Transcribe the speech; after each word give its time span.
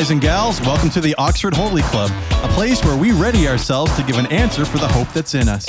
guys 0.00 0.10
and 0.10 0.22
gals, 0.22 0.62
welcome 0.62 0.88
to 0.88 0.98
the 0.98 1.14
Oxford 1.16 1.52
Holy 1.52 1.82
Club, 1.82 2.10
a 2.42 2.48
place 2.54 2.82
where 2.82 2.96
we 2.96 3.12
ready 3.12 3.46
ourselves 3.46 3.94
to 3.96 4.02
give 4.02 4.16
an 4.16 4.24
answer 4.28 4.64
for 4.64 4.78
the 4.78 4.88
hope 4.88 5.12
that's 5.12 5.34
in 5.34 5.46
us. 5.46 5.66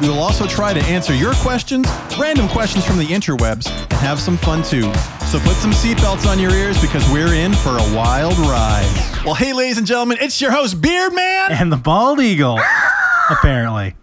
We 0.00 0.08
will 0.08 0.20
also 0.20 0.46
try 0.46 0.72
to 0.72 0.80
answer 0.84 1.12
your 1.12 1.34
questions, 1.34 1.86
random 2.18 2.48
questions 2.48 2.86
from 2.86 2.96
the 2.96 3.04
interwebs, 3.04 3.68
and 3.68 3.92
have 3.92 4.20
some 4.20 4.38
fun 4.38 4.62
too. 4.62 4.90
So 5.26 5.38
put 5.40 5.56
some 5.56 5.72
seatbelts 5.72 6.26
on 6.26 6.38
your 6.38 6.52
ears 6.52 6.80
because 6.80 7.06
we're 7.10 7.34
in 7.34 7.52
for 7.52 7.76
a 7.76 7.94
wild 7.94 8.38
ride. 8.38 9.20
Well, 9.22 9.34
hey, 9.34 9.52
ladies 9.52 9.76
and 9.76 9.86
gentlemen, 9.86 10.16
it's 10.18 10.40
your 10.40 10.50
host, 10.50 10.80
Beard 10.80 11.12
Man. 11.12 11.52
and 11.52 11.70
the 11.70 11.76
bald 11.76 12.20
eagle, 12.20 12.58
apparently. 13.30 13.96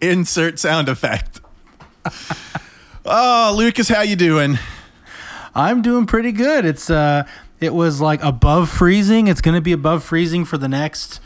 Insert 0.00 0.60
sound 0.60 0.88
effect. 0.88 1.40
oh, 3.04 3.56
Lucas, 3.58 3.88
how 3.88 4.02
you 4.02 4.14
doing? 4.14 4.56
I'm 5.52 5.82
doing 5.82 6.06
pretty 6.06 6.30
good. 6.30 6.64
It's 6.64 6.90
uh, 6.90 7.26
it 7.60 7.74
was 7.74 8.00
like 8.00 8.22
above 8.22 8.68
freezing. 8.68 9.28
It's 9.28 9.40
gonna 9.40 9.60
be 9.60 9.72
above 9.72 10.04
freezing 10.04 10.44
for 10.44 10.58
the 10.58 10.68
next 10.68 11.20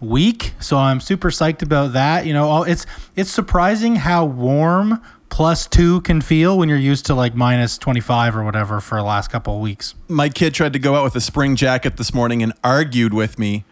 week, 0.00 0.54
so 0.60 0.76
I'm 0.76 1.00
super 1.00 1.30
psyched 1.30 1.62
about 1.62 1.92
that. 1.92 2.26
You 2.26 2.32
know, 2.32 2.62
it's 2.64 2.86
it's 3.16 3.30
surprising 3.30 3.96
how 3.96 4.24
warm 4.24 5.02
plus 5.28 5.66
two 5.66 6.02
can 6.02 6.20
feel 6.20 6.58
when 6.58 6.68
you're 6.68 6.76
used 6.76 7.06
to 7.06 7.14
like 7.14 7.34
minus 7.34 7.78
25 7.78 8.36
or 8.36 8.44
whatever 8.44 8.80
for 8.80 8.98
the 8.98 9.02
last 9.02 9.28
couple 9.28 9.54
of 9.54 9.62
weeks. 9.62 9.94
my 10.06 10.28
kid 10.28 10.52
tried 10.52 10.74
to 10.74 10.78
go 10.78 10.94
out 10.94 11.02
with 11.04 11.16
a 11.16 11.22
spring 11.22 11.56
jacket 11.56 11.96
this 11.96 12.12
morning 12.12 12.42
and 12.42 12.52
argued 12.62 13.14
with 13.14 13.38
me. 13.38 13.64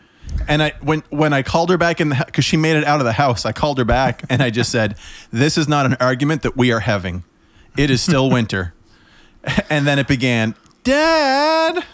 And 0.49 0.63
I 0.63 0.73
when 0.81 1.03
when 1.11 1.33
I 1.33 1.43
called 1.43 1.71
her 1.71 1.77
back 1.77 2.01
in 2.01 2.15
because 2.25 2.45
she 2.45 2.57
made 2.57 2.77
it 2.77 2.85
out 2.85 3.01
of 3.01 3.05
the 3.05 3.13
house, 3.13 3.45
I 3.45 3.53
called 3.53 3.79
her 3.79 3.85
back 3.85 4.25
and 4.31 4.43
I 4.43 4.51
just 4.51 4.71
said, 4.71 4.97
"This 5.31 5.59
is 5.59 5.69
not 5.69 5.87
an 5.87 5.97
argument 6.01 6.43
that 6.43 6.57
we 6.57 6.73
are 6.73 6.81
having. 6.81 7.25
It 7.77 7.91
is 7.91 8.01
still 8.01 8.31
winter." 8.31 8.75
and 9.71 9.87
then 9.87 9.99
it 9.99 10.07
began, 10.07 10.55
"Dad." 10.85 11.85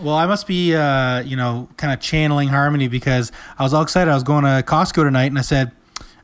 Well, 0.00 0.14
I 0.16 0.26
must 0.26 0.46
be, 0.46 0.74
uh, 0.74 1.20
you 1.20 1.36
know, 1.36 1.68
kind 1.76 1.92
of 1.92 2.00
channeling 2.00 2.48
harmony 2.48 2.88
because 2.88 3.30
I 3.58 3.62
was 3.62 3.72
all 3.72 3.82
excited. 3.82 4.10
I 4.10 4.14
was 4.14 4.24
going 4.24 4.42
to 4.44 4.64
Costco 4.66 5.04
tonight, 5.04 5.26
and 5.26 5.38
I 5.38 5.42
said, 5.42 5.70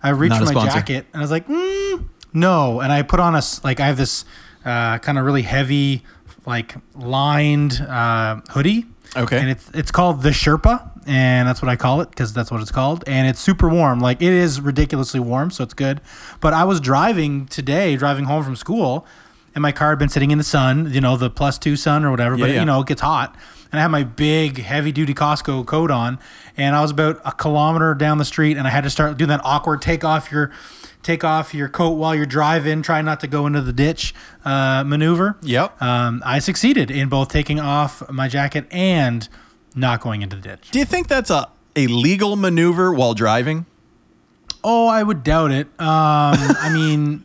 I 0.03 0.09
reached 0.11 0.31
Not 0.31 0.43
a 0.43 0.47
for 0.47 0.53
my 0.53 0.61
sponsor. 0.63 0.79
jacket, 0.79 1.07
and 1.13 1.21
I 1.21 1.25
was 1.25 1.31
like, 1.31 1.47
mm, 1.47 2.09
no. 2.33 2.81
And 2.81 2.91
I 2.91 3.03
put 3.03 3.21
on 3.21 3.35
a 3.35 3.39
s- 3.39 3.63
like 3.63 3.79
I 3.79 3.87
have 3.87 3.97
this 3.97 4.25
uh, 4.65 4.99
kind 4.99 5.19
of 5.19 5.25
really 5.25 5.43
heavy, 5.43 6.03
like 6.47 6.75
lined 6.97 7.81
uh, 7.81 8.41
hoodie. 8.51 8.87
Okay. 9.17 9.39
And 9.39 9.49
it's 9.51 9.71
it's 9.75 9.91
called 9.91 10.23
the 10.23 10.31
Sherpa, 10.31 10.91
and 11.07 11.47
that's 11.49 11.63
what 11.63 11.69
I 11.69 11.77
call 11.77 12.01
it 12.01 12.11
because 12.11 12.33
that's 12.33 12.51
what 12.51 12.61
it's 12.61 12.71
called. 12.73 13.05
And 13.07 13.27
it's 13.29 13.41
super 13.41 13.69
warm. 13.69 14.01
Like 14.01 14.21
it 14.23 14.33
is 14.33 14.61
ridiculously 14.61 15.21
warm, 15.21 15.51
so 15.51 15.63
it's 15.65 15.75
good. 15.75 16.01
But 16.41 16.53
I 16.53 16.65
was 16.65 16.81
driving 16.81 17.47
today, 17.47 17.97
driving 17.97 18.25
home 18.25 18.43
from 18.45 18.55
school, 18.57 19.07
and 19.59 19.63
my 19.63 19.73
car 19.73 19.89
had 19.91 19.99
been 19.99 20.09
sitting 20.09 20.31
in 20.31 20.39
the 20.39 20.45
sun, 20.45 20.93
you 20.93 21.01
know, 21.01 21.17
the 21.17 21.29
plus 21.29 21.59
two 21.59 21.75
sun 21.75 22.05
or 22.05 22.13
whatever. 22.13 22.37
but 22.37 22.47
Yeah, 22.51 22.55
yeah. 22.55 22.61
you 22.61 22.67
know, 22.67 22.81
it 22.83 22.87
gets 22.87 23.01
hot. 23.01 23.35
And 23.73 23.81
I 23.81 23.83
had 23.83 23.91
my 23.91 24.05
big 24.05 24.59
heavy 24.63 24.93
duty 24.93 25.15
Costco 25.15 25.67
coat 25.67 25.91
on, 25.91 26.21
and 26.57 26.77
I 26.77 26.81
was 26.81 26.93
about 26.93 27.21
a 27.25 27.33
kilometer 27.33 27.93
down 27.97 28.19
the 28.19 28.25
street, 28.25 28.57
and 28.57 28.69
I 28.69 28.71
had 28.71 28.85
to 28.85 28.91
start 28.91 29.17
doing 29.19 29.31
that 29.31 29.41
awkward 29.43 29.83
take 29.83 30.05
off 30.05 30.31
your 30.31 30.53
take 31.03 31.25
off 31.25 31.53
your 31.55 31.69
coat 31.69 31.91
while 31.91 32.15
you're 32.15 32.25
driving, 32.25 32.83
try 32.83 33.03
not 33.03 33.19
to 33.21 33.27
go 33.27 33.49
into 33.49 33.61
the 33.61 33.73
ditch 33.73 34.15
uh, 34.45 34.85
maneuver. 34.87 35.37
Yep. 35.43 35.83
Um, 35.83 36.23
I 36.25 36.39
succeeded 36.39 36.89
in 36.93 37.09
both 37.09 37.31
taking 37.31 37.59
off 37.59 38.09
my 38.11 38.29
jacket 38.29 38.67
and 38.71 39.29
not 39.75 40.01
going 40.01 40.23
into 40.23 40.37
the 40.37 40.43
ditch. 40.43 40.71
Do 40.71 40.79
you 40.79 40.85
think 40.85 41.09
that's 41.09 41.31
a 41.31 41.51
a 41.75 41.89
legal 41.89 42.37
maneuver 42.37 42.93
while 42.95 43.13
driving? 43.13 43.67
Oh, 44.63 44.87
I 44.87 45.03
would 45.03 45.23
doubt 45.25 45.51
it. 45.51 45.67
Um, 45.79 46.37
I 46.61 46.71
mean, 46.73 47.25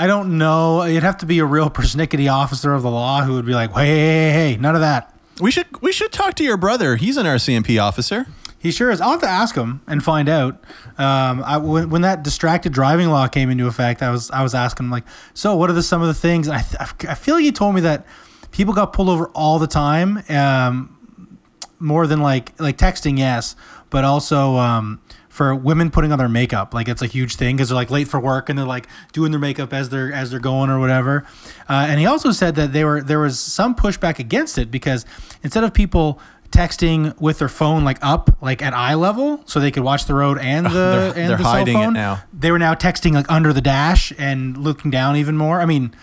I 0.00 0.06
don't 0.06 0.38
know. 0.38 0.82
It'd 0.82 1.02
have 1.02 1.18
to 1.18 1.26
be 1.26 1.40
a 1.40 1.44
real 1.44 1.68
persnickety 1.68 2.32
officer 2.32 2.72
of 2.72 2.82
the 2.82 2.90
law 2.90 3.20
who 3.22 3.34
would 3.34 3.44
be 3.44 3.52
like, 3.52 3.70
hey, 3.72 3.84
hey, 3.84 4.08
hey, 4.08 4.32
hey, 4.32 4.56
none 4.56 4.74
of 4.74 4.80
that. 4.80 5.14
We 5.42 5.50
should 5.50 5.66
we 5.82 5.92
should 5.92 6.10
talk 6.10 6.36
to 6.36 6.42
your 6.42 6.56
brother. 6.56 6.96
He's 6.96 7.18
an 7.18 7.26
RCMP 7.26 7.78
officer. 7.78 8.26
He 8.58 8.70
sure 8.70 8.90
is. 8.90 9.02
I'll 9.02 9.10
have 9.10 9.20
to 9.20 9.28
ask 9.28 9.54
him 9.54 9.82
and 9.86 10.02
find 10.02 10.30
out. 10.30 10.54
Um, 10.96 11.44
I, 11.44 11.58
when, 11.58 11.90
when 11.90 12.00
that 12.00 12.22
distracted 12.22 12.72
driving 12.72 13.10
law 13.10 13.28
came 13.28 13.50
into 13.50 13.66
effect, 13.66 14.00
I 14.00 14.10
was 14.10 14.30
I 14.30 14.42
was 14.42 14.54
asking 14.54 14.86
him 14.86 14.90
like, 14.90 15.04
so 15.34 15.54
what 15.54 15.68
are 15.68 15.74
the 15.74 15.82
some 15.82 16.00
of 16.00 16.08
the 16.08 16.14
things? 16.14 16.46
And 16.46 16.56
I 16.56 16.62
th- 16.62 17.04
I 17.06 17.14
feel 17.14 17.34
like 17.34 17.44
he 17.44 17.52
told 17.52 17.74
me 17.74 17.82
that 17.82 18.06
people 18.52 18.72
got 18.72 18.94
pulled 18.94 19.10
over 19.10 19.28
all 19.34 19.58
the 19.58 19.66
time, 19.66 20.22
um, 20.30 21.38
more 21.78 22.06
than 22.06 22.20
like 22.22 22.58
like 22.58 22.78
texting, 22.78 23.18
yes, 23.18 23.54
but 23.90 24.04
also 24.04 24.56
um, 24.56 25.02
for 25.40 25.54
women 25.54 25.90
putting 25.90 26.12
on 26.12 26.18
their 26.18 26.28
makeup, 26.28 26.74
like 26.74 26.86
it's 26.86 27.00
a 27.00 27.06
huge 27.06 27.36
thing 27.36 27.56
because 27.56 27.70
they're 27.70 27.74
like 27.76 27.88
late 27.90 28.06
for 28.06 28.20
work 28.20 28.50
and 28.50 28.58
they're 28.58 28.66
like 28.66 28.86
doing 29.14 29.30
their 29.32 29.40
makeup 29.40 29.72
as 29.72 29.88
they're 29.88 30.12
as 30.12 30.30
they're 30.30 30.38
going 30.38 30.68
or 30.68 30.78
whatever. 30.78 31.24
Uh, 31.66 31.86
and 31.88 31.98
he 31.98 32.04
also 32.04 32.30
said 32.30 32.56
that 32.56 32.74
they 32.74 32.84
were 32.84 33.00
there 33.00 33.18
was 33.20 33.40
some 33.40 33.74
pushback 33.74 34.18
against 34.18 34.58
it 34.58 34.70
because 34.70 35.06
instead 35.42 35.64
of 35.64 35.72
people 35.72 36.20
texting 36.50 37.18
with 37.18 37.38
their 37.38 37.48
phone 37.48 37.84
like 37.84 37.96
up 38.02 38.36
like 38.42 38.60
at 38.60 38.74
eye 38.74 38.92
level 38.92 39.40
so 39.46 39.60
they 39.60 39.70
could 39.70 39.82
watch 39.82 40.04
the 40.04 40.12
road 40.14 40.36
and 40.36 40.66
the 40.66 40.70
they're- 40.70 41.12
and 41.16 41.30
they're 41.30 41.36
the 41.38 41.42
hiding 41.44 41.72
cell 41.74 41.84
phone 41.84 41.92
now. 41.94 42.22
they 42.34 42.50
were 42.50 42.58
now 42.58 42.74
texting 42.74 43.12
like 43.14 43.30
under 43.30 43.54
the 43.54 43.62
dash 43.62 44.12
and 44.18 44.58
looking 44.58 44.90
down 44.90 45.14
even 45.16 45.36
more 45.36 45.60
i 45.60 45.64
mean 45.64 45.94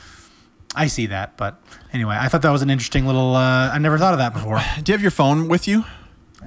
i 0.73 0.87
see 0.87 1.05
that 1.07 1.35
but 1.35 1.61
anyway 1.91 2.15
i 2.17 2.29
thought 2.29 2.41
that 2.43 2.49
was 2.49 2.61
an 2.61 2.69
interesting 2.69 3.05
little 3.05 3.35
uh, 3.35 3.69
i 3.71 3.77
never 3.77 3.97
thought 3.97 4.13
of 4.13 4.19
that 4.19 4.31
before 4.33 4.61
Do 4.81 4.89
you 4.89 4.93
have 4.93 5.01
your 5.01 5.11
phone 5.11 5.49
with 5.49 5.67
you? 5.67 5.83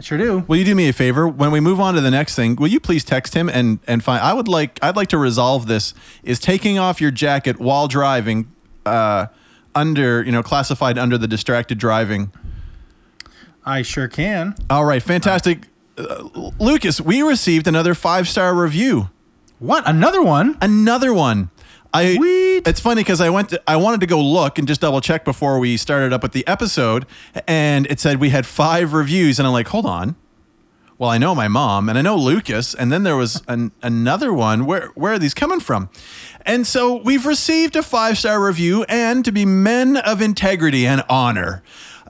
I 0.00 0.03
sure 0.03 0.16
do 0.16 0.38
Will 0.49 0.56
you 0.56 0.65
do 0.65 0.75
me 0.75 0.88
a 0.88 0.94
favor 0.94 1.28
when 1.28 1.50
we 1.50 1.61
move 1.61 1.78
on 1.78 1.93
to 1.93 2.00
the 2.00 2.11
next 2.11 2.34
thing? 2.34 2.56
Will 2.56 2.69
you 2.69 2.81
please 2.81 3.05
text 3.05 3.34
him 3.34 3.50
and 3.50 3.81
and 3.87 4.03
find? 4.03 4.22
I 4.22 4.33
would 4.33 4.49
like 4.49 4.78
I'd 4.83 4.97
like 4.97 5.09
to 5.09 5.19
resolve 5.19 5.66
this. 5.66 5.93
Is 6.22 6.38
taking 6.38 6.78
off 6.78 7.03
your 7.03 7.11
jacket 7.11 7.61
while 7.61 7.87
driving, 7.87 8.50
uh, 8.87 9.27
under 9.75 10.22
you 10.22 10.33
know 10.33 10.43
classified 10.43 10.97
under 10.97 11.19
the 11.19 11.28
distracted 11.28 11.77
driving. 11.77 12.33
i 13.66 13.83
sure 13.83 14.09
can 14.09 14.55
All 14.71 14.87
right, 14.87 15.03
fantastic, 15.03 15.66
uh, 15.99 16.31
Lucas. 16.59 16.99
We 17.03 17.21
received 17.21 17.67
another 17.67 17.93
five 17.94 18.27
star 18.27 18.55
review. 18.55 19.11
what 19.59 19.87
another 19.87 20.22
one 20.22 20.56
Another 20.62 21.12
one. 21.12 21.50
I 21.93 22.17
Sweet. 22.17 22.69
it's 22.69 22.81
funny 22.81 23.03
because 23.03 23.21
I 23.21 23.31
went 23.31 23.49
to, 23.51 23.62
I 23.67 23.77
wanted 23.77 24.01
to 24.01 24.06
go 24.06 24.21
look 24.21 24.59
and 24.59 24.69
just 24.69 24.81
double 24.81 25.01
check 25.01 25.25
before 25.25 25.59
we 25.59 25.77
started 25.77 26.12
up 26.12 26.23
with 26.23 26.33
the 26.33 26.47
episode, 26.47 27.06
and 27.47 27.87
it 27.87 27.99
said 28.01 28.21
we 28.21 28.31
had 28.31 28.47
five 28.47 28.93
reviews, 28.93 29.39
and 29.39 29.47
I'm 29.47 29.53
like, 29.53 29.69
hold 29.69 29.87
on. 29.87 30.17
Well, 30.99 31.09
I 31.09 31.17
know 31.17 31.34
my 31.34 31.49
mom, 31.49 31.89
and 31.89 31.97
I 31.97 32.03
know 32.03 32.15
Lucas, 32.15 32.75
and 32.75 32.93
then 32.93 33.05
there 33.05 33.17
was 33.17 33.43
an, 33.49 33.73
another 33.83 34.34
one. 34.34 34.67
Where 34.67 34.89
where 34.89 35.15
are 35.15 35.19
these 35.19 35.33
coming 35.33 35.59
from? 35.59 35.89
And 36.45 36.67
so 36.67 36.97
we've 36.97 37.25
received 37.25 37.75
a 37.75 37.83
five 37.83 38.19
star 38.19 38.45
review, 38.45 38.84
and 38.84 39.25
to 39.25 39.33
be 39.33 39.47
men 39.47 39.97
of 39.97 40.21
integrity 40.21 40.87
and 40.87 41.03
honor, 41.09 41.62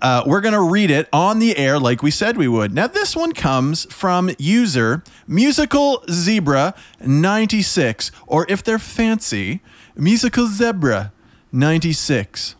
uh, 0.02 0.22
we're 0.26 0.40
gonna 0.40 0.62
read 0.62 0.90
it 0.90 1.08
on 1.12 1.38
the 1.38 1.56
air 1.56 1.78
like 1.78 2.02
we 2.02 2.10
said 2.10 2.36
we 2.36 2.48
would. 2.48 2.72
Now 2.74 2.86
this 2.86 3.14
one 3.14 3.32
comes 3.32 3.84
from 3.92 4.30
user 4.38 5.02
musical 5.26 6.02
zebra 6.10 6.74
ninety 7.04 7.62
six, 7.62 8.10
or 8.26 8.46
if 8.48 8.62
they're 8.62 8.78
fancy, 8.78 9.60
musical 9.96 10.46
zebra 10.46 11.12
ninety 11.52 11.92
six. 11.92 12.56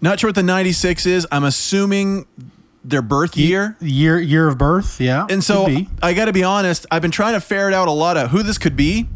Not 0.00 0.20
sure 0.20 0.28
what 0.28 0.34
the 0.34 0.42
96 0.42 1.06
is. 1.06 1.26
I'm 1.32 1.44
assuming 1.44 2.26
their 2.84 3.00
birth 3.00 3.38
year. 3.38 3.74
year 3.80 4.20
year 4.20 4.46
of 4.48 4.58
birth 4.58 5.00
yeah 5.00 5.26
And 5.30 5.42
so. 5.42 5.66
I 6.02 6.12
got 6.12 6.26
to 6.26 6.32
be 6.34 6.44
honest, 6.44 6.84
I've 6.90 7.00
been 7.00 7.10
trying 7.10 7.32
to 7.32 7.40
ferret 7.40 7.72
out 7.72 7.88
a 7.88 7.92
lot 7.92 8.18
of 8.18 8.30
who 8.30 8.42
this 8.42 8.58
could 8.58 8.76
be 8.76 9.08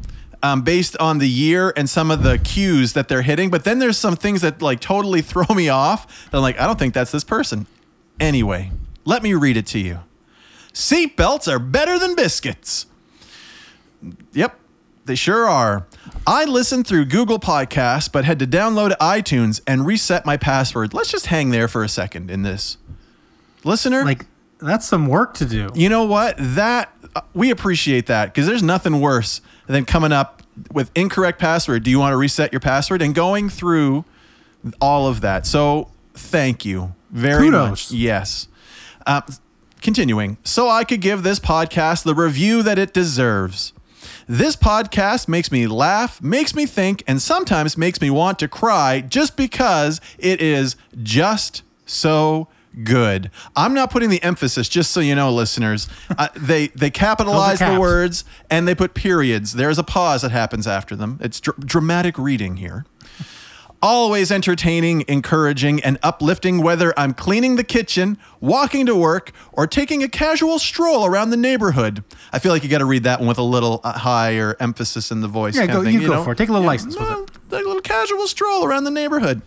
um, 0.42 0.62
based 0.62 0.96
on 0.98 1.18
the 1.18 1.28
year 1.28 1.72
and 1.76 1.88
some 1.88 2.10
of 2.10 2.22
the 2.22 2.38
cues 2.38 2.92
that 2.92 3.08
they're 3.08 3.22
hitting. 3.22 3.50
But 3.50 3.64
then 3.64 3.78
there's 3.78 3.98
some 3.98 4.16
things 4.16 4.40
that 4.42 4.62
like 4.62 4.80
totally 4.80 5.20
throw 5.22 5.46
me 5.54 5.68
off. 5.68 6.28
I'm 6.32 6.42
like, 6.42 6.60
I 6.60 6.66
don't 6.66 6.78
think 6.78 6.94
that's 6.94 7.10
this 7.10 7.24
person. 7.24 7.66
Anyway, 8.20 8.70
let 9.04 9.22
me 9.22 9.34
read 9.34 9.56
it 9.56 9.66
to 9.68 9.78
you. 9.78 10.00
Seatbelts 10.72 11.50
are 11.50 11.58
better 11.58 11.98
than 11.98 12.14
biscuits. 12.14 12.86
Yep, 14.32 14.58
they 15.06 15.14
sure 15.14 15.48
are. 15.48 15.86
I 16.26 16.44
listened 16.44 16.86
through 16.86 17.06
Google 17.06 17.40
Podcasts, 17.40 18.10
but 18.10 18.24
had 18.24 18.38
to 18.38 18.46
download 18.46 18.96
iTunes 18.98 19.60
and 19.66 19.86
reset 19.86 20.24
my 20.24 20.36
password. 20.36 20.94
Let's 20.94 21.10
just 21.10 21.26
hang 21.26 21.50
there 21.50 21.66
for 21.68 21.82
a 21.82 21.88
second 21.88 22.30
in 22.30 22.42
this. 22.42 22.76
Listener, 23.64 24.04
like 24.04 24.26
that's 24.60 24.86
some 24.86 25.06
work 25.06 25.34
to 25.34 25.44
do 25.44 25.70
you 25.74 25.88
know 25.88 26.04
what? 26.04 26.36
That 26.38 26.92
uh, 27.14 27.22
we 27.34 27.50
appreciate 27.50 28.06
that 28.06 28.26
because 28.26 28.46
there's 28.46 28.62
nothing 28.62 29.00
worse 29.00 29.40
than 29.66 29.84
coming 29.84 30.12
up 30.12 30.37
with 30.72 30.90
incorrect 30.94 31.38
password. 31.38 31.82
Do 31.82 31.90
you 31.90 31.98
want 31.98 32.12
to 32.12 32.16
reset 32.16 32.52
your 32.52 32.60
password 32.60 33.02
and 33.02 33.14
going 33.14 33.48
through 33.48 34.04
all 34.80 35.06
of 35.06 35.20
that? 35.20 35.46
So 35.46 35.90
thank 36.14 36.64
you 36.64 36.94
very 37.10 37.44
Kudos. 37.46 37.70
much. 37.70 37.90
Yes. 37.90 38.48
Uh, 39.06 39.22
continuing, 39.80 40.36
so 40.44 40.68
I 40.68 40.84
could 40.84 41.00
give 41.00 41.22
this 41.22 41.40
podcast 41.40 42.04
the 42.04 42.14
review 42.14 42.62
that 42.62 42.78
it 42.78 42.92
deserves. 42.92 43.72
This 44.28 44.56
podcast 44.56 45.28
makes 45.28 45.50
me 45.50 45.66
laugh, 45.66 46.22
makes 46.22 46.54
me 46.54 46.66
think, 46.66 47.02
and 47.06 47.20
sometimes 47.22 47.78
makes 47.78 48.00
me 48.00 48.10
want 48.10 48.38
to 48.40 48.48
cry 48.48 49.00
just 49.00 49.36
because 49.36 50.00
it 50.18 50.42
is 50.42 50.76
just 51.02 51.62
so 51.86 52.48
good. 52.84 53.30
I'm 53.56 53.74
not 53.74 53.90
putting 53.90 54.10
the 54.10 54.22
emphasis, 54.22 54.68
just 54.68 54.90
so 54.90 55.00
you 55.00 55.14
know, 55.14 55.32
listeners. 55.32 55.88
Uh, 56.16 56.28
they 56.36 56.68
they 56.68 56.90
capitalize 56.90 57.58
the 57.58 57.78
words 57.78 58.24
and 58.50 58.66
they 58.66 58.74
put 58.74 58.94
periods. 58.94 59.52
There's 59.52 59.78
a 59.78 59.84
pause 59.84 60.22
that 60.22 60.30
happens 60.30 60.66
after 60.66 60.96
them. 60.96 61.18
It's 61.22 61.40
dr- 61.40 61.58
dramatic 61.64 62.18
reading 62.18 62.56
here. 62.56 62.84
Always 63.80 64.32
entertaining, 64.32 65.04
encouraging, 65.06 65.80
and 65.84 66.00
uplifting 66.02 66.60
whether 66.64 66.92
I'm 66.98 67.14
cleaning 67.14 67.54
the 67.54 67.62
kitchen, 67.62 68.18
walking 68.40 68.86
to 68.86 68.96
work, 68.96 69.30
or 69.52 69.68
taking 69.68 70.02
a 70.02 70.08
casual 70.08 70.58
stroll 70.58 71.06
around 71.06 71.30
the 71.30 71.36
neighborhood. 71.36 72.02
I 72.32 72.40
feel 72.40 72.50
like 72.50 72.64
you 72.64 72.68
got 72.68 72.78
to 72.78 72.84
read 72.84 73.04
that 73.04 73.20
one 73.20 73.28
with 73.28 73.38
a 73.38 73.42
little 73.44 73.80
uh, 73.84 73.92
higher 73.96 74.56
emphasis 74.58 75.12
in 75.12 75.20
the 75.20 75.28
voice. 75.28 75.54
Yeah, 75.54 75.68
go- 75.68 75.84
thing, 75.84 75.94
you 75.94 76.08
go 76.08 76.14
know? 76.14 76.24
for 76.24 76.32
it. 76.32 76.38
Take 76.38 76.48
a 76.48 76.52
little 76.52 76.66
license 76.66 76.98
with 76.98 77.08
well, 77.08 77.26
Take 77.26 77.64
a 77.64 77.68
little 77.68 77.80
casual 77.80 78.26
stroll 78.26 78.64
around 78.64 78.82
the 78.82 78.90
neighborhood. 78.90 79.42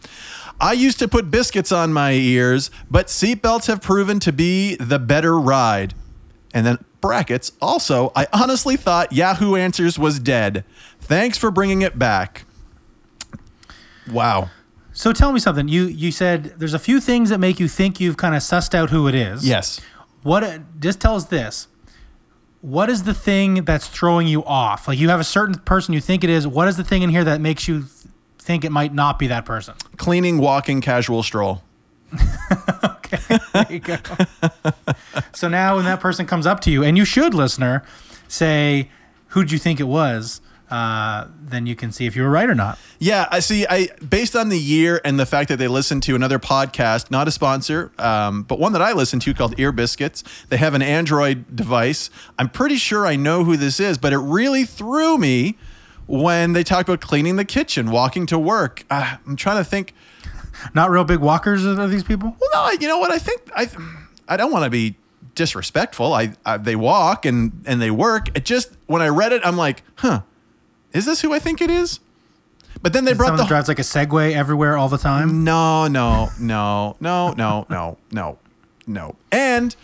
I 0.62 0.74
used 0.74 1.00
to 1.00 1.08
put 1.08 1.32
biscuits 1.32 1.72
on 1.72 1.92
my 1.92 2.12
ears, 2.12 2.70
but 2.90 3.08
seatbelts 3.08 3.66
have 3.66 3.82
proven 3.82 4.20
to 4.22 4.32
be 4.32 4.76
the 4.76 5.00
better 5.00 5.38
ride. 5.38 5.96
And 6.54 6.66
then 6.66 6.78
brackets. 7.02 7.52
Also, 7.62 8.12
I 8.16 8.28
honestly 8.32 8.78
thought 8.78 9.12
Yahoo 9.12 9.56
Answers 9.56 9.98
was 9.98 10.20
dead. 10.20 10.64
Thanks 11.00 11.38
for 11.38 11.50
bringing 11.50 11.82
it 11.82 11.98
back. 11.98 12.46
Wow. 14.12 14.52
So 14.94 15.14
tell 15.14 15.32
me 15.32 15.40
something. 15.40 15.68
You 15.68 15.86
you 15.86 16.12
said 16.12 16.60
there's 16.60 16.74
a 16.74 16.80
few 16.80 17.00
things 17.00 17.30
that 17.30 17.40
make 17.40 17.60
you 17.60 17.68
think 17.68 18.00
you've 18.00 18.18
kind 18.18 18.36
of 18.36 18.42
sussed 18.42 18.76
out 18.76 18.90
who 18.90 19.08
it 19.08 19.16
is. 19.16 19.48
Yes. 19.48 19.80
What 20.22 20.80
just 20.80 21.00
tell 21.00 21.16
us 21.16 21.26
this. 21.26 21.68
What 22.60 22.90
is 22.90 23.04
the 23.04 23.14
thing 23.14 23.64
that's 23.64 23.88
throwing 23.88 24.28
you 24.28 24.44
off? 24.46 24.88
Like 24.88 25.00
you 25.00 25.10
have 25.10 25.20
a 25.20 25.24
certain 25.24 25.56
person 25.60 25.94
you 25.94 26.02
think 26.02 26.24
it 26.24 26.30
is. 26.30 26.46
What 26.46 26.68
is 26.68 26.78
the 26.78 26.84
thing 26.84 27.02
in 27.02 27.10
here 27.10 27.24
that 27.24 27.42
makes 27.42 27.68
you 27.68 27.86
think 28.42 28.66
it 28.66 28.72
might 28.72 28.94
not 28.94 29.20
be 29.20 29.28
that 29.28 29.46
person? 29.46 29.76
Cleaning, 29.98 30.38
walking, 30.40 30.82
casual 30.82 31.24
stroll. 31.24 31.64
Okay, 33.14 33.40
there 33.52 33.68
you 33.70 33.80
go. 33.80 33.98
so 35.34 35.50
now 35.50 35.76
when 35.76 35.84
that 35.84 36.00
person 36.00 36.26
comes 36.26 36.46
up 36.46 36.62
to 36.62 36.72
you, 36.72 36.82
and 36.82 36.98
you 36.98 37.04
should, 37.04 37.34
listener, 37.34 37.84
say, 38.30 38.90
"Who'd 39.30 39.52
you 39.52 39.58
think 39.58 39.82
it 39.82 39.86
was?" 39.86 40.40
Uh, 40.70 41.28
then 41.42 41.66
you 41.66 41.76
can 41.76 41.92
see 41.92 42.06
if 42.06 42.16
you 42.16 42.24
were 42.24 42.30
right 42.30 42.50
or 42.50 42.56
not. 42.56 42.80
Yeah, 43.00 43.28
I 43.30 43.42
see. 43.42 43.66
I 43.70 43.90
based 44.08 44.34
on 44.38 44.48
the 44.48 44.58
year 44.58 45.02
and 45.04 45.20
the 45.20 45.26
fact 45.26 45.50
that 45.50 45.58
they 45.58 45.68
listened 45.68 46.04
to 46.04 46.16
another 46.16 46.40
podcast, 46.40 47.12
not 47.12 47.28
a 47.28 47.32
sponsor, 47.32 47.92
um, 48.00 48.44
but 48.44 48.60
one 48.60 48.72
that 48.72 48.82
I 48.82 48.94
listen 48.94 49.20
to 49.22 49.34
called 49.34 49.60
Ear 49.60 49.74
Biscuits. 49.74 50.24
They 50.48 50.56
have 50.58 50.74
an 50.74 50.82
Android 50.82 51.54
device. 51.54 52.10
I'm 52.40 52.48
pretty 52.48 52.78
sure 52.78 53.06
I 53.06 53.18
know 53.18 53.44
who 53.44 53.58
this 53.58 53.82
is, 53.82 53.98
but 53.98 54.14
it 54.14 54.20
really 54.20 54.64
threw 54.64 55.18
me 55.18 55.58
when 56.12 56.52
they 56.52 56.64
talked 56.64 56.90
about 56.90 57.00
cleaning 57.00 57.38
the 57.38 57.46
kitchen, 57.46 57.90
walking 57.90 58.26
to 58.28 58.38
work. 58.38 58.84
Uh, 58.90 59.18
I'm 59.26 59.36
trying 59.36 59.58
to 59.58 59.64
think. 59.64 59.94
Not 60.76 60.92
real 60.92 61.06
big 61.06 61.20
walkers 61.20 61.66
are 61.66 61.88
these 61.88 62.04
people. 62.04 62.36
Well, 62.40 62.50
no, 62.54 62.72
you 62.80 62.88
know 62.88 63.00
what? 63.00 63.10
I 63.10 63.18
think 63.18 63.42
I, 63.56 63.68
I 64.28 64.38
don't 64.38 64.52
want 64.52 64.66
to 64.66 64.70
be 64.70 64.96
disrespectful. 65.34 66.14
I, 66.14 66.34
I 66.46 66.58
they 66.58 66.76
walk 66.76 67.26
and 67.26 67.64
and 67.66 67.82
they 67.82 67.90
work. 67.90 68.36
It 68.38 68.46
just 68.46 68.74
when 68.86 69.02
I 69.02 69.08
read 69.08 69.32
it, 69.32 69.42
I'm 69.46 69.56
like, 69.56 69.82
huh, 69.96 70.22
is 70.92 71.06
this 71.06 71.22
who 71.22 71.34
I 71.34 71.40
think 71.40 71.62
it 71.62 71.72
is? 71.72 72.02
But 72.82 72.94
then 72.94 73.06
they 73.06 73.14
brought 73.14 73.38
the 73.38 73.46
drives 73.46 73.68
like 73.70 73.80
a 73.80 73.84
Segway 73.84 74.34
everywhere 74.34 74.78
all 74.78 74.90
the 74.90 74.98
time. 74.98 75.44
no, 75.44 75.88
no, 75.88 76.30
no, 76.40 76.98
no, 77.00 77.32
no, 77.34 77.66
no, 77.70 77.98
no, 78.12 78.38
no. 78.86 79.16
And 79.32 79.76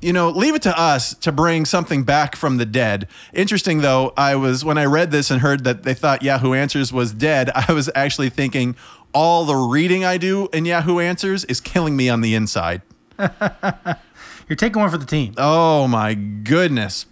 you 0.00 0.12
know, 0.12 0.30
leave 0.30 0.54
it 0.54 0.62
to 0.62 0.80
us 0.80 1.14
to 1.14 1.30
bring 1.30 1.64
something 1.64 2.04
back 2.04 2.34
from 2.34 2.56
the 2.56 2.66
dead. 2.66 3.06
Interesting 3.32 3.80
though, 3.80 4.12
I 4.16 4.34
was 4.34 4.64
when 4.64 4.78
I 4.78 4.84
read 4.86 5.10
this 5.10 5.30
and 5.30 5.40
heard 5.40 5.64
that 5.64 5.82
they 5.82 5.94
thought 5.94 6.22
Yahoo 6.22 6.54
Answers 6.54 6.92
was 6.92 7.12
dead, 7.12 7.50
I 7.54 7.72
was 7.72 7.90
actually 7.94 8.30
thinking 8.30 8.76
all 9.12 9.44
the 9.44 9.56
reading 9.56 10.04
I 10.04 10.18
do 10.18 10.48
in 10.52 10.64
Yahoo 10.64 11.00
Answers 11.00 11.44
is 11.44 11.60
killing 11.60 11.96
me 11.96 12.08
on 12.08 12.20
the 12.20 12.34
inside. 12.34 12.82
You're 13.18 14.56
taking 14.56 14.80
one 14.80 14.90
for 14.90 14.98
the 14.98 15.06
team. 15.06 15.34
Oh 15.36 15.86
my 15.86 16.14
goodness. 16.14 17.06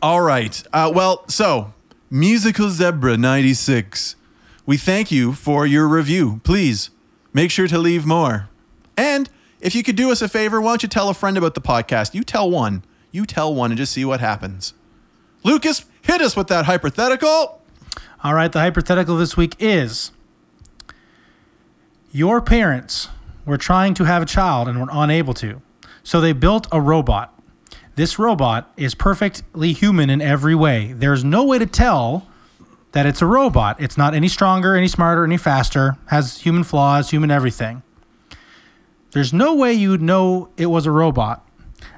All 0.00 0.20
right. 0.20 0.62
Uh, 0.72 0.90
well, 0.94 1.24
so 1.28 1.74
Musical 2.10 2.70
Zebra 2.70 3.16
96. 3.16 4.16
We 4.64 4.76
thank 4.76 5.10
you 5.10 5.32
for 5.32 5.66
your 5.66 5.88
review. 5.88 6.40
Please 6.44 6.90
make 7.32 7.50
sure 7.50 7.68
to 7.68 7.78
leave 7.78 8.06
more. 8.06 8.48
And 8.96 9.28
if 9.60 9.74
you 9.74 9.82
could 9.82 9.96
do 9.96 10.10
us 10.10 10.22
a 10.22 10.28
favor, 10.28 10.60
why 10.60 10.70
don't 10.70 10.82
you 10.82 10.88
tell 10.88 11.08
a 11.08 11.14
friend 11.14 11.36
about 11.36 11.54
the 11.54 11.60
podcast? 11.60 12.14
You 12.14 12.22
tell 12.22 12.50
one. 12.50 12.84
You 13.10 13.26
tell 13.26 13.54
one 13.54 13.70
and 13.70 13.78
just 13.78 13.92
see 13.92 14.04
what 14.04 14.20
happens. 14.20 14.74
Lucas, 15.42 15.84
hit 16.02 16.20
us 16.20 16.36
with 16.36 16.48
that 16.48 16.66
hypothetical. 16.66 17.62
All 18.22 18.34
right, 18.34 18.50
the 18.50 18.60
hypothetical 18.60 19.16
this 19.16 19.36
week 19.36 19.54
is 19.58 20.10
your 22.12 22.40
parents 22.40 23.08
were 23.44 23.56
trying 23.56 23.94
to 23.94 24.04
have 24.04 24.22
a 24.22 24.26
child 24.26 24.68
and 24.68 24.80
were 24.80 24.88
unable 24.90 25.34
to. 25.34 25.62
So 26.02 26.20
they 26.20 26.32
built 26.32 26.66
a 26.72 26.80
robot. 26.80 27.34
This 27.96 28.18
robot 28.18 28.72
is 28.76 28.94
perfectly 28.94 29.72
human 29.72 30.10
in 30.10 30.20
every 30.20 30.54
way. 30.54 30.92
There's 30.92 31.24
no 31.24 31.44
way 31.44 31.58
to 31.58 31.66
tell 31.66 32.28
that 32.92 33.06
it's 33.06 33.20
a 33.20 33.26
robot. 33.26 33.80
It's 33.80 33.98
not 33.98 34.14
any 34.14 34.28
stronger, 34.28 34.74
any 34.74 34.88
smarter, 34.88 35.24
any 35.24 35.36
faster, 35.36 35.96
has 36.06 36.40
human 36.40 36.64
flaws, 36.64 37.10
human 37.10 37.30
everything. 37.30 37.82
There's 39.12 39.32
no 39.32 39.54
way 39.54 39.72
you'd 39.72 40.02
know 40.02 40.50
it 40.56 40.66
was 40.66 40.86
a 40.86 40.90
robot. 40.90 41.46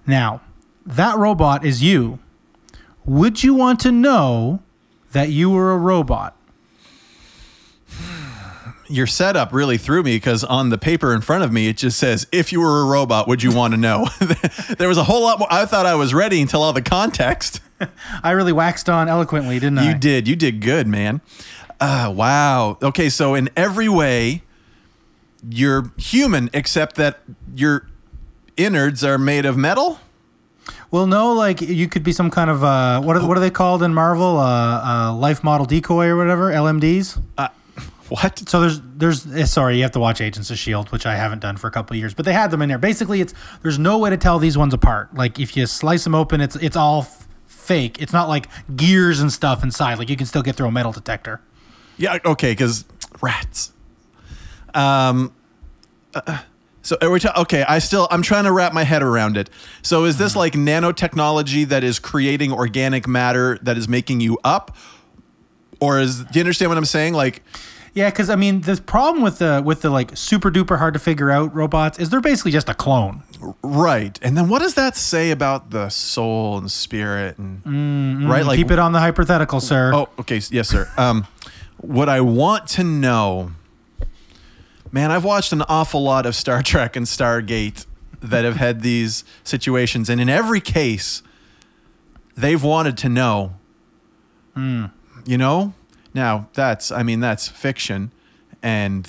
Now, 0.06 0.40
that 0.86 1.16
robot 1.16 1.64
is 1.64 1.82
you. 1.82 2.18
Would 3.04 3.42
you 3.42 3.54
want 3.54 3.80
to 3.80 3.92
know 3.92 4.62
that 5.12 5.30
you 5.30 5.50
were 5.50 5.72
a 5.72 5.76
robot? 5.76 6.36
Your 8.88 9.06
setup 9.06 9.52
really 9.52 9.78
threw 9.78 10.02
me 10.02 10.16
because 10.16 10.42
on 10.44 10.70
the 10.70 10.78
paper 10.78 11.14
in 11.14 11.20
front 11.20 11.44
of 11.44 11.52
me, 11.52 11.68
it 11.68 11.76
just 11.76 11.98
says, 11.98 12.26
if 12.32 12.52
you 12.52 12.60
were 12.60 12.82
a 12.82 12.84
robot, 12.84 13.28
would 13.28 13.42
you 13.42 13.54
want 13.54 13.72
to 13.72 13.78
know? 13.78 14.06
there 14.78 14.88
was 14.88 14.98
a 14.98 15.04
whole 15.04 15.22
lot 15.22 15.38
more. 15.38 15.48
I 15.50 15.64
thought 15.64 15.86
I 15.86 15.94
was 15.94 16.12
ready 16.12 16.40
until 16.40 16.62
all 16.62 16.72
the 16.72 16.82
context. 16.82 17.60
I 18.22 18.32
really 18.32 18.52
waxed 18.52 18.88
on 18.88 19.08
eloquently, 19.08 19.58
didn't 19.58 19.78
I? 19.78 19.92
You 19.92 19.98
did. 19.98 20.26
You 20.26 20.36
did 20.36 20.60
good, 20.60 20.86
man. 20.86 21.20
Uh, 21.78 22.12
wow. 22.14 22.78
Okay, 22.82 23.08
so 23.08 23.34
in 23.34 23.48
every 23.56 23.88
way, 23.88 24.42
you're 25.48 25.92
human, 25.96 26.50
except 26.52 26.96
that 26.96 27.20
your 27.54 27.86
innards 28.56 29.02
are 29.04 29.18
made 29.18 29.46
of 29.46 29.56
metal. 29.56 30.00
Well, 30.90 31.06
no, 31.06 31.32
like 31.32 31.60
you 31.60 31.88
could 31.88 32.02
be 32.02 32.12
some 32.12 32.30
kind 32.30 32.50
of 32.50 32.64
uh, 32.64 33.00
what 33.00 33.16
are, 33.16 33.26
what 33.26 33.36
are 33.36 33.40
they 33.40 33.50
called 33.50 33.82
in 33.82 33.94
Marvel? 33.94 34.38
Uh, 34.38 35.08
uh, 35.08 35.14
life 35.14 35.44
model 35.44 35.66
decoy 35.66 36.06
or 36.06 36.16
whatever, 36.16 36.50
LMDs. 36.50 37.20
What? 38.10 38.48
So 38.48 38.60
there's 38.60 38.80
there's 38.96 39.32
eh, 39.32 39.44
sorry, 39.44 39.76
you 39.76 39.82
have 39.82 39.92
to 39.92 40.00
watch 40.00 40.20
Agents 40.20 40.50
of 40.50 40.58
Shield, 40.58 40.90
which 40.90 41.06
I 41.06 41.14
haven't 41.14 41.38
done 41.38 41.56
for 41.56 41.68
a 41.68 41.70
couple 41.70 41.94
of 41.94 41.98
years, 42.00 42.12
but 42.12 42.24
they 42.24 42.32
had 42.32 42.50
them 42.50 42.60
in 42.60 42.68
there. 42.68 42.76
Basically, 42.78 43.20
it's 43.20 43.32
there's 43.62 43.78
no 43.78 43.98
way 43.98 44.10
to 44.10 44.16
tell 44.16 44.40
these 44.40 44.58
ones 44.58 44.74
apart. 44.74 45.14
Like 45.14 45.38
if 45.38 45.56
you 45.56 45.64
slice 45.66 46.02
them 46.02 46.16
open, 46.16 46.40
it's 46.40 46.56
it's 46.56 46.74
all 46.74 47.02
f- 47.02 47.28
fake. 47.46 48.02
It's 48.02 48.12
not 48.12 48.28
like 48.28 48.48
gears 48.74 49.20
and 49.20 49.32
stuff 49.32 49.62
inside. 49.62 50.00
Like 50.00 50.10
you 50.10 50.16
can 50.16 50.26
still 50.26 50.42
get 50.42 50.56
through 50.56 50.66
a 50.66 50.72
metal 50.72 50.90
detector. 50.90 51.40
Yeah. 51.98 52.18
Okay, 52.24 52.50
because 52.50 52.84
rats. 53.22 53.72
Um. 54.74 55.32
uh, 56.14 56.38
so 56.82 56.96
are 57.02 57.10
we 57.10 57.20
ta- 57.20 57.34
okay, 57.42 57.62
I 57.68 57.78
still 57.78 58.08
I'm 58.10 58.22
trying 58.22 58.44
to 58.44 58.52
wrap 58.52 58.72
my 58.72 58.84
head 58.84 59.02
around 59.02 59.36
it. 59.36 59.50
So 59.82 60.04
is 60.06 60.16
this 60.16 60.34
like 60.34 60.54
nanotechnology 60.54 61.68
that 61.68 61.84
is 61.84 61.98
creating 61.98 62.52
organic 62.52 63.06
matter 63.06 63.58
that 63.62 63.76
is 63.76 63.86
making 63.86 64.20
you 64.22 64.38
up, 64.44 64.74
or 65.78 66.00
is 66.00 66.20
do 66.24 66.38
you 66.38 66.40
understand 66.40 66.70
what 66.70 66.78
I'm 66.78 66.86
saying? 66.86 67.12
Like, 67.12 67.42
Yeah, 67.92 68.08
because 68.08 68.30
I 68.30 68.36
mean, 68.36 68.62
the 68.62 68.80
problem 68.80 69.22
with 69.22 69.38
the 69.38 69.62
with 69.64 69.82
the 69.82 69.90
like 69.90 70.16
super 70.16 70.50
duper 70.50 70.78
hard 70.78 70.94
to 70.94 71.00
figure 71.00 71.30
out 71.30 71.54
robots 71.54 71.98
is 71.98 72.08
they're 72.08 72.20
basically 72.22 72.52
just 72.52 72.68
a 72.70 72.74
clone. 72.74 73.24
right? 73.62 74.18
And 74.22 74.36
then 74.36 74.48
what 74.48 74.60
does 74.60 74.74
that 74.74 74.96
say 74.96 75.30
about 75.32 75.70
the 75.70 75.90
soul 75.90 76.56
and 76.58 76.70
spirit 76.72 77.36
and 77.38 78.26
right? 78.28 78.44
Like, 78.44 78.56
Keep 78.56 78.70
it 78.70 78.78
on 78.78 78.92
the 78.92 79.00
hypothetical, 79.00 79.60
sir. 79.60 79.92
Oh, 79.94 80.08
okay. 80.18 80.40
Yes, 80.50 80.68
sir. 80.70 80.90
Um, 80.96 81.26
what 81.76 82.08
I 82.08 82.20
want 82.22 82.68
to 82.68 82.84
know, 82.84 83.52
man, 84.92 85.10
I've 85.10 85.24
watched 85.24 85.52
an 85.52 85.62
awful 85.62 86.02
lot 86.02 86.26
of 86.26 86.34
Star 86.34 86.62
Trek 86.62 86.96
and 86.96 87.06
Stargate 87.06 87.86
that 88.20 88.44
have 88.44 88.56
had 88.56 88.82
these 88.82 89.24
situations, 89.44 90.10
and 90.10 90.20
in 90.20 90.28
every 90.28 90.60
case, 90.60 91.22
they've 92.36 92.62
wanted 92.62 92.96
to 92.98 93.08
know. 93.08 93.54
Hmm. 94.54 94.86
You 95.24 95.38
know, 95.38 95.74
now 96.14 96.48
that's 96.54 96.90
I 96.90 97.02
mean 97.02 97.20
that's 97.20 97.48
fiction, 97.48 98.10
and 98.62 99.08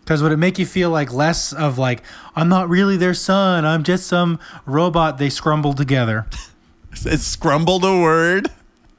Because 0.00 0.22
would 0.22 0.32
it 0.32 0.36
make 0.36 0.58
you 0.58 0.66
feel 0.66 0.90
like 0.90 1.12
less 1.12 1.52
of 1.52 1.78
like 1.78 2.02
I'm 2.36 2.48
not 2.48 2.68
really 2.68 2.96
their 2.96 3.14
son? 3.14 3.64
I'm 3.64 3.82
just 3.82 4.06
some 4.06 4.38
robot 4.66 5.18
they 5.18 5.28
scrumbled 5.28 5.76
together. 5.76 6.26
it's 6.92 7.36
scrumbled 7.36 7.82
a 7.82 8.00
word. 8.00 8.50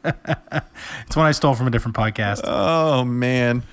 It's 1.08 1.16
one 1.16 1.26
I 1.26 1.32
stole 1.32 1.56
from 1.56 1.68
a 1.68 1.72
different 1.72 1.96
podcast. 1.96 2.42
Oh 2.44 3.04
man. 3.06 3.64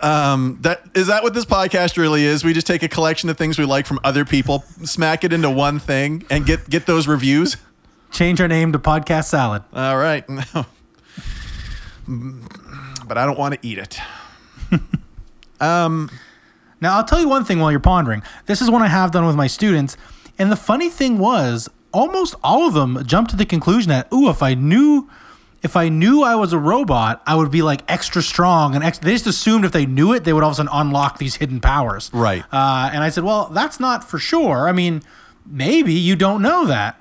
Um, 0.00 0.58
that 0.62 0.82
is 0.94 1.08
that 1.08 1.22
what 1.22 1.34
this 1.34 1.44
podcast 1.44 1.96
really 1.96 2.24
is? 2.24 2.44
We 2.44 2.52
just 2.52 2.66
take 2.66 2.82
a 2.82 2.88
collection 2.88 3.28
of 3.28 3.36
things 3.36 3.58
we 3.58 3.64
like 3.64 3.86
from 3.86 4.00
other 4.04 4.24
people, 4.24 4.64
smack 4.84 5.24
it 5.24 5.32
into 5.32 5.50
one 5.50 5.78
thing, 5.78 6.24
and 6.30 6.46
get 6.46 6.68
get 6.70 6.86
those 6.86 7.06
reviews. 7.06 7.56
Change 8.10 8.40
our 8.40 8.48
name 8.48 8.72
to 8.72 8.78
Podcast 8.78 9.24
Salad. 9.24 9.62
All 9.72 9.96
right, 9.96 10.24
but 12.06 13.18
I 13.18 13.26
don't 13.26 13.38
want 13.38 13.54
to 13.54 13.66
eat 13.66 13.78
it. 13.78 13.98
Um, 15.60 16.10
now 16.80 16.96
I'll 16.96 17.04
tell 17.04 17.20
you 17.20 17.28
one 17.28 17.44
thing 17.44 17.60
while 17.60 17.70
you're 17.70 17.78
pondering. 17.78 18.24
This 18.46 18.60
is 18.60 18.68
one 18.68 18.82
I 18.82 18.88
have 18.88 19.12
done 19.12 19.24
with 19.26 19.36
my 19.36 19.46
students, 19.46 19.96
and 20.38 20.50
the 20.50 20.56
funny 20.56 20.90
thing 20.90 21.18
was, 21.18 21.68
almost 21.92 22.34
all 22.42 22.66
of 22.66 22.74
them 22.74 23.04
jumped 23.06 23.30
to 23.30 23.36
the 23.36 23.46
conclusion 23.46 23.90
that, 23.90 24.12
ooh, 24.12 24.28
if 24.28 24.42
I 24.42 24.54
knew, 24.54 25.08
if 25.62 25.76
I 25.76 25.88
knew 25.88 26.22
I 26.22 26.34
was 26.34 26.52
a 26.52 26.58
robot, 26.58 27.22
I 27.26 27.36
would 27.36 27.50
be 27.50 27.62
like 27.62 27.82
extra 27.88 28.20
strong 28.20 28.74
and 28.74 28.82
ex- 28.82 28.98
they 28.98 29.12
just 29.12 29.26
assumed 29.26 29.64
if 29.64 29.72
they 29.72 29.86
knew 29.86 30.12
it, 30.12 30.24
they 30.24 30.32
would 30.32 30.42
all 30.42 30.50
of 30.50 30.54
a 30.54 30.56
sudden 30.56 30.70
unlock 30.72 31.18
these 31.18 31.36
hidden 31.36 31.60
powers. 31.60 32.10
Right. 32.12 32.42
Uh, 32.52 32.90
and 32.92 33.04
I 33.04 33.10
said, 33.10 33.24
well, 33.24 33.48
that's 33.48 33.78
not 33.78 34.02
for 34.02 34.18
sure. 34.18 34.68
I 34.68 34.72
mean, 34.72 35.02
maybe 35.46 35.94
you 35.94 36.16
don't 36.16 36.42
know 36.42 36.66
that. 36.66 36.98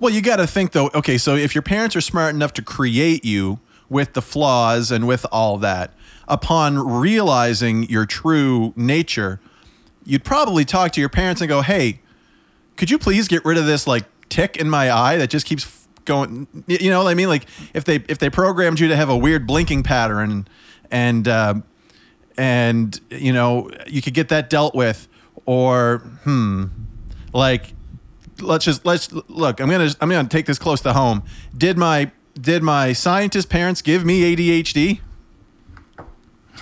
Well, 0.00 0.12
you 0.12 0.20
got 0.20 0.36
to 0.36 0.46
think 0.46 0.72
though. 0.72 0.90
Okay, 0.94 1.18
so 1.18 1.34
if 1.34 1.54
your 1.54 1.62
parents 1.62 1.94
are 1.96 2.00
smart 2.00 2.34
enough 2.34 2.52
to 2.54 2.62
create 2.62 3.24
you 3.24 3.60
with 3.88 4.12
the 4.12 4.22
flaws 4.22 4.90
and 4.90 5.06
with 5.06 5.24
all 5.32 5.56
that, 5.58 5.92
upon 6.26 6.78
realizing 6.78 7.84
your 7.84 8.06
true 8.06 8.72
nature, 8.76 9.40
you'd 10.04 10.24
probably 10.24 10.64
talk 10.64 10.92
to 10.92 11.00
your 11.00 11.08
parents 11.08 11.40
and 11.40 11.48
go, 11.48 11.62
"Hey, 11.62 12.00
could 12.76 12.90
you 12.90 12.98
please 12.98 13.26
get 13.26 13.44
rid 13.44 13.58
of 13.58 13.66
this 13.66 13.86
like 13.86 14.04
tick 14.28 14.56
in 14.56 14.70
my 14.70 14.92
eye 14.92 15.16
that 15.16 15.30
just 15.30 15.46
keeps 15.46 15.64
going?" 16.08 16.48
You 16.66 16.90
know 16.90 17.02
what 17.02 17.10
I 17.10 17.14
mean? 17.14 17.28
Like 17.28 17.46
if 17.74 17.84
they 17.84 17.96
if 18.08 18.18
they 18.18 18.30
programmed 18.30 18.80
you 18.80 18.88
to 18.88 18.96
have 18.96 19.08
a 19.08 19.16
weird 19.16 19.46
blinking 19.46 19.84
pattern 19.84 20.48
and 20.90 21.28
uh, 21.28 21.54
and 22.36 23.00
you 23.10 23.32
know 23.32 23.70
you 23.86 24.02
could 24.02 24.14
get 24.14 24.28
that 24.30 24.50
dealt 24.50 24.74
with, 24.74 25.06
or 25.46 25.98
hmm, 26.24 26.64
like 27.32 27.74
let's 28.40 28.64
just 28.64 28.84
let's 28.84 29.12
look. 29.28 29.60
I'm 29.60 29.70
gonna 29.70 29.90
I'm 30.00 30.10
gonna 30.10 30.28
take 30.28 30.46
this 30.46 30.58
close 30.58 30.80
to 30.80 30.92
home. 30.92 31.22
Did 31.56 31.78
my 31.78 32.10
did 32.34 32.64
my 32.64 32.92
scientist 32.92 33.48
parents 33.48 33.82
give 33.82 34.04
me 34.04 34.34
ADHD? 34.34 35.00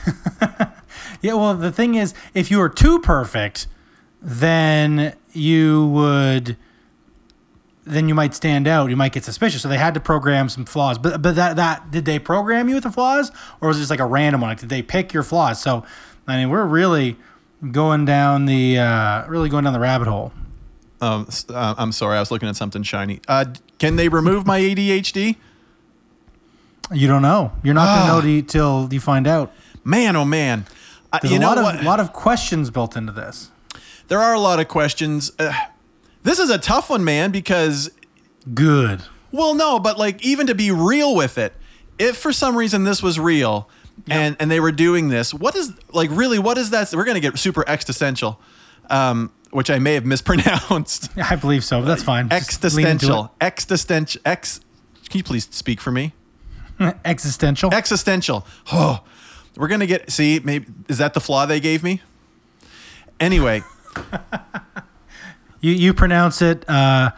Yeah, 1.26 1.34
well, 1.34 1.54
the 1.54 1.72
thing 1.72 1.94
is, 1.94 2.14
if 2.34 2.50
you 2.50 2.58
were 2.58 2.68
too 2.68 3.00
perfect, 3.00 3.66
then 4.20 5.16
you 5.32 5.86
would, 5.88 6.56
then 7.86 8.08
you 8.08 8.14
might 8.14 8.34
stand 8.34 8.66
out. 8.66 8.90
You 8.90 8.96
might 8.96 9.12
get 9.12 9.24
suspicious. 9.24 9.62
So 9.62 9.68
they 9.68 9.78
had 9.78 9.94
to 9.94 10.00
program 10.00 10.48
some 10.48 10.64
flaws. 10.64 10.98
But 10.98 11.22
but 11.22 11.36
that 11.36 11.56
that 11.56 11.90
did 11.90 12.04
they 12.04 12.18
program 12.18 12.68
you 12.68 12.74
with 12.74 12.84
the 12.84 12.90
flaws, 12.90 13.30
or 13.60 13.68
was 13.68 13.76
it 13.78 13.80
just 13.80 13.90
like 13.90 14.00
a 14.00 14.06
random 14.06 14.40
one? 14.40 14.50
Like, 14.50 14.58
did 14.60 14.68
they 14.68 14.82
pick 14.82 15.12
your 15.12 15.22
flaws? 15.22 15.60
So 15.60 15.84
I 16.26 16.36
mean, 16.36 16.50
we're 16.50 16.66
really 16.66 17.16
going 17.70 18.04
down 18.04 18.46
the 18.46 18.78
uh, 18.78 19.26
really 19.28 19.48
going 19.48 19.64
down 19.64 19.72
the 19.72 19.80
rabbit 19.80 20.08
hole. 20.08 20.32
Um, 21.00 21.28
uh, 21.50 21.74
I'm 21.78 21.92
sorry, 21.92 22.16
I 22.16 22.20
was 22.20 22.30
looking 22.30 22.48
at 22.48 22.56
something 22.56 22.82
shiny. 22.82 23.20
Uh, 23.28 23.44
can 23.78 23.96
they 23.96 24.08
remove 24.08 24.46
my 24.46 24.58
ADHD? 24.60 25.36
You 26.92 27.08
don't 27.08 27.22
know. 27.22 27.52
You're 27.62 27.74
not 27.74 27.88
Ah. 27.88 27.96
going 27.96 28.22
to 28.22 28.28
know 28.28 28.40
t- 28.40 28.42
till 28.46 28.88
you 28.92 29.00
find 29.00 29.26
out. 29.26 29.52
Man, 29.84 30.16
oh 30.16 30.24
man. 30.24 30.66
Uh, 31.12 31.18
There's 31.20 31.32
you 31.32 31.38
a 31.38 31.40
know 31.40 31.48
lot 31.48 31.62
what? 31.62 31.74
of 31.76 31.82
lot 31.84 32.00
of 32.00 32.12
questions 32.12 32.70
built 32.70 32.96
into 32.96 33.12
this. 33.12 33.50
there 34.08 34.20
are 34.20 34.34
a 34.34 34.40
lot 34.40 34.58
of 34.60 34.68
questions. 34.68 35.32
Uh, 35.38 35.52
this 36.26 36.38
is 36.38 36.50
a 36.50 36.58
tough 36.58 36.90
one, 36.90 37.04
man, 37.04 37.30
because 37.30 37.90
Good. 38.52 39.02
Well, 39.32 39.54
no, 39.54 39.78
but 39.78 39.98
like 39.98 40.24
even 40.24 40.46
to 40.46 40.54
be 40.54 40.70
real 40.70 41.14
with 41.14 41.38
it, 41.38 41.52
if 41.98 42.16
for 42.16 42.32
some 42.32 42.56
reason 42.56 42.84
this 42.84 43.02
was 43.02 43.18
real 43.18 43.68
and 44.08 44.36
and 44.38 44.50
they 44.50 44.60
were 44.60 44.72
doing 44.72 45.08
this, 45.08 45.34
what 45.34 45.56
is 45.56 45.72
like 45.92 46.10
really 46.12 46.38
what 46.38 46.58
is 46.58 46.70
that? 46.70 46.92
We're 46.94 47.04
gonna 47.04 47.20
get 47.20 47.36
super 47.38 47.64
existential, 47.68 48.40
um, 48.88 49.32
which 49.50 49.68
I 49.70 49.78
may 49.78 49.94
have 49.94 50.06
mispronounced. 50.14 51.10
I 51.18 51.36
believe 51.36 51.64
so. 51.64 51.80
But 51.80 51.86
that's 51.86 52.02
fine. 52.02 52.28
Just 52.28 52.62
lean 52.76 52.86
into 52.86 53.06
Existential, 53.06 53.32
existential, 53.40 54.22
ex. 54.24 54.60
Can 55.08 55.18
you 55.18 55.24
please 55.24 55.48
speak 55.50 55.80
for 55.80 55.90
me? 55.90 56.12
Existential. 57.04 57.72
Existential. 57.72 58.46
Oh, 58.72 59.02
we're 59.56 59.68
gonna 59.68 59.86
get. 59.86 60.10
See, 60.10 60.40
maybe 60.44 60.66
is 60.88 60.98
that 60.98 61.14
the 61.14 61.20
flaw 61.20 61.46
they 61.46 61.60
gave 61.60 61.82
me? 61.82 62.02
Anyway, 63.18 63.62
You 65.60 65.72
you 65.72 65.94
pronounce 65.94 66.42
it 66.42 66.68
uh, 66.68 67.10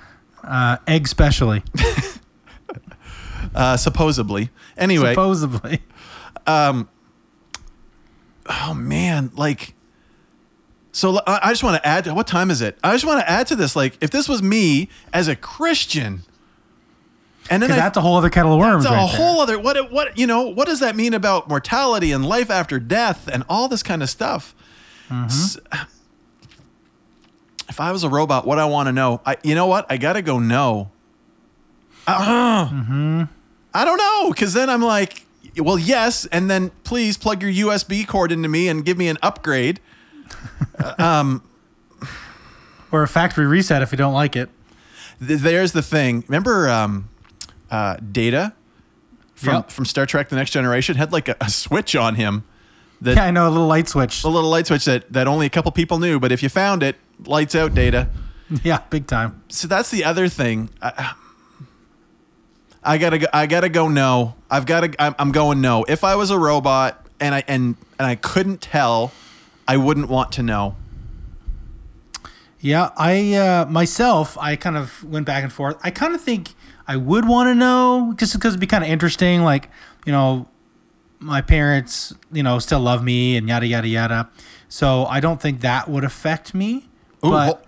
uh, 0.42 0.76
egg 0.87 1.09
specially. 1.09 1.62
uh, 3.54 3.76
supposedly. 3.76 4.50
Anyway, 4.76 5.12
Supposedly. 5.12 5.83
Um. 6.47 6.88
oh 8.49 8.75
man, 8.75 9.30
like 9.35 9.75
so 10.92 11.21
I 11.26 11.50
just 11.50 11.62
want 11.62 11.80
to 11.83 11.87
add 11.87 12.07
what 12.09 12.26
time 12.26 12.50
is 12.50 12.62
it? 12.62 12.78
I 12.83 12.92
just 12.92 13.04
want 13.04 13.21
to 13.21 13.30
add 13.30 13.47
to 13.49 13.57
this 13.57 13.76
like 13.76 13.99
if 14.00 14.11
this 14.11 14.28
was 14.28 14.42
me 14.42 14.88
as 15.12 15.28
a 15.28 15.37
Christian 15.37 16.23
and 17.50 17.62
then 17.62 17.71
I, 17.71 17.76
that's 17.76 17.97
a 17.97 18.00
whole 18.00 18.16
other 18.16 18.30
kettle 18.30 18.54
of 18.54 18.59
worms. 18.59 18.85
that's 18.85 18.95
a 18.95 18.97
right 18.97 19.09
there. 19.11 19.16
whole 19.16 19.40
other 19.40 19.59
what 19.59 19.92
what 19.92 20.18
you 20.18 20.26
know, 20.26 20.49
what 20.49 20.66
does 20.66 20.80
that 20.80 20.97
mean 20.97 21.14
about 21.14 21.49
mortality 21.49 22.12
and 22.12 22.25
life 22.26 22.50
after 22.50 22.78
death 22.78 23.28
and 23.30 23.45
all 23.49 23.68
this 23.68 23.83
kind 23.83 24.02
of 24.02 24.11
stuff? 24.11 24.54
S- 25.11 25.57
if 27.68 27.80
I 27.80 27.92
was 27.92 28.02
a 28.04 28.08
robot, 28.08 28.46
what 28.46 28.58
I 28.58 28.64
want 28.64 28.87
to 28.88 28.92
know, 28.92 29.20
I 29.26 29.37
you 29.42 29.54
know 29.54 29.66
what? 29.66 29.87
I 29.90 29.96
got 29.96 30.14
to 30.14 30.22
go 30.22 30.38
no. 30.38 30.90
Uh, 32.06 32.68
I 33.75 33.84
don't 33.84 33.98
know 33.98 34.32
cuz 34.32 34.52
then 34.54 34.70
I'm 34.70 34.82
like 34.82 35.25
well, 35.56 35.78
yes, 35.78 36.25
and 36.26 36.48
then 36.48 36.70
please 36.84 37.16
plug 37.16 37.42
your 37.42 37.50
USB 37.68 38.06
cord 38.06 38.30
into 38.30 38.48
me 38.48 38.68
and 38.68 38.84
give 38.84 38.96
me 38.96 39.08
an 39.08 39.18
upgrade. 39.22 39.80
Or 42.90 43.02
a 43.02 43.08
factory 43.08 43.46
reset 43.46 43.82
if 43.82 43.92
you 43.92 43.98
don't 43.98 44.14
like 44.14 44.34
it. 44.34 44.48
Th- 45.26 45.38
there's 45.40 45.72
the 45.72 45.82
thing. 45.82 46.25
Remember 46.26 46.70
um, 46.70 47.08
uh, 47.70 47.96
Data 47.96 48.54
from 49.34 49.54
Yep. 49.56 49.70
from 49.70 49.84
Star 49.84 50.06
Trek: 50.06 50.30
The 50.30 50.37
Next 50.37 50.52
Generation 50.52 50.96
had 50.96 51.12
like 51.12 51.28
a, 51.28 51.37
a 51.40 51.50
switch 51.50 51.94
on 51.94 52.14
him, 52.14 52.44
that 53.02 53.16
Yeah, 53.16 53.25
I 53.25 53.30
know 53.30 53.46
a 53.46 53.50
little 53.50 53.66
light 53.66 53.88
switch. 53.88 54.25
a 54.25 54.28
little 54.28 54.48
light 54.48 54.66
switch 54.66 54.87
that 54.87 55.12
that 55.12 55.26
only 55.28 55.44
a 55.44 55.50
couple 55.50 55.70
people 55.72 55.98
knew. 55.98 56.18
But 56.18 56.32
if 56.32 56.42
you 56.42 56.48
found 56.48 56.82
it, 56.82 56.96
lights 57.25 57.54
out 57.54 57.75
Data. 57.75 58.08
Yeah, 58.64 58.80
big 58.88 59.06
time. 59.06 59.42
So 59.48 59.68
that's 59.68 59.90
the 59.90 60.04
other 60.04 60.26
thing. 60.26 60.70
I, 60.80 61.12
I 62.82 62.96
gotta 62.96 63.18
go, 63.18 63.26
I 63.30 63.46
gotta 63.46 63.68
go 63.68 63.88
no. 63.88 64.37
I've 64.50 64.64
gotta 64.64 64.94
I'm, 64.98 65.14
I'm 65.18 65.32
going 65.32 65.60
no. 65.60 65.84
If 65.87 66.02
I 66.02 66.16
was 66.16 66.30
a 66.30 66.38
robot 66.38 67.04
and 67.20 67.34
I 67.34 67.44
and 67.46 67.76
and 67.98 68.06
I 68.08 68.14
couldn't 68.14 68.62
tell, 68.62 69.12
I 69.66 69.76
wouldn't 69.76 70.08
want 70.08 70.32
to 70.32 70.42
know. 70.42 70.76
Yeah, 72.60 72.90
I 72.96 73.34
uh, 73.34 73.66
myself, 73.66 74.38
I 74.38 74.56
kind 74.56 74.78
of 74.78 75.04
went 75.04 75.26
back 75.26 75.44
and 75.44 75.52
forth. 75.52 75.76
I 75.82 75.90
kind 75.90 76.14
of 76.14 76.20
think 76.22 76.54
I 76.87 76.96
would 76.96 77.28
want 77.28 77.48
to 77.48 77.54
know 77.54 78.14
just 78.16 78.32
because 78.32 78.54
it'd 78.54 78.60
be 78.60 78.66
kind 78.66 78.82
of 78.82 78.90
interesting. 78.90 79.42
Like, 79.42 79.68
you 80.06 80.12
know, 80.12 80.48
my 81.18 81.42
parents, 81.42 82.14
you 82.32 82.42
know, 82.42 82.58
still 82.58 82.80
love 82.80 83.04
me 83.04 83.37
and 83.37 83.48
yada 83.48 83.66
yada 83.66 83.88
yada. 83.88 84.30
So 84.68 85.04
I 85.06 85.20
don't 85.20 85.40
think 85.40 85.60
that 85.60 85.88
would 85.88 86.04
affect 86.04 86.54
me. 86.54 86.88
Ooh, 87.25 87.30
but 87.30 87.44
hol- 87.46 87.60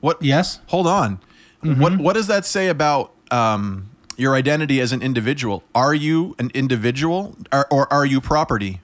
what? 0.00 0.22
yes, 0.22 0.60
Hold 0.68 0.86
on. 0.86 1.20
What 1.62 1.96
what 1.98 2.12
does 2.12 2.26
that 2.26 2.44
say 2.44 2.68
about 2.68 3.12
um, 3.30 3.88
your 4.18 4.34
identity 4.34 4.80
as 4.80 4.92
an 4.92 5.00
individual? 5.00 5.62
Are 5.74 5.94
you 5.94 6.36
an 6.38 6.50
individual, 6.52 7.36
or, 7.50 7.66
or 7.72 7.90
are 7.90 8.04
you 8.04 8.20
property? 8.20 8.82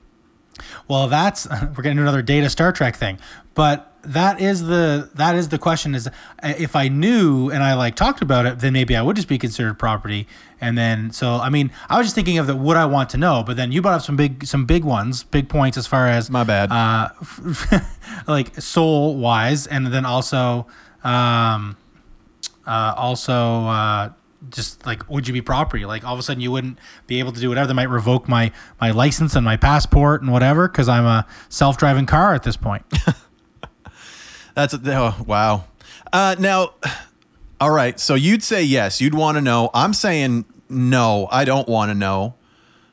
Well, 0.88 1.06
that's 1.08 1.46
we're 1.76 1.82
getting 1.82 1.96
to 1.96 2.02
another 2.02 2.22
data 2.22 2.48
Star 2.48 2.72
Trek 2.72 2.96
thing, 2.96 3.18
but 3.54 3.89
that 4.02 4.40
is 4.40 4.62
the 4.62 5.10
that 5.14 5.34
is 5.34 5.48
the 5.48 5.58
question: 5.58 5.94
is 5.94 6.06
uh, 6.06 6.10
if 6.42 6.74
I 6.76 6.88
knew 6.88 7.50
and 7.50 7.62
I 7.62 7.74
like 7.74 7.96
talked 7.96 8.22
about 8.22 8.46
it, 8.46 8.60
then 8.60 8.72
maybe 8.72 8.96
I 8.96 9.02
would 9.02 9.16
just 9.16 9.28
be 9.28 9.38
considered 9.38 9.78
property. 9.78 10.26
And 10.60 10.76
then, 10.76 11.10
so 11.10 11.36
I 11.36 11.48
mean, 11.48 11.70
I 11.88 11.96
was 11.96 12.06
just 12.06 12.14
thinking 12.14 12.38
of 12.38 12.46
the 12.46 12.54
would 12.54 12.76
I 12.76 12.84
want 12.86 13.10
to 13.10 13.16
know, 13.16 13.42
but 13.46 13.56
then 13.56 13.72
you 13.72 13.80
brought 13.82 13.94
up 13.94 14.02
some 14.02 14.16
big 14.16 14.46
some 14.46 14.66
big 14.66 14.84
ones, 14.84 15.22
big 15.22 15.48
points 15.48 15.76
as 15.78 15.86
far 15.86 16.06
as 16.06 16.30
My 16.30 16.44
bad. 16.44 16.70
uh, 16.70 17.08
like 18.26 18.60
soul 18.60 19.16
wise, 19.16 19.66
and 19.66 19.86
then 19.86 20.04
also 20.04 20.66
um, 21.02 21.76
uh, 22.66 22.94
also 22.96 23.64
uh, 23.66 24.10
just 24.50 24.86
like 24.86 25.08
would 25.10 25.26
you 25.26 25.32
be 25.34 25.40
property? 25.42 25.84
Like 25.84 26.04
all 26.04 26.12
of 26.14 26.20
a 26.20 26.22
sudden 26.22 26.40
you 26.42 26.50
wouldn't 26.50 26.78
be 27.06 27.18
able 27.18 27.32
to 27.32 27.40
do 27.40 27.48
whatever. 27.48 27.66
They 27.68 27.74
might 27.74 27.88
revoke 27.88 28.28
my 28.28 28.52
my 28.80 28.90
license 28.90 29.34
and 29.36 29.44
my 29.44 29.56
passport 29.56 30.22
and 30.22 30.30
whatever 30.32 30.68
because 30.68 30.88
I'm 30.88 31.04
a 31.06 31.26
self 31.48 31.78
driving 31.78 32.06
car 32.06 32.34
at 32.34 32.42
this 32.42 32.56
point. 32.56 32.84
That's 34.66 34.74
oh, 34.74 35.24
wow. 35.26 35.64
Uh, 36.12 36.36
now, 36.38 36.74
all 37.60 37.70
right. 37.70 37.98
So 37.98 38.14
you'd 38.14 38.42
say 38.42 38.62
yes. 38.62 39.00
You'd 39.00 39.14
want 39.14 39.36
to 39.36 39.40
know. 39.40 39.70
I'm 39.72 39.94
saying 39.94 40.44
no. 40.68 41.28
I 41.30 41.44
don't 41.44 41.68
want 41.68 41.90
to 41.90 41.94
know. 41.94 42.34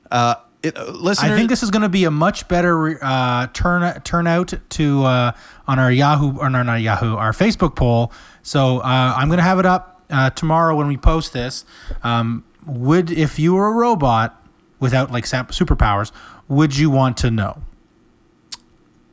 Uh, 0.09 0.35
it, 0.63 0.77
uh, 0.77 1.15
I 1.19 1.35
think 1.35 1.49
this 1.49 1.63
is 1.63 1.71
going 1.71 1.81
to 1.81 1.89
be 1.89 2.05
a 2.05 2.11
much 2.11 2.47
better 2.47 3.03
uh, 3.03 3.47
turn 3.47 4.01
turnout 4.01 4.53
to 4.69 5.03
uh, 5.03 5.31
on 5.67 5.79
our 5.79 5.91
Yahoo 5.91 6.37
or 6.37 6.49
no, 6.49 6.63
not 6.63 6.81
Yahoo, 6.81 7.15
our 7.15 7.31
Facebook 7.31 7.75
poll. 7.75 8.11
So 8.43 8.79
uh, 8.79 9.13
I'm 9.15 9.27
going 9.27 9.37
to 9.37 9.43
have 9.43 9.59
it 9.59 9.65
up 9.65 10.01
uh, 10.09 10.29
tomorrow 10.31 10.75
when 10.75 10.87
we 10.87 10.97
post 10.97 11.33
this. 11.33 11.65
Um, 12.01 12.45
would 12.65 13.11
if 13.11 13.39
you 13.39 13.55
were 13.55 13.67
a 13.67 13.73
robot 13.73 14.41
without 14.79 15.11
like 15.11 15.25
superpowers, 15.25 16.11
would 16.47 16.77
you 16.77 16.89
want 16.89 17.17
to 17.17 17.31
know? 17.31 17.61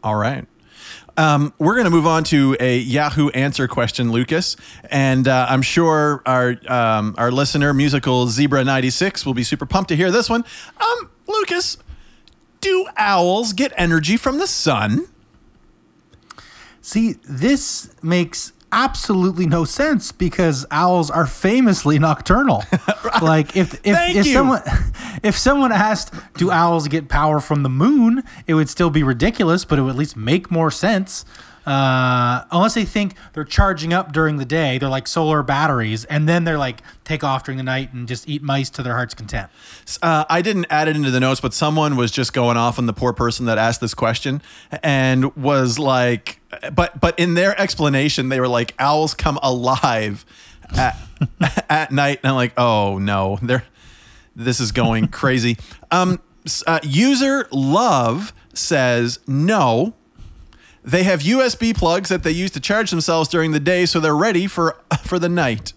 All 0.03 0.17
right. 0.17 0.47
Um, 1.16 1.54
we're 1.59 1.75
going 1.75 1.85
to 1.85 1.90
move 1.90 2.06
on 2.06 2.25
to 2.25 2.56
a 2.59 2.78
Yahoo 2.78 3.28
answer 3.30 3.68
question, 3.68 4.11
Lucas, 4.11 4.56
and 4.90 5.28
uh, 5.28 5.47
I'm 5.49 5.62
sure 5.62 6.23
our 6.26 6.56
um, 6.66 7.14
our 7.18 7.30
listener, 7.30 7.73
musical 7.73 8.26
Zebra 8.26 8.64
ninety 8.64 8.90
six, 8.90 9.25
will 9.25 9.35
be 9.35 9.44
super 9.44 9.64
pumped 9.64 9.90
to 9.90 9.97
hear 9.97 10.11
this 10.11 10.28
one. 10.28 10.44
Um, 10.80 11.11
Lucas, 11.28 11.78
do 12.61 12.87
owls 12.97 13.52
get 13.52 13.73
energy 13.76 14.16
from 14.16 14.38
the 14.38 14.49
sun? 14.49 15.06
See, 16.80 17.12
this 17.28 17.94
makes 18.02 18.52
absolutely 18.75 19.47
no 19.47 19.64
sense 19.64 20.11
because 20.12 20.66
owls 20.71 21.11
are 21.11 21.26
famously 21.26 21.99
nocturnal. 21.99 22.64
Like 23.23 23.57
if 23.57 23.75
if, 23.85 24.16
if 24.16 24.26
someone 24.26 24.62
if 25.23 25.38
someone 25.38 25.71
asked, 25.71 26.12
"Do 26.37 26.50
owls 26.50 26.88
get 26.88 27.09
power 27.09 27.38
from 27.38 27.62
the 27.62 27.69
moon?" 27.69 28.25
It 28.49 28.54
would 28.54 28.69
still 28.69 28.90
be 28.90 29.04
ridiculous, 29.04 29.64
but 29.64 29.78
it 29.78 29.83
would 29.83 29.90
at 29.90 29.97
least 29.97 30.16
make 30.16 30.50
more 30.50 30.71
sense. 30.71 31.25
Uh, 31.66 32.44
unless 32.50 32.75
they 32.75 32.85
think 32.85 33.14
they're 33.33 33.44
charging 33.44 33.92
up 33.92 34.12
during 34.12 34.37
the 34.37 34.44
day, 34.44 34.78
they're 34.78 34.88
like 34.88 35.06
solar 35.06 35.42
batteries, 35.42 36.04
and 36.06 36.28
then 36.28 36.44
they're 36.44 36.59
like 36.59 36.83
take 37.04 37.25
off 37.25 37.44
during 37.44 37.56
the 37.56 37.64
night 37.64 37.92
and 37.92 38.06
just 38.06 38.28
eat 38.28 38.42
mice 38.42 38.71
to 38.71 38.83
their 38.83 38.94
heart's 38.94 39.14
content. 39.14 39.50
Uh, 40.02 40.25
I 40.28 40.42
didn't 40.42 40.66
add 40.71 40.88
it 40.88 40.97
into 40.97 41.11
the 41.11 41.21
notes, 41.21 41.40
but 41.40 41.54
someone 41.54 41.97
was 41.97 42.11
just 42.11 42.33
going 42.33 42.56
off 42.56 42.78
on 42.78 42.87
the 42.87 42.92
poor 42.92 43.12
person 43.12 43.47
that 43.47 43.59
asked 43.59 43.80
this 43.80 43.94
question 43.94 44.42
and 44.83 45.35
was 45.37 45.78
like, 45.78 46.40
but 46.73 47.00
but 47.00 47.18
in 47.18 47.35
their 47.35 47.59
explanation, 47.61 48.28
they 48.28 48.40
were 48.40 48.49
like, 48.49 48.75
owls 48.78 49.14
come 49.14 49.38
alive 49.42 50.25
at, 50.76 50.97
at 51.71 51.92
night, 51.92 52.21
and 52.23 52.30
I'm 52.30 52.37
like, 52.37 52.52
oh 52.59 52.99
no, 52.99 53.38
they're 53.42 53.64
this 54.37 54.61
is 54.61 54.73
going 54.73 55.09
crazy. 55.09 55.56
Um, 55.90 56.21
uh, 56.66 56.80
user 56.83 57.49
love 57.50 58.33
says 58.52 59.18
no. 59.26 59.94
They 60.85 61.05
have 61.05 61.21
USB 61.21 61.76
plugs 61.76 62.11
that 62.11 62.23
they 62.23 62.31
use 62.31 62.50
to 62.53 62.61
charge 62.61 62.91
themselves 62.91 63.29
during 63.29 63.53
the 63.53 63.61
day, 63.61 63.87
so 63.87 64.00
they're 64.00 64.17
ready 64.17 64.47
for 64.47 64.76
for 65.03 65.19
the 65.19 65.29
night. 65.29 65.73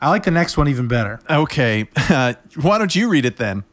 I 0.00 0.10
like 0.10 0.24
the 0.24 0.30
next 0.30 0.56
one 0.56 0.68
even 0.68 0.88
better. 0.88 1.20
Okay, 1.28 1.88
uh, 1.96 2.34
why 2.60 2.78
don't 2.78 2.94
you 2.94 3.08
read 3.08 3.24
it 3.24 3.38
then? 3.38 3.64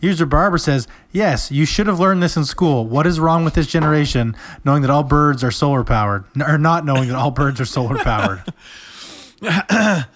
User 0.00 0.26
Barber 0.26 0.58
says, 0.58 0.86
Yes, 1.10 1.50
you 1.50 1.64
should 1.64 1.86
have 1.86 1.98
learned 1.98 2.22
this 2.22 2.36
in 2.36 2.44
school. 2.44 2.86
What 2.86 3.06
is 3.06 3.18
wrong 3.18 3.44
with 3.44 3.54
this 3.54 3.66
generation 3.66 4.36
knowing 4.64 4.82
that 4.82 4.90
all 4.90 5.02
birds 5.02 5.42
are 5.42 5.50
solar 5.50 5.84
powered? 5.84 6.24
Or 6.40 6.58
not 6.58 6.84
knowing 6.84 7.08
that 7.08 7.16
all 7.16 7.30
birds 7.30 7.60
are 7.60 7.64
solar 7.64 7.96
powered? 7.96 8.42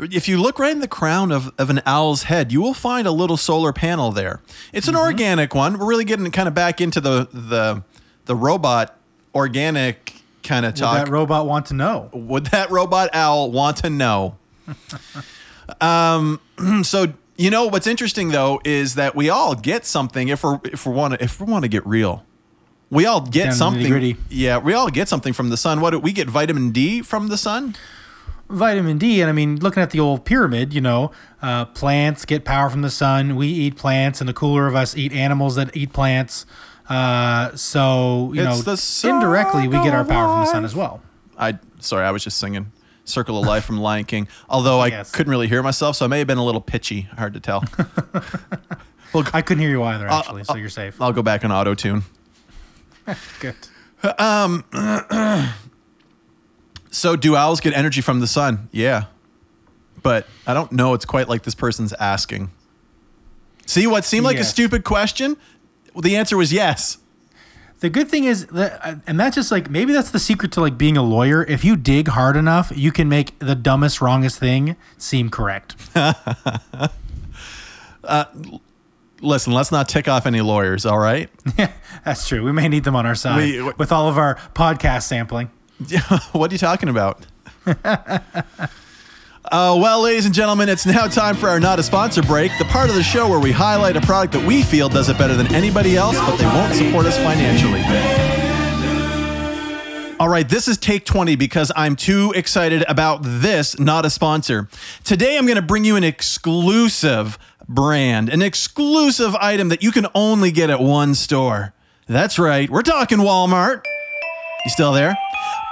If 0.00 0.28
you 0.28 0.40
look 0.40 0.58
right 0.58 0.72
in 0.72 0.80
the 0.80 0.88
crown 0.88 1.30
of, 1.30 1.52
of 1.58 1.68
an 1.70 1.82
owl's 1.84 2.24
head, 2.24 2.52
you 2.52 2.62
will 2.62 2.74
find 2.74 3.06
a 3.06 3.10
little 3.12 3.36
solar 3.36 3.72
panel 3.72 4.12
there. 4.12 4.40
It's 4.72 4.88
an 4.88 4.96
organic 4.96 5.54
one. 5.54 5.78
We're 5.78 5.86
really 5.86 6.04
getting 6.04 6.30
kind 6.30 6.48
of 6.48 6.54
back 6.54 6.80
into 6.80 7.00
the 7.00 7.28
the 7.32 7.82
the 8.24 8.34
robot 8.34 8.96
organic 9.34 10.14
kind 10.42 10.64
of 10.64 10.72
Would 10.72 10.80
talk. 10.80 11.04
that 11.04 11.08
robot 11.10 11.46
want 11.46 11.66
to 11.66 11.74
know? 11.74 12.08
Would 12.12 12.46
that 12.46 12.70
robot 12.70 13.10
owl 13.12 13.50
want 13.50 13.78
to 13.78 13.90
know? 13.90 14.36
um, 15.80 16.40
so 16.82 17.12
you 17.36 17.50
know 17.50 17.66
what's 17.66 17.86
interesting 17.86 18.28
though 18.28 18.60
is 18.64 18.94
that 18.94 19.14
we 19.14 19.28
all 19.28 19.54
get 19.54 19.84
something 19.84 20.28
if 20.28 20.44
we're 20.44 20.60
if 20.64 20.86
we 20.86 20.92
want 20.92 21.14
to 21.14 21.24
if 21.24 21.40
we 21.40 21.50
want 21.50 21.64
to 21.64 21.68
get 21.68 21.86
real. 21.86 22.24
We 22.90 23.06
all 23.06 23.20
get 23.20 23.44
Down 23.44 23.52
something. 23.52 24.16
Yeah, 24.28 24.58
we 24.58 24.74
all 24.74 24.88
get 24.88 25.08
something 25.08 25.32
from 25.32 25.48
the 25.48 25.56
sun. 25.56 25.80
What 25.80 25.90
do 25.90 26.00
we 26.00 26.12
get? 26.12 26.28
Vitamin 26.28 26.72
D 26.72 27.02
from 27.02 27.28
the 27.28 27.36
sun. 27.36 27.76
Vitamin 28.50 28.98
D, 28.98 29.20
and 29.20 29.28
I 29.30 29.32
mean, 29.32 29.56
looking 29.60 29.82
at 29.82 29.90
the 29.90 30.00
old 30.00 30.24
pyramid, 30.24 30.72
you 30.74 30.80
know, 30.80 31.10
uh, 31.42 31.64
plants 31.66 32.24
get 32.24 32.44
power 32.44 32.68
from 32.70 32.82
the 32.82 32.90
sun. 32.90 33.36
We 33.36 33.46
eat 33.48 33.76
plants, 33.76 34.20
and 34.20 34.28
the 34.28 34.34
cooler 34.34 34.66
of 34.66 34.74
us 34.74 34.96
eat 34.96 35.12
animals 35.12 35.54
that 35.56 35.76
eat 35.76 35.92
plants. 35.92 36.46
Uh, 36.88 37.54
so, 37.54 38.32
you 38.34 38.42
It's 38.46 39.04
know, 39.04 39.16
indirectly, 39.16 39.68
we 39.68 39.74
get 39.76 39.94
our 39.94 40.00
circle 40.04 40.12
power 40.14 40.28
from 40.28 40.40
the 40.40 40.46
sun 40.46 40.64
as 40.64 40.74
well. 40.74 41.00
I 41.38 41.58
sorry, 41.78 42.04
I 42.04 42.10
was 42.10 42.24
just 42.24 42.38
singing 42.38 42.72
"Circle 43.04 43.38
of 43.38 43.46
Life" 43.46 43.64
from 43.64 43.78
Lion 43.80 44.04
King. 44.04 44.26
Although 44.48 44.80
I 44.80 44.88
Yes. 44.88 45.10
couldn't 45.12 45.30
really 45.30 45.46
hear 45.48 45.62
myself, 45.62 45.96
so 45.96 46.04
I 46.04 46.08
may 46.08 46.18
have 46.18 46.26
been 46.26 46.38
a 46.38 46.44
little 46.44 46.60
pitchy. 46.60 47.02
Hard 47.16 47.34
to 47.34 47.40
tell. 47.40 47.64
Well, 49.12 49.26
I 49.34 49.42
couldn't 49.42 49.60
hear 49.60 49.70
you 49.70 49.82
either, 49.82 50.06
actually, 50.06 50.44
so 50.44 50.54
you're 50.54 50.68
safe. 50.68 51.02
I'll 51.02 51.12
go 51.12 51.20
back 51.20 51.44
on 51.44 51.50
auto 51.50 51.74
tune. 51.74 52.04
Good. 53.40 53.56
So, 56.90 57.16
do 57.16 57.36
owls 57.36 57.60
get 57.60 57.72
energy 57.74 58.00
from 58.00 58.20
the 58.20 58.26
sun? 58.26 58.68
Yeah, 58.72 59.04
but 60.02 60.26
I 60.46 60.54
don't 60.54 60.72
know. 60.72 60.94
It's 60.94 61.04
quite 61.04 61.28
like 61.28 61.42
this 61.44 61.54
person's 61.54 61.92
asking. 61.94 62.50
See 63.66 63.86
what 63.86 64.04
seemed 64.04 64.24
like 64.24 64.38
a 64.38 64.44
stupid 64.44 64.82
question? 64.84 65.36
Well, 65.94 66.02
the 66.02 66.16
answer 66.16 66.36
was 66.36 66.52
yes. 66.52 66.98
The 67.78 67.88
good 67.88 68.08
thing 68.10 68.24
is 68.24 68.46
that, 68.48 68.80
uh, 68.84 68.94
and 69.06 69.18
that's 69.18 69.36
just 69.36 69.50
like 69.50 69.70
maybe 69.70 69.92
that's 69.92 70.10
the 70.10 70.18
secret 70.18 70.52
to 70.52 70.60
like 70.60 70.76
being 70.76 70.96
a 70.96 71.02
lawyer. 71.02 71.44
If 71.44 71.64
you 71.64 71.76
dig 71.76 72.08
hard 72.08 72.36
enough, 72.36 72.72
you 72.74 72.92
can 72.92 73.08
make 73.08 73.38
the 73.38 73.54
dumbest, 73.54 74.00
wrongest 74.02 74.38
thing 74.38 74.76
seem 74.98 75.30
correct. 75.30 75.76
Listen, 79.22 79.52
let's 79.52 79.70
not 79.70 79.88
tick 79.88 80.08
off 80.08 80.26
any 80.26 80.40
lawyers. 80.40 80.86
All 80.86 80.98
right. 80.98 81.30
Yeah, 81.58 81.72
that's 82.04 82.26
true. 82.26 82.42
We 82.44 82.52
may 82.52 82.68
need 82.68 82.84
them 82.84 82.96
on 82.96 83.06
our 83.06 83.14
side 83.14 83.36
We- 83.38 83.62
with 83.78 83.92
all 83.92 84.08
of 84.08 84.16
our 84.18 84.36
podcast 84.54 85.02
sampling. 85.04 85.50
what 86.32 86.50
are 86.50 86.54
you 86.54 86.58
talking 86.58 86.88
about? 86.88 87.24
Uh, 89.42 89.76
well, 89.80 90.02
ladies 90.02 90.26
and 90.26 90.34
gentlemen, 90.34 90.68
it's 90.68 90.86
now 90.86 91.08
time 91.08 91.34
for 91.34 91.48
our 91.48 91.58
not 91.58 91.78
a 91.78 91.82
sponsor 91.82 92.22
break, 92.22 92.52
the 92.58 92.64
part 92.66 92.88
of 92.88 92.94
the 92.94 93.02
show 93.02 93.28
where 93.28 93.40
we 93.40 93.50
highlight 93.50 93.96
a 93.96 94.00
product 94.00 94.34
that 94.34 94.46
we 94.46 94.62
feel 94.62 94.88
does 94.88 95.08
it 95.08 95.18
better 95.18 95.34
than 95.34 95.52
anybody 95.52 95.96
else, 95.96 96.16
but 96.18 96.36
they 96.36 96.44
won't 96.44 96.72
support 96.74 97.06
us 97.06 97.16
financially. 97.16 97.80
All 100.20 100.28
right, 100.28 100.46
this 100.48 100.68
is 100.68 100.76
take 100.76 101.04
20 101.06 101.34
because 101.34 101.72
I'm 101.74 101.96
too 101.96 102.32
excited 102.36 102.84
about 102.86 103.20
this, 103.22 103.76
not 103.80 104.04
a 104.04 104.10
sponsor. 104.10 104.68
Today, 105.02 105.36
I'm 105.36 105.46
going 105.46 105.56
to 105.56 105.62
bring 105.62 105.84
you 105.84 105.96
an 105.96 106.04
exclusive 106.04 107.36
brand, 107.66 108.28
an 108.28 108.42
exclusive 108.42 109.34
item 109.36 109.70
that 109.70 109.82
you 109.82 109.90
can 109.90 110.06
only 110.14 110.52
get 110.52 110.68
at 110.68 110.80
one 110.80 111.14
store. 111.14 111.72
That's 112.06 112.38
right, 112.38 112.68
we're 112.70 112.82
talking 112.82 113.18
Walmart. 113.18 113.82
You 114.64 114.70
still 114.70 114.92
there? 114.92 115.16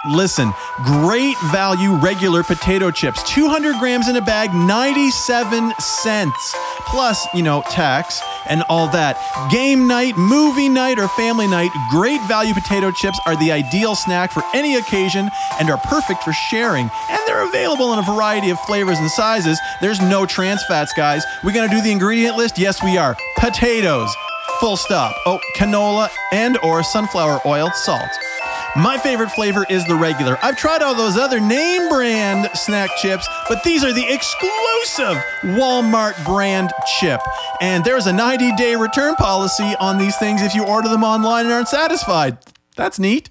Listen, 0.09 0.55
great 0.85 1.37
value 1.53 1.95
regular 1.97 2.43
potato 2.43 2.91
chips, 2.91 3.23
200 3.31 3.79
grams 3.79 4.09
in 4.09 4.17
a 4.17 4.23
bag, 4.23 4.55
97 4.55 5.73
cents. 5.79 6.55
Plus, 6.87 7.27
you 7.35 7.43
know, 7.43 7.63
tax 7.71 8.23
and 8.49 8.63
all 8.71 8.89
that. 8.89 9.19
Game 9.51 9.87
night, 9.87 10.17
movie 10.17 10.71
night, 10.71 10.99
or 10.99 11.09
family 11.09 11.47
night, 11.47 11.71
great 11.91 12.23
value 12.23 12.55
potato 12.55 12.91
chips 12.91 13.21
are 13.27 13.37
the 13.37 13.53
ideal 13.53 13.95
snack 13.95 14.33
for 14.33 14.43
any 14.55 14.77
occasion 14.77 15.29
and 15.61 15.69
are 15.69 15.77
perfect 15.77 16.23
for 16.23 16.33
sharing. 16.33 16.91
And 17.11 17.21
they're 17.27 17.47
available 17.47 17.93
in 17.93 17.99
a 17.99 18.03
variety 18.03 18.49
of 18.49 18.59
flavors 18.61 18.99
and 18.99 19.11
sizes. 19.11 19.61
There's 19.83 20.01
no 20.01 20.25
trans 20.25 20.65
fats, 20.65 20.95
guys. 20.95 21.23
We're 21.45 21.53
gonna 21.53 21.69
do 21.69 21.83
the 21.83 21.91
ingredient 21.93 22.39
list? 22.39 22.59
Yes, 22.59 22.83
we 22.83 22.97
are. 22.97 23.15
Potatoes, 23.37 24.15
full 24.59 24.79
stop. 24.79 25.15
Oh, 25.27 25.39
canola 25.55 26.09
and 26.33 26.57
or 26.63 26.83
sunflower 26.83 27.41
oil, 27.45 27.71
salt. 27.73 28.09
My 28.79 28.97
favorite 28.97 29.33
flavor 29.33 29.67
is 29.69 29.85
the 29.87 29.97
regular. 29.97 30.39
I've 30.41 30.57
tried 30.57 30.83
all 30.83 30.95
those 30.95 31.17
other 31.17 31.41
name 31.41 31.89
brand 31.89 32.49
snack 32.55 32.91
chips, 32.97 33.29
but 33.49 33.65
these 33.65 33.83
are 33.83 33.93
the 33.93 34.07
exclusive 34.09 35.21
Walmart 35.43 36.25
brand 36.25 36.71
chip. 37.01 37.21
And 37.61 37.85
there's 37.85 38.07
a 38.07 38.13
90 38.13 38.55
day 38.55 38.77
return 38.77 39.17
policy 39.17 39.75
on 39.81 39.99
these 39.99 40.17
things 40.19 40.43
if 40.43 40.55
you 40.55 40.65
order 40.65 40.89
them 40.89 41.03
online 41.03 41.47
and 41.47 41.53
aren't 41.53 41.67
satisfied. 41.67 42.39
That's 42.77 43.01
neat. 43.01 43.29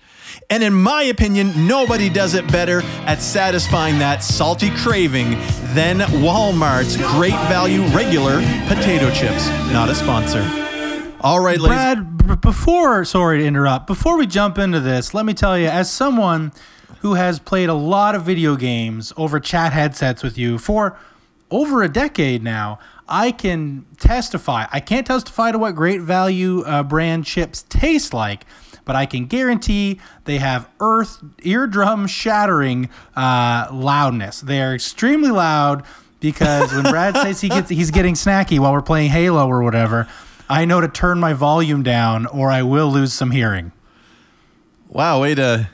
And 0.49 0.61
in 0.63 0.73
my 0.73 1.03
opinion, 1.03 1.65
nobody 1.65 2.09
does 2.09 2.33
it 2.33 2.45
better 2.51 2.81
at 3.05 3.21
satisfying 3.21 3.99
that 3.99 4.23
salty 4.23 4.69
craving 4.71 5.31
than 5.73 5.99
Walmart's 5.99 6.97
great 7.13 7.39
value 7.47 7.83
regular 7.95 8.41
potato 8.67 9.09
chips. 9.11 9.47
Not 9.71 9.87
a 9.87 9.95
sponsor. 9.95 10.66
All 11.21 11.39
right, 11.39 11.59
ladies. 11.59 11.67
Brad, 11.67 12.17
b- 12.27 12.35
before, 12.35 13.03
sorry 13.03 13.39
to 13.39 13.45
interrupt, 13.45 13.87
before 13.87 14.17
we 14.17 14.27
jump 14.27 14.57
into 14.59 14.79
this, 14.79 15.13
let 15.13 15.25
me 15.25 15.33
tell 15.33 15.57
you, 15.57 15.65
as 15.67 15.91
someone 15.91 16.51
who 16.99 17.15
has 17.15 17.39
played 17.39 17.69
a 17.69 17.73
lot 17.73 18.13
of 18.13 18.23
video 18.23 18.55
games 18.55 19.11
over 19.17 19.39
chat 19.39 19.73
headsets 19.73 20.21
with 20.21 20.37
you 20.37 20.57
for 20.59 20.97
over 21.49 21.81
a 21.81 21.89
decade 21.89 22.43
now, 22.43 22.77
I 23.09 23.31
can 23.31 23.85
testify. 23.99 24.65
I 24.71 24.79
can't 24.79 25.07
testify 25.07 25.51
to 25.51 25.57
what 25.57 25.75
great 25.75 26.01
value 26.01 26.61
uh, 26.61 26.83
brand 26.83 27.25
chips 27.25 27.63
taste 27.67 28.13
like, 28.13 28.45
but 28.85 28.95
I 28.95 29.05
can 29.07 29.25
guarantee 29.25 29.99
they 30.25 30.37
have 30.37 30.69
earth 30.79 31.23
eardrum 31.43 32.05
shattering 32.07 32.89
uh, 33.15 33.69
loudness. 33.71 34.41
They 34.41 34.61
are 34.61 34.75
extremely 34.75 35.31
loud 35.31 35.83
because 36.19 36.71
when 36.73 36.83
Brad 36.83 37.15
says 37.21 37.41
he 37.41 37.49
gets 37.49 37.69
he's 37.69 37.91
getting 37.91 38.13
snacky 38.13 38.59
while 38.59 38.71
we're 38.73 38.81
playing 38.81 39.09
Halo 39.09 39.47
or 39.47 39.63
whatever, 39.63 40.07
I 40.49 40.65
know 40.65 40.81
to 40.81 40.87
turn 40.87 41.19
my 41.19 41.33
volume 41.33 41.83
down 41.83 42.25
or 42.25 42.49
I 42.49 42.63
will 42.63 42.91
lose 42.91 43.13
some 43.13 43.31
hearing. 43.31 43.71
Wow, 44.87 45.21
way 45.21 45.35
to 45.35 45.69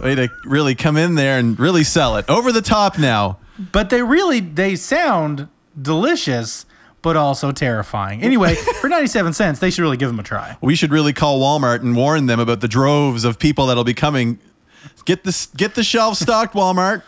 way 0.00 0.14
to 0.14 0.28
really 0.44 0.74
come 0.74 0.96
in 0.96 1.14
there 1.14 1.38
and 1.38 1.58
really 1.58 1.84
sell 1.84 2.16
it. 2.16 2.28
Over 2.28 2.52
the 2.52 2.62
top 2.62 2.98
now. 2.98 3.38
But 3.72 3.90
they 3.90 4.02
really 4.02 4.40
they 4.40 4.76
sound 4.76 5.48
delicious 5.80 6.66
but 7.02 7.16
also 7.16 7.50
terrifying. 7.50 8.22
Anyway, 8.22 8.54
for 8.80 8.88
97 8.88 9.32
cents, 9.32 9.58
they 9.58 9.70
should 9.70 9.82
really 9.82 9.96
give 9.96 10.08
them 10.08 10.20
a 10.20 10.22
try. 10.22 10.56
We 10.60 10.74
should 10.74 10.90
really 10.90 11.12
call 11.12 11.40
Walmart 11.40 11.80
and 11.80 11.96
warn 11.96 12.26
them 12.26 12.38
about 12.38 12.60
the 12.60 12.68
droves 12.68 13.24
of 13.24 13.38
people 13.38 13.66
that'll 13.66 13.84
be 13.84 13.94
coming. 13.94 14.38
Get 15.04 15.24
this 15.24 15.46
get 15.46 15.74
the 15.74 15.82
shelves 15.82 16.20
stocked, 16.20 16.54
Walmart. 16.54 17.02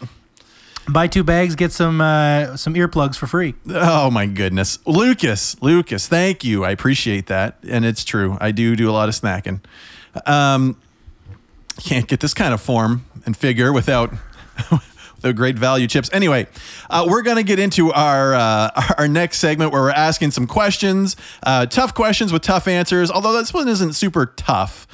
Buy 0.89 1.07
two 1.07 1.23
bags, 1.23 1.55
get 1.55 1.73
some 1.73 2.01
uh, 2.01 2.57
some 2.57 2.75
earplugs 2.75 3.17
for 3.17 3.27
free. 3.27 3.55
Oh 3.69 4.11
my 4.11 4.27
goodness. 4.27 4.79
Lucas, 4.87 5.61
Lucas, 5.63 6.09
thank 6.09 6.43
you. 6.45 6.65
I 6.65 6.71
appreciate 6.71 7.27
that. 7.29 7.59
And 7.69 7.85
it's 7.85 8.05
true. 8.05 8.37
I 8.41 8.51
do 8.51 8.75
do 8.75 8.91
a 8.91 8.93
lot 8.93 9.09
of 9.09 9.15
snacking. 9.15 9.61
Um 10.27 10.77
can't 11.81 12.07
get 12.07 12.21
this 12.21 12.35
kind 12.35 12.53
of 12.53 12.61
form 12.61 13.05
and 13.25 13.37
figure 13.37 13.73
without 13.73 14.13
the 15.21 15.33
great 15.33 15.59
value 15.59 15.87
chips. 15.87 16.11
Anyway, 16.13 16.47
uh, 16.91 17.07
we're 17.09 17.23
going 17.23 17.39
to 17.39 17.43
get 17.43 17.59
into 17.59 17.93
our 17.93 18.35
uh, 18.35 18.71
our 18.99 19.09
next 19.09 19.39
segment 19.39 19.73
where 19.73 19.83
we're 19.83 19.91
asking 19.91 20.33
some 20.33 20.47
questions, 20.47 21.17
uh, 21.45 21.67
tough 21.67 21.95
questions 21.95 22.33
with 22.33 22.43
tough 22.43 22.69
answers. 22.69 23.11
Although 23.11 23.33
this 23.33 23.55
one 23.55 23.69
isn't 23.69 23.95
super 23.95 24.27
tough, 24.27 24.87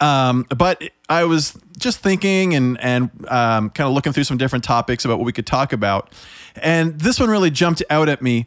um, 0.00 0.46
but 0.56 0.82
I 1.08 1.24
was 1.24 1.58
just 1.78 2.00
thinking 2.00 2.54
and 2.54 2.80
and 2.80 3.10
um, 3.28 3.70
kind 3.70 3.88
of 3.88 3.94
looking 3.94 4.12
through 4.12 4.24
some 4.24 4.38
different 4.38 4.64
topics 4.64 5.04
about 5.04 5.18
what 5.18 5.24
we 5.24 5.32
could 5.32 5.46
talk 5.46 5.72
about, 5.72 6.12
and 6.56 6.98
this 6.98 7.20
one 7.20 7.28
really 7.28 7.50
jumped 7.50 7.82
out 7.90 8.08
at 8.08 8.22
me. 8.22 8.46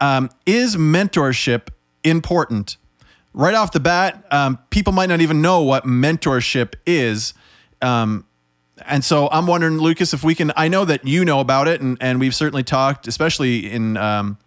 Um, 0.00 0.30
is 0.46 0.76
mentorship 0.76 1.68
important? 2.04 2.76
Right 3.34 3.54
off 3.54 3.72
the 3.72 3.80
bat, 3.80 4.24
um, 4.30 4.58
people 4.70 4.92
might 4.92 5.06
not 5.06 5.20
even 5.20 5.40
know 5.40 5.62
what 5.62 5.84
mentorship 5.84 6.74
is. 6.84 7.32
Um, 7.80 8.26
and 8.86 9.04
so 9.04 9.28
I'm 9.30 9.46
wondering, 9.46 9.78
Lucas, 9.78 10.12
if 10.12 10.22
we 10.24 10.34
can. 10.34 10.52
I 10.56 10.68
know 10.68 10.84
that 10.84 11.06
you 11.06 11.24
know 11.24 11.40
about 11.40 11.68
it, 11.68 11.80
and, 11.80 11.96
and 12.00 12.20
we've 12.20 12.34
certainly 12.34 12.62
talked, 12.62 13.06
especially 13.06 13.70
in 13.70 13.96
um, 13.96 14.38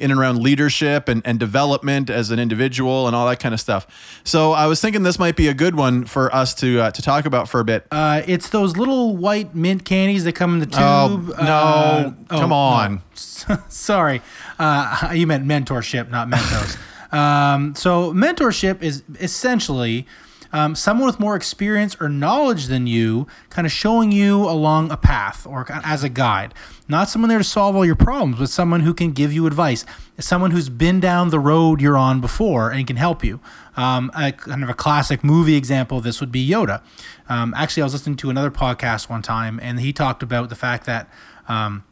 in 0.00 0.10
and 0.10 0.18
around 0.18 0.42
leadership 0.42 1.08
and, 1.08 1.22
and 1.24 1.38
development 1.38 2.10
as 2.10 2.30
an 2.30 2.38
individual 2.38 3.06
and 3.06 3.14
all 3.14 3.28
that 3.28 3.38
kind 3.38 3.54
of 3.54 3.60
stuff. 3.60 4.20
So 4.24 4.52
I 4.52 4.66
was 4.66 4.80
thinking 4.80 5.02
this 5.02 5.18
might 5.18 5.36
be 5.36 5.48
a 5.48 5.54
good 5.54 5.74
one 5.76 6.04
for 6.04 6.34
us 6.34 6.54
to 6.56 6.80
uh, 6.80 6.90
to 6.90 7.02
talk 7.02 7.26
about 7.26 7.48
for 7.48 7.60
a 7.60 7.64
bit. 7.64 7.86
Uh, 7.90 8.22
it's 8.26 8.48
those 8.48 8.76
little 8.76 9.16
white 9.16 9.54
mint 9.54 9.84
candies 9.84 10.24
that 10.24 10.32
come 10.32 10.54
in 10.54 10.60
the 10.60 10.66
tube. 10.66 10.80
Oh, 10.80 11.34
no. 11.38 12.14
Uh, 12.30 12.38
Come 12.40 12.52
on. 12.52 13.02
no. 13.48 13.58
Sorry. 13.68 14.22
Uh, 14.58 15.10
you 15.14 15.26
meant 15.26 15.46
mentorship, 15.46 16.10
not 16.10 16.28
Mentos. 16.28 16.78
um, 17.12 17.74
so, 17.74 18.12
mentorship 18.12 18.82
is 18.82 19.02
essentially 19.20 20.06
um, 20.52 20.74
someone 20.74 21.06
with 21.06 21.20
more 21.20 21.36
experience 21.36 21.96
or 22.00 22.08
knowledge 22.08 22.66
than 22.66 22.86
you 22.86 23.26
kind 23.50 23.66
of 23.66 23.72
showing 23.72 24.10
you 24.12 24.42
along 24.44 24.90
a 24.90 24.96
path 24.96 25.46
or 25.46 25.66
as 25.84 26.02
a 26.02 26.08
guide. 26.08 26.54
Not 26.88 27.08
someone 27.08 27.28
there 27.28 27.38
to 27.38 27.44
solve 27.44 27.76
all 27.76 27.84
your 27.84 27.96
problems, 27.96 28.38
but 28.38 28.50
someone 28.50 28.80
who 28.80 28.92
can 28.92 29.12
give 29.12 29.32
you 29.32 29.46
advice. 29.46 29.84
Someone 30.18 30.50
who's 30.50 30.68
been 30.68 31.00
down 31.00 31.30
the 31.30 31.38
road 31.38 31.80
you're 31.80 31.96
on 31.96 32.20
before 32.20 32.70
and 32.70 32.86
can 32.86 32.96
help 32.96 33.24
you. 33.24 33.40
Um, 33.76 34.10
a 34.16 34.32
kind 34.32 34.62
of 34.62 34.68
a 34.68 34.74
classic 34.74 35.22
movie 35.22 35.54
example 35.54 35.98
of 35.98 36.04
this 36.04 36.20
would 36.20 36.32
be 36.32 36.46
Yoda. 36.46 36.82
Um, 37.28 37.54
actually, 37.56 37.82
I 37.82 37.86
was 37.86 37.92
listening 37.92 38.16
to 38.16 38.30
another 38.30 38.50
podcast 38.50 39.08
one 39.08 39.22
time, 39.22 39.60
and 39.62 39.80
he 39.80 39.92
talked 39.92 40.22
about 40.22 40.48
the 40.48 40.56
fact 40.56 40.86
that. 40.86 41.08
Um, 41.48 41.84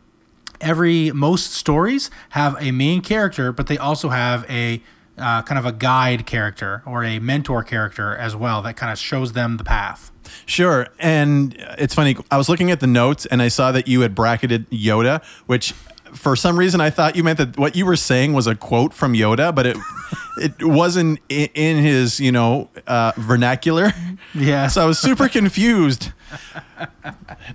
every 0.60 1.12
most 1.12 1.52
stories 1.52 2.10
have 2.30 2.56
a 2.60 2.72
main 2.72 3.00
character, 3.00 3.52
but 3.52 3.68
they 3.68 3.78
also 3.78 4.08
have 4.08 4.44
a 4.50 4.82
uh, 5.18 5.42
kind 5.42 5.58
of 5.58 5.66
a 5.66 5.72
guide 5.72 6.26
character 6.26 6.82
or 6.86 7.04
a 7.04 7.18
mentor 7.18 7.62
character 7.62 8.16
as 8.16 8.34
well 8.36 8.62
that 8.62 8.76
kind 8.76 8.92
of 8.92 8.98
shows 8.98 9.32
them 9.32 9.56
the 9.56 9.64
path. 9.64 10.10
Sure. 10.46 10.88
And 10.98 11.56
it's 11.78 11.94
funny. 11.94 12.16
I 12.30 12.36
was 12.36 12.48
looking 12.48 12.70
at 12.70 12.80
the 12.80 12.86
notes 12.86 13.26
and 13.26 13.40
I 13.42 13.48
saw 13.48 13.72
that 13.72 13.88
you 13.88 14.02
had 14.02 14.14
bracketed 14.14 14.68
Yoda, 14.70 15.24
which 15.46 15.72
for 16.12 16.36
some 16.36 16.58
reason 16.58 16.80
I 16.80 16.90
thought 16.90 17.16
you 17.16 17.24
meant 17.24 17.38
that 17.38 17.58
what 17.58 17.76
you 17.76 17.86
were 17.86 17.96
saying 17.96 18.32
was 18.32 18.46
a 18.46 18.54
quote 18.54 18.92
from 18.94 19.14
Yoda, 19.14 19.54
but 19.54 19.66
it 19.66 19.76
it 20.38 20.62
wasn't 20.64 21.20
in, 21.28 21.78
his 21.78 22.20
you 22.20 22.32
know 22.32 22.70
uh, 22.86 23.12
vernacular. 23.16 23.92
Yeah. 24.34 24.68
So 24.68 24.82
I 24.82 24.84
was 24.86 24.98
super 24.98 25.28
confused. 25.28 26.12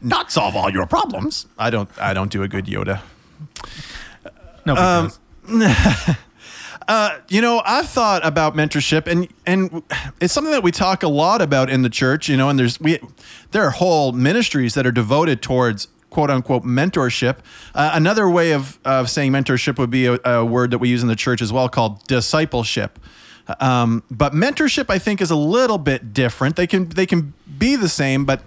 Not 0.02 0.32
solve 0.32 0.56
all 0.56 0.70
your 0.70 0.86
problems. 0.86 1.48
I 1.58 1.70
don't. 1.70 1.90
I 2.00 2.14
don't 2.14 2.32
do 2.32 2.44
a 2.44 2.48
good 2.48 2.66
Yoda. 2.66 3.02
No, 4.66 4.76
because 4.76 5.20
Uh, 6.88 7.20
you 7.30 7.42
know, 7.42 7.62
I've 7.66 7.90
thought 7.90 8.26
about 8.26 8.56
mentorship, 8.56 9.08
and 9.08 9.28
and 9.46 9.84
it's 10.20 10.34
something 10.34 10.52
that 10.52 10.64
we 10.64 10.72
talk 10.72 11.04
a 11.04 11.08
lot 11.08 11.42
about 11.42 11.70
in 11.70 11.82
the 11.82 11.90
church. 11.90 12.30
You 12.30 12.38
know, 12.38 12.50
and 12.50 12.60
there's 12.60 12.80
we 12.80 13.00
there 13.52 13.64
are 13.64 13.72
whole 13.72 14.12
ministries 14.12 14.74
that 14.74 14.86
are 14.86 14.92
devoted 14.92 15.42
towards 15.42 15.88
quote 16.10 16.30
unquote 16.30 16.64
mentorship. 16.64 17.38
Uh, 17.74 17.92
another 17.94 18.30
way 18.30 18.52
of 18.52 18.80
of 18.86 19.10
saying 19.10 19.32
mentorship 19.32 19.78
would 19.78 19.90
be 19.90 20.06
a, 20.08 20.20
a 20.26 20.46
word 20.46 20.72
that 20.72 20.80
we 20.80 20.90
use 20.90 21.02
in 21.02 21.08
the 21.08 21.16
church 21.16 21.42
as 21.42 21.54
well, 21.54 21.70
called 21.70 22.06
discipleship. 22.08 23.00
Um, 23.60 24.04
but 24.10 24.34
mentorship, 24.34 24.86
I 24.90 25.00
think, 25.00 25.22
is 25.22 25.32
a 25.32 25.36
little 25.36 25.78
bit 25.78 26.14
different. 26.14 26.56
They 26.56 26.68
can 26.68 26.90
they 26.90 27.06
can 27.06 27.34
be 27.58 27.76
the 27.76 27.90
same, 27.90 28.26
but 28.26 28.42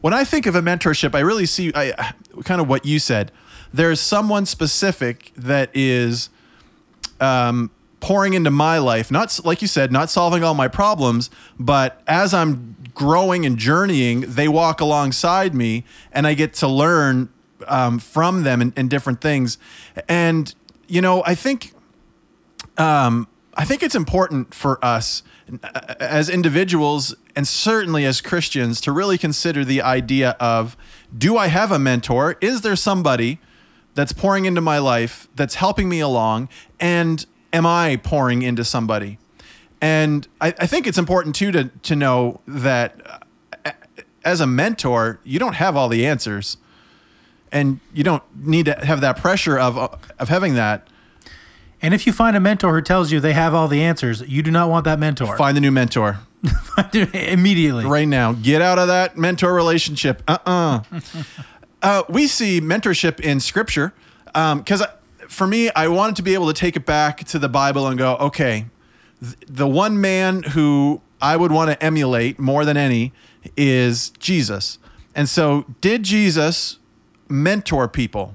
when 0.00 0.14
I 0.14 0.24
think 0.24 0.46
of 0.46 0.54
a 0.54 0.62
mentorship, 0.62 1.14
I 1.14 1.20
really 1.20 1.46
see 1.46 1.72
I, 1.74 2.14
kind 2.44 2.60
of 2.60 2.68
what 2.68 2.84
you 2.84 2.98
said. 2.98 3.32
There's 3.72 4.00
someone 4.00 4.46
specific 4.46 5.32
that 5.36 5.70
is 5.74 6.30
um, 7.20 7.70
pouring 8.00 8.34
into 8.34 8.50
my 8.50 8.78
life, 8.78 9.10
not 9.10 9.38
like 9.44 9.62
you 9.62 9.68
said, 9.68 9.92
not 9.92 10.10
solving 10.10 10.42
all 10.42 10.54
my 10.54 10.68
problems, 10.68 11.30
but 11.58 12.02
as 12.06 12.34
I'm 12.34 12.76
growing 12.94 13.46
and 13.46 13.58
journeying, 13.58 14.22
they 14.22 14.48
walk 14.48 14.80
alongside 14.80 15.54
me, 15.54 15.84
and 16.12 16.26
I 16.26 16.34
get 16.34 16.54
to 16.54 16.68
learn 16.68 17.28
um, 17.68 17.98
from 17.98 18.42
them 18.42 18.72
and, 18.74 18.90
different 18.90 19.20
things. 19.20 19.58
And 20.08 20.54
you 20.88 21.00
know, 21.00 21.22
I 21.24 21.34
think 21.34 21.72
um, 22.78 23.28
I 23.54 23.64
think 23.64 23.82
it's 23.82 23.94
important 23.94 24.54
for 24.54 24.82
us 24.84 25.22
uh, 25.62 25.94
as 26.00 26.28
individuals 26.28 27.14
and 27.36 27.46
certainly 27.46 28.04
as 28.04 28.20
Christians 28.20 28.80
to 28.82 28.92
really 28.92 29.18
consider 29.18 29.64
the 29.64 29.82
idea 29.82 30.30
of 30.40 30.76
do 31.16 31.36
I 31.36 31.48
have 31.48 31.70
a 31.70 31.78
mentor? 31.78 32.36
Is 32.40 32.62
there 32.62 32.76
somebody 32.76 33.38
that's 33.94 34.12
pouring 34.12 34.44
into 34.44 34.60
my 34.60 34.78
life 34.78 35.28
that's 35.34 35.56
helping 35.56 35.88
me 35.88 36.00
along? 36.00 36.48
And 36.78 37.26
am 37.52 37.66
I 37.66 37.96
pouring 37.96 38.42
into 38.42 38.64
somebody? 38.64 39.18
And 39.80 40.28
I, 40.40 40.48
I 40.58 40.66
think 40.66 40.86
it's 40.86 40.98
important 40.98 41.34
too 41.34 41.52
to, 41.52 41.64
to 41.64 41.96
know 41.96 42.40
that 42.46 43.00
uh, 43.64 43.72
as 44.24 44.40
a 44.40 44.46
mentor, 44.46 45.20
you 45.24 45.38
don't 45.38 45.54
have 45.54 45.76
all 45.76 45.88
the 45.88 46.06
answers. 46.06 46.56
And 47.52 47.80
you 47.92 48.04
don't 48.04 48.22
need 48.36 48.66
to 48.66 48.74
have 48.74 49.00
that 49.00 49.16
pressure 49.16 49.58
of, 49.58 49.76
of 49.76 50.28
having 50.28 50.54
that. 50.54 50.86
and 51.82 51.92
if 51.92 52.06
you 52.06 52.12
find 52.12 52.36
a 52.36 52.40
mentor 52.40 52.74
who 52.74 52.80
tells 52.80 53.10
you 53.10 53.18
they 53.18 53.32
have 53.32 53.54
all 53.54 53.66
the 53.66 53.82
answers, 53.82 54.20
you 54.28 54.40
do 54.42 54.52
not 54.52 54.68
want 54.68 54.84
that 54.84 55.00
mentor. 55.00 55.36
Find 55.36 55.58
a 55.58 55.60
new 55.60 55.72
mentor. 55.72 56.20
immediately. 57.12 57.84
right 57.84 58.06
now. 58.06 58.32
Get 58.32 58.62
out 58.62 58.78
of 58.78 58.86
that 58.88 59.16
mentor 59.18 59.52
relationship. 59.52 60.22
Uh-uh. 60.28 60.82
uh 61.82 62.02
We 62.08 62.28
see 62.28 62.60
mentorship 62.60 63.18
in 63.18 63.40
scripture 63.40 63.94
because 64.26 64.84
for 65.30 65.46
me, 65.46 65.70
I 65.70 65.86
wanted 65.88 66.16
to 66.16 66.22
be 66.22 66.34
able 66.34 66.48
to 66.48 66.52
take 66.52 66.74
it 66.74 66.84
back 66.84 67.24
to 67.24 67.38
the 67.38 67.48
Bible 67.48 67.86
and 67.86 67.96
go, 67.96 68.16
okay, 68.16 68.66
th- 69.22 69.36
the 69.46 69.66
one 69.66 70.00
man 70.00 70.42
who 70.42 71.00
I 71.22 71.36
would 71.36 71.52
want 71.52 71.70
to 71.70 71.82
emulate 71.82 72.40
more 72.40 72.64
than 72.64 72.76
any 72.76 73.12
is 73.56 74.10
Jesus. 74.18 74.78
And 75.14 75.28
so, 75.28 75.66
did 75.80 76.02
Jesus 76.02 76.78
mentor 77.28 77.86
people? 77.86 78.34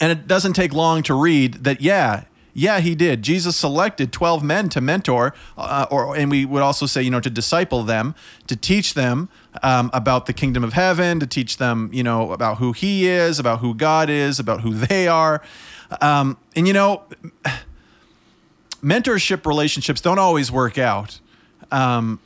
And 0.00 0.10
it 0.10 0.26
doesn't 0.26 0.54
take 0.54 0.72
long 0.72 1.04
to 1.04 1.14
read 1.14 1.62
that, 1.64 1.80
yeah, 1.80 2.24
yeah, 2.54 2.80
he 2.80 2.94
did. 2.94 3.22
Jesus 3.22 3.56
selected 3.56 4.12
12 4.12 4.42
men 4.42 4.68
to 4.70 4.80
mentor, 4.80 5.32
uh, 5.56 5.86
or 5.90 6.16
and 6.16 6.30
we 6.30 6.44
would 6.44 6.62
also 6.62 6.84
say, 6.86 7.02
you 7.02 7.10
know, 7.10 7.20
to 7.20 7.30
disciple 7.30 7.82
them, 7.82 8.14
to 8.46 8.56
teach 8.56 8.94
them 8.94 9.28
um, 9.62 9.90
about 9.94 10.26
the 10.26 10.32
kingdom 10.32 10.62
of 10.62 10.74
heaven, 10.74 11.18
to 11.20 11.26
teach 11.26 11.56
them, 11.56 11.88
you 11.92 12.02
know, 12.02 12.32
about 12.32 12.58
who 12.58 12.72
he 12.72 13.06
is, 13.08 13.38
about 13.38 13.60
who 13.60 13.74
God 13.74 14.10
is, 14.10 14.38
about 14.38 14.60
who 14.60 14.74
they 14.74 15.08
are. 15.08 15.40
Um, 16.00 16.36
and, 16.56 16.66
you 16.66 16.72
know, 16.72 17.02
mentorship 18.82 19.46
relationships 19.46 20.00
don't 20.00 20.18
always 20.18 20.50
work 20.50 20.78
out. 20.78 21.20
Um, 21.70 22.20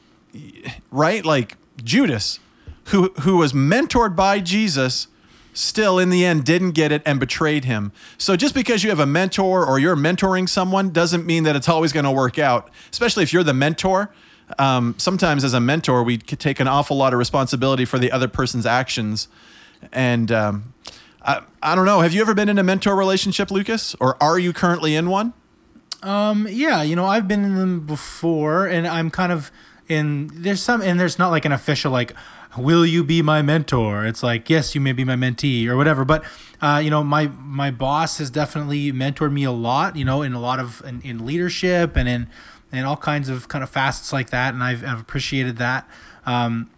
right? 0.91 1.25
Like 1.25 1.57
Judas, 1.83 2.41
who 2.87 3.13
who 3.21 3.37
was 3.37 3.53
mentored 3.53 4.17
by 4.17 4.41
Jesus, 4.41 5.09
still 5.53 5.99
in 5.99 6.11
the 6.11 6.25
end 6.25 6.45
didn't 6.45 6.73
get 6.73 6.93
it 6.93 7.03
and 7.07 7.19
betrayed 7.19 7.65
him. 7.65 7.93
So 8.19 8.37
just 8.37 8.55
because 8.55 8.83
you 8.85 8.91
have 8.91 9.01
a 9.01 9.07
mentor 9.07 9.65
or 9.67 9.79
you're 9.79 9.97
mentoring 9.97 10.49
someone 10.49 10.91
doesn't 10.91 11.25
mean 11.27 11.45
that 11.45 11.57
it's 11.57 11.69
always 11.69 11.93
going 11.93 12.05
to 12.05 12.11
work 12.11 12.39
out. 12.39 12.71
Especially 12.91 13.23
if 13.23 13.33
you're 13.33 13.45
the 13.45 13.55
mentor. 13.55 14.13
Um, 14.59 14.95
sometimes 14.99 15.43
as 15.43 15.55
a 15.55 15.61
mentor, 15.61 16.03
we 16.05 16.19
take 16.19 16.61
an 16.61 16.69
awful 16.69 16.97
lot 16.97 17.13
of 17.13 17.19
responsibility 17.19 17.85
for 17.85 17.99
the 17.99 18.13
other 18.13 18.29
person's 18.29 18.67
actions. 18.67 19.29
And 19.93 20.31
um, 20.31 20.75
I, 21.27 21.43
I 21.61 21.75
don't 21.75 21.85
know. 21.85 22.01
Have 22.01 22.15
you 22.15 22.21
ever 22.21 22.35
been 22.35 22.49
in 22.49 22.59
a 22.59 22.63
mentor 22.63 22.95
relationship, 22.95 23.51
Lucas? 23.51 23.97
Or 24.01 24.17
are 24.23 24.39
you 24.39 24.53
currently 24.53 24.95
in 24.95 25.11
one? 25.11 25.35
Um, 26.03 26.47
yeah, 26.49 26.83
you 26.83 26.95
know, 26.95 27.05
I've 27.05 27.27
been 27.27 27.45
in 27.45 27.57
them 27.57 27.85
before, 27.85 28.67
and 28.67 28.87
I'm 28.87 29.11
kind 29.11 29.33
of 29.33 29.51
in. 29.89 30.31
There's 30.33 30.63
some, 30.63 30.81
and 30.81 31.01
there's 31.01 31.19
not 31.19 31.31
like 31.31 31.45
an 31.45 31.53
official 31.53 31.91
like, 31.91 32.13
"Will 32.57 32.87
you 32.87 33.03
be 33.03 33.23
my 33.23 33.43
mentor?" 33.43 34.07
It's 34.07 34.23
like, 34.23 34.49
"Yes, 34.49 34.75
you 34.75 34.81
may 34.81 34.93
be 34.93 35.05
my 35.05 35.17
mentee" 35.17 35.67
or 35.67 35.77
whatever. 35.77 36.05
But, 36.05 36.23
uh, 36.61 36.81
you 36.85 36.91
know, 36.91 37.03
my 37.03 37.27
my 37.27 37.73
boss 37.73 38.19
has 38.19 38.31
definitely 38.31 38.93
mentored 38.93 39.33
me 39.33 39.43
a 39.43 39.51
lot. 39.51 39.97
You 39.97 40.05
know, 40.05 40.23
in 40.23 40.33
a 40.33 40.41
lot 40.41 40.61
of 40.61 40.81
in, 40.87 41.01
in 41.01 41.27
leadership 41.27 41.97
and 41.97 42.09
in 42.09 42.29
and 42.71 42.87
all 42.87 42.97
kinds 42.97 43.29
of 43.29 43.49
kind 43.49 43.65
of 43.65 43.71
facets 43.71 44.13
like 44.13 44.31
that, 44.31 44.55
and 44.55 44.63
I've, 44.63 44.85
I've 44.85 45.01
appreciated 45.01 45.57
that. 45.57 45.89
Um, 46.25 46.71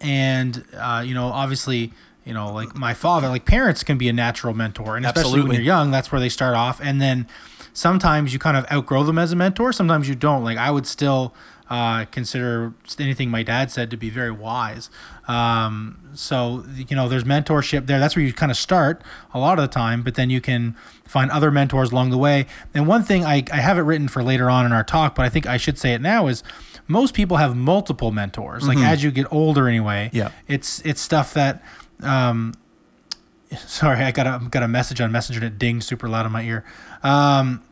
and 0.00 0.62
uh, 0.76 1.02
you 1.06 1.14
know, 1.14 1.28
obviously. 1.28 1.92
You 2.26 2.34
know, 2.34 2.52
like 2.52 2.74
my 2.76 2.92
father, 2.92 3.28
like 3.28 3.46
parents 3.46 3.82
can 3.82 3.96
be 3.96 4.08
a 4.08 4.12
natural 4.12 4.52
mentor, 4.52 4.96
and 4.96 5.06
especially 5.06 5.40
when 5.40 5.52
you're 5.52 5.62
young, 5.62 5.90
that's 5.90 6.12
where 6.12 6.20
they 6.20 6.28
start 6.28 6.54
off. 6.54 6.80
And 6.82 7.00
then 7.00 7.26
sometimes 7.72 8.32
you 8.32 8.38
kind 8.38 8.56
of 8.56 8.70
outgrow 8.72 9.04
them 9.04 9.18
as 9.18 9.32
a 9.32 9.36
mentor 9.36 9.70
sometimes 9.70 10.08
you 10.08 10.14
don't 10.14 10.42
like 10.42 10.56
i 10.56 10.70
would 10.70 10.86
still 10.86 11.34
uh, 11.68 12.04
consider 12.06 12.72
anything 12.98 13.30
my 13.30 13.42
dad 13.42 13.70
said 13.70 13.90
to 13.90 13.96
be 13.96 14.08
very 14.08 14.30
wise. 14.30 14.88
Um, 15.26 15.98
so 16.14 16.64
you 16.74 16.94
know, 16.94 17.08
there's 17.08 17.24
mentorship 17.24 17.86
there. 17.86 17.98
That's 17.98 18.14
where 18.14 18.24
you 18.24 18.32
kind 18.32 18.52
of 18.52 18.56
start 18.56 19.02
a 19.34 19.38
lot 19.38 19.58
of 19.58 19.62
the 19.62 19.72
time, 19.72 20.02
but 20.02 20.14
then 20.14 20.30
you 20.30 20.40
can 20.40 20.76
find 21.04 21.30
other 21.30 21.50
mentors 21.50 21.90
along 21.90 22.10
the 22.10 22.18
way. 22.18 22.46
And 22.72 22.86
one 22.86 23.02
thing 23.02 23.24
I, 23.24 23.42
I 23.52 23.56
have 23.56 23.78
it 23.78 23.82
written 23.82 24.08
for 24.08 24.22
later 24.22 24.48
on 24.48 24.64
in 24.64 24.72
our 24.72 24.84
talk, 24.84 25.14
but 25.14 25.24
I 25.24 25.28
think 25.28 25.46
I 25.46 25.56
should 25.56 25.78
say 25.78 25.92
it 25.92 26.00
now 26.00 26.28
is 26.28 26.44
most 26.86 27.14
people 27.14 27.38
have 27.38 27.56
multiple 27.56 28.12
mentors. 28.12 28.68
Like 28.68 28.78
as 28.78 29.02
you 29.02 29.10
get 29.10 29.26
older, 29.32 29.66
anyway. 29.66 30.10
Yeah. 30.12 30.30
It's 30.46 30.80
it's 30.84 31.00
stuff 31.00 31.34
that. 31.34 31.62
Um, 32.02 32.54
sorry, 33.66 34.04
I 34.04 34.10
got 34.10 34.26
a 34.26 34.44
got 34.48 34.62
a 34.62 34.68
message 34.68 35.00
on 35.00 35.12
Messenger 35.12 35.44
and 35.44 35.52
it 35.54 35.58
dinged 35.58 35.86
super 35.86 36.08
loud 36.08 36.26
in 36.26 36.32
my 36.32 36.42
ear. 36.42 36.64
Um, 37.02 37.62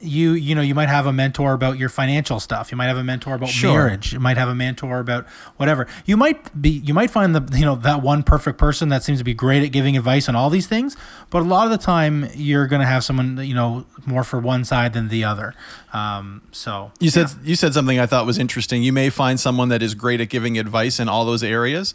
you 0.00 0.30
you 0.34 0.54
know 0.54 0.60
you 0.60 0.76
might 0.76 0.88
have 0.88 1.06
a 1.06 1.12
mentor 1.12 1.54
about 1.54 1.76
your 1.76 1.88
financial 1.88 2.38
stuff. 2.38 2.70
You 2.70 2.76
might 2.76 2.86
have 2.86 2.96
a 2.98 3.02
mentor 3.02 3.34
about 3.34 3.48
Sure. 3.48 3.72
marriage. 3.72 4.12
You 4.12 4.20
might 4.20 4.36
have 4.36 4.48
a 4.48 4.54
mentor 4.54 5.00
about 5.00 5.26
whatever. 5.56 5.88
You 6.06 6.16
might 6.16 6.60
be 6.62 6.70
you 6.70 6.94
might 6.94 7.10
find 7.10 7.34
the 7.34 7.58
you 7.58 7.64
know 7.64 7.74
that 7.74 8.00
one 8.00 8.22
perfect 8.22 8.58
person 8.58 8.90
that 8.90 9.02
seems 9.02 9.18
to 9.18 9.24
be 9.24 9.34
great 9.34 9.64
at 9.64 9.72
giving 9.72 9.96
advice 9.96 10.28
on 10.28 10.36
all 10.36 10.50
these 10.50 10.68
things. 10.68 10.96
But 11.30 11.40
a 11.42 11.46
lot 11.46 11.64
of 11.64 11.72
the 11.72 11.84
time 11.84 12.28
you're 12.34 12.68
going 12.68 12.78
to 12.80 12.86
have 12.86 13.02
someone 13.02 13.38
you 13.44 13.54
know 13.54 13.86
more 14.06 14.22
for 14.22 14.38
one 14.38 14.64
side 14.64 14.92
than 14.92 15.08
the 15.08 15.24
other. 15.24 15.52
Um, 15.92 16.42
so 16.52 16.92
You 17.00 17.10
said 17.10 17.26
you 17.42 17.56
said 17.56 17.74
something 17.74 17.98
I 17.98 18.06
thought 18.06 18.24
was 18.24 18.38
interesting. 18.38 18.84
You 18.84 18.92
may 18.92 19.10
find 19.10 19.40
someone 19.40 19.68
that 19.70 19.82
is 19.82 19.96
great 19.96 20.20
at 20.20 20.28
giving 20.28 20.58
advice 20.58 21.00
in 21.00 21.08
all 21.08 21.24
those 21.24 21.42
areas. 21.42 21.92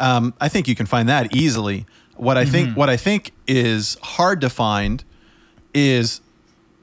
Um, 0.00 0.34
I 0.40 0.48
think 0.48 0.68
you 0.68 0.74
can 0.74 0.86
find 0.86 1.08
that 1.08 1.34
easily. 1.34 1.86
What 2.16 2.36
I 2.36 2.44
think 2.44 2.76
what 2.76 2.88
I 2.88 2.96
think 2.96 3.32
is 3.46 3.96
hard 4.02 4.40
to 4.42 4.48
find 4.50 5.02
is 5.72 6.20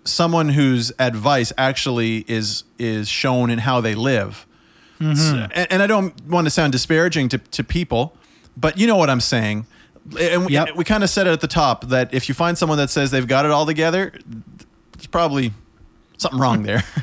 someone 0.04 0.50
whose 0.50 0.92
advice 1.00 1.54
actually 1.58 2.26
is 2.28 2.64
is 2.78 3.08
shown 3.08 3.50
in 3.50 3.60
how 3.60 3.82
they 3.82 3.96
live. 3.96 4.46
So- 5.00 5.48
and, 5.56 5.68
and 5.72 5.82
I 5.82 5.88
don't 5.88 6.14
want 6.28 6.46
to 6.46 6.52
sound 6.52 6.74
disparaging 6.74 7.30
to, 7.30 7.38
to 7.40 7.64
people, 7.64 8.14
but 8.56 8.78
you 8.78 8.86
know 8.86 8.98
what 8.98 9.10
I'm 9.10 9.20
saying. 9.22 9.66
And 10.20 10.46
we, 10.46 10.54
Yep. 10.54 10.76
we 10.76 10.84
kind 10.84 11.04
of 11.04 11.10
said 11.10 11.26
it 11.26 11.32
at 11.32 11.42
the 11.42 11.48
top 11.48 11.86
that 11.88 12.14
if 12.14 12.28
you 12.30 12.36
find 12.36 12.56
someone 12.58 12.78
that 12.78 12.90
says 12.92 13.10
they've 13.10 13.28
got 13.28 13.46
it 13.46 13.52
all 13.52 13.66
together, 13.66 14.14
there's 14.94 15.08
probably 15.08 15.54
something 16.18 16.40
wrong 16.40 16.64
there. 16.64 16.84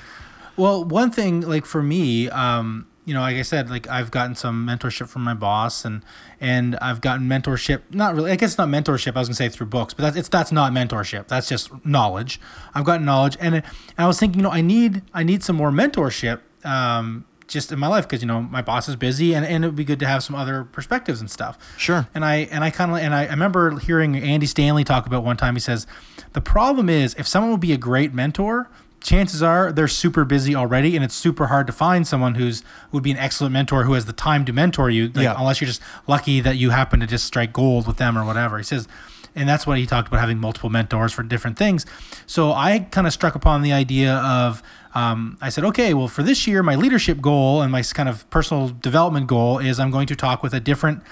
Well, 0.57 0.83
one 0.85 1.13
thing 1.13 1.43
like 1.43 1.65
for 1.67 1.81
me, 1.83 2.29
um, 2.31 2.89
you 3.09 3.15
know, 3.15 3.21
like 3.21 3.37
I 3.37 3.43
said, 3.43 3.71
like 3.71 3.89
I've 3.89 4.11
gotten 4.11 4.35
some 4.35 4.67
mentorship 4.67 5.09
from 5.09 5.23
my 5.25 5.35
boss, 5.35 5.85
and 5.85 6.05
and 6.41 6.77
I've 6.77 7.01
gotten 7.01 7.27
mentorship. 7.29 7.83
Not 7.91 8.15
really. 8.15 8.31
I 8.31 8.37
guess 8.37 8.51
it's 8.51 8.59
not 8.59 8.69
mentorship. 8.69 9.17
I 9.17 9.21
was 9.21 9.29
gonna 9.29 9.35
say 9.37 9.49
through 9.49 9.67
books, 9.67 9.95
but 9.95 10.03
that's 10.03 10.17
it's 10.17 10.29
that's 10.29 10.53
not 10.53 10.73
mentorship. 10.73 11.27
That's 11.29 11.49
just 11.49 11.71
knowledge. 11.85 12.41
I've 12.75 12.85
gotten 12.85 13.07
knowledge, 13.07 13.37
and, 13.41 13.55
it- 13.57 13.65
and 13.97 14.05
I 14.05 14.07
was 14.07 14.21
thinking, 14.21 14.41
you 14.41 14.43
know, 14.45 14.51
I 14.53 14.61
need 14.61 15.03
I 15.15 15.23
need 15.23 15.43
some 15.43 15.57
more 15.57 15.71
mentorship. 15.71 16.41
Um, 16.65 17.25
just 17.47 17.73
in 17.73 17.79
my 17.79 17.87
life 17.87 18.05
because 18.07 18.21
you 18.21 18.29
know 18.29 18.43
my 18.43 18.61
boss 18.61 18.91
is 18.91 18.97
busy 18.97 19.35
and, 19.35 19.43
and 19.47 19.65
it 19.65 19.69
would 19.69 19.75
be 19.75 19.83
good 19.85 19.99
to 20.01 20.07
have 20.07 20.23
some 20.23 20.37
other 20.37 20.65
perspectives 20.65 21.19
and 21.23 21.31
stuff 21.31 21.57
Sure. 21.79 22.07
and 22.15 22.23
I 22.23 22.41
and 22.53 22.63
I 22.63 22.69
kind 22.69 22.91
of 22.91 22.99
and 22.99 23.15
I, 23.15 23.25
I 23.25 23.31
remember 23.31 23.79
hearing 23.79 24.17
Andy 24.17 24.45
Stanley 24.45 24.85
talk 24.85 25.07
about 25.07 25.25
one 25.25 25.39
time. 25.39 25.55
He 25.57 25.61
says 25.61 25.87
the 26.35 26.43
problem 26.43 26.91
is 26.91 27.15
if 27.15 27.27
someone 27.27 27.51
would 27.53 27.61
be 27.61 27.73
a 27.73 27.79
great 27.79 28.13
mentor, 28.13 28.69
chances 29.01 29.43
are 29.43 29.73
they're 29.73 29.89
super 29.89 30.25
busy 30.25 30.55
already, 30.55 30.97
and 30.97 31.05
it's 31.05 31.15
super 31.15 31.47
hard 31.47 31.67
to 31.67 31.73
find 31.73 32.07
someone 32.07 32.35
who's 32.35 32.63
would 32.93 33.03
be 33.03 33.11
an 33.11 33.17
excellent 33.19 33.53
mentor 33.53 33.85
who 33.85 33.93
has 33.95 34.07
the 34.07 34.13
time 34.13 34.45
to 34.45 34.53
mentor 34.53 34.91
you. 34.91 35.07
Like, 35.09 35.25
Yeah. 35.25 35.35
unless 35.39 35.61
you're 35.61 35.69
just 35.69 35.81
lucky 36.07 36.41
that 36.41 36.57
you 36.57 36.71
happen 36.71 37.01
to 37.01 37.07
just 37.07 37.25
strike 37.25 37.53
gold 37.53 37.87
with 37.87 37.97
them 37.97 38.17
or 38.19 38.25
whatever. 38.25 38.59
He 38.59 38.65
says. 38.65 38.89
And 39.37 39.49
that's 39.49 39.69
what 39.69 39.79
he 39.79 39.87
talked 39.87 40.09
about 40.09 40.19
having 40.19 40.39
multiple 40.39 40.69
mentors 40.71 41.13
for 41.13 41.23
different 41.23 41.57
things. 41.57 41.87
So 42.27 42.53
I 42.53 42.81
kind 42.91 43.07
of 43.07 43.13
struck 43.13 43.37
upon 43.37 43.63
the 43.63 43.73
idea 43.73 44.15
of 44.17 44.63
um, 44.97 45.37
I 45.41 45.51
said, 45.51 45.65
okay, 45.67 45.95
well, 45.95 46.09
for 46.09 46.25
this 46.25 46.47
year, 46.49 46.61
my 46.63 46.75
leadership 46.75 47.21
goal 47.21 47.63
and 47.63 47.71
my 47.71 47.83
kind 47.83 48.09
of 48.09 48.29
personal 48.31 48.71
development 48.71 49.29
goal 49.29 49.59
is 49.59 49.79
I'm 49.79 49.93
going 49.93 50.09
to 50.09 50.17
talk 50.17 50.43
with 50.43 50.55
a 50.55 50.61
different 50.61 51.03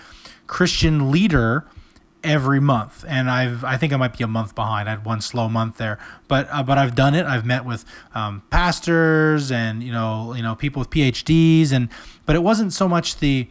Christian 0.48 1.12
leader 1.12 1.66
every 2.26 2.60
month 2.60 3.04
and 3.08 3.30
i've 3.30 3.62
i 3.64 3.76
think 3.76 3.92
i 3.92 3.96
might 3.96 4.16
be 4.18 4.24
a 4.24 4.26
month 4.26 4.54
behind. 4.54 4.88
I 4.88 4.92
had 4.92 5.04
one 5.04 5.20
slow 5.20 5.48
month 5.48 5.78
there 5.78 5.98
but 6.28 6.48
uh, 6.50 6.62
but 6.62 6.76
i've 6.76 6.94
done 6.94 7.14
it. 7.14 7.24
I've 7.24 7.46
met 7.46 7.64
with 7.64 7.84
um, 8.14 8.42
pastors 8.50 9.52
and 9.52 9.82
you 9.82 9.92
know 9.92 10.34
you 10.34 10.42
know 10.42 10.54
people 10.54 10.80
with 10.80 10.90
phds 10.90 11.72
and 11.72 11.88
but 12.26 12.34
it 12.34 12.42
wasn't 12.42 12.72
so 12.72 12.88
much 12.88 13.18
the 13.18 13.48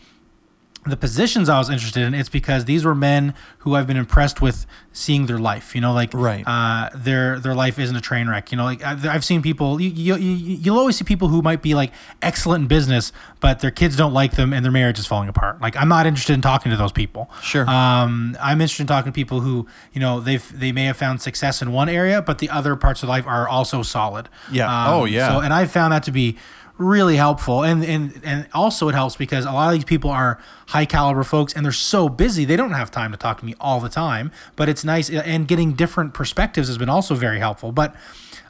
the 0.88 0.96
positions 0.98 1.50
I 1.50 1.58
was 1.58 1.70
interested 1.70 2.04
in, 2.04 2.14
it's 2.14 2.30
because 2.30 2.66
these 2.66 2.86
were 2.86 2.94
men 2.96 3.34
who 3.60 3.76
I've 3.76 3.88
been 3.88 3.98
impressed 3.98 4.40
with 4.42 4.68
seeing 4.94 5.26
their 5.26 5.40
life. 5.40 5.74
You 5.74 5.82
know, 5.82 5.94
like 5.94 6.12
Right. 6.14 6.44
uh, 6.46 6.90
their 6.96 7.40
their 7.40 7.56
life 7.56 7.80
isn't 7.80 7.96
a 7.96 8.02
train 8.02 8.28
wreck. 8.30 8.52
You 8.52 8.58
know, 8.58 8.66
like 8.66 8.84
I've, 8.84 9.06
I've 9.08 9.26
seen 9.26 9.42
people. 9.42 9.82
You, 9.82 9.90
you, 9.90 10.16
you 10.16 10.58
you'll 10.58 10.78
always 10.78 10.96
see 10.96 11.04
people 11.04 11.28
who 11.30 11.42
might 11.42 11.62
be 11.64 11.74
like 11.74 11.92
excellent 12.22 12.62
in 12.64 12.68
business, 12.68 13.12
but 13.40 13.60
their 13.62 13.72
kids 13.72 13.96
don't 13.96 14.14
like 14.14 14.34
them 14.36 14.54
and 14.54 14.64
their 14.64 14.72
marriage 14.72 15.00
is 15.00 15.08
falling 15.08 15.28
apart. 15.28 15.60
Like 15.62 15.76
I'm 15.76 15.90
not 15.90 16.06
interested 16.06 16.34
in 16.34 16.42
talking 16.42 16.70
to 16.72 16.78
those 16.78 16.92
people. 16.92 17.30
Sure. 17.42 17.68
Um, 17.70 18.38
I'm 18.40 18.62
interested 18.62 18.84
in 18.84 18.88
talking 18.88 19.12
to 19.12 19.16
people 19.16 19.40
who 19.42 19.66
you 19.92 20.00
know 20.00 20.20
they've 20.20 20.60
they 20.60 20.72
may 20.72 20.86
have 20.86 20.98
found 20.98 21.22
success 21.22 21.62
in 21.62 21.72
one 21.72 21.90
area, 21.90 22.22
but 22.22 22.38
the 22.38 22.50
other 22.50 22.76
parts 22.76 23.02
of 23.04 23.10
life 23.10 23.26
are 23.26 23.48
also 23.48 23.82
solid. 23.82 24.30
Yeah. 24.52 24.68
Um, 24.68 24.94
Oh, 24.94 25.06
yeah. 25.06 25.30
So 25.30 25.40
and 25.42 25.52
I 25.54 25.66
found 25.66 25.94
that 25.94 26.04
to 26.04 26.12
be 26.12 26.38
really 26.78 27.16
helpful. 27.16 27.64
And 27.64 27.84
and 27.84 28.20
and 28.24 28.48
also 28.54 28.90
it 28.90 28.96
helps 28.96 29.16
because 29.16 29.46
a 29.46 29.52
lot 29.52 29.68
of 29.70 29.74
these 29.76 29.86
people 29.86 30.10
are 30.12 30.40
high 30.68 30.86
caliber 30.86 31.24
folks 31.24 31.54
and 31.54 31.64
they're 31.66 31.72
so 31.72 32.10
busy 32.10 32.44
they 32.46 32.56
don't 32.56 32.72
have 32.74 32.92
time 32.92 33.12
to 33.12 33.18
talk 33.18 33.40
to 33.40 33.46
me 33.46 33.56
all 33.60 33.80
the 33.80 33.90
time. 33.90 34.32
But 34.56 34.70
it's 34.70 34.84
nice 34.84 35.10
and 35.10 35.48
getting 35.48 35.74
different 35.74 36.14
perspectives 36.14 36.68
has 36.68 36.78
been 36.78 36.90
also 36.90 37.16
very 37.16 37.40
helpful. 37.40 37.72
But 37.72 37.96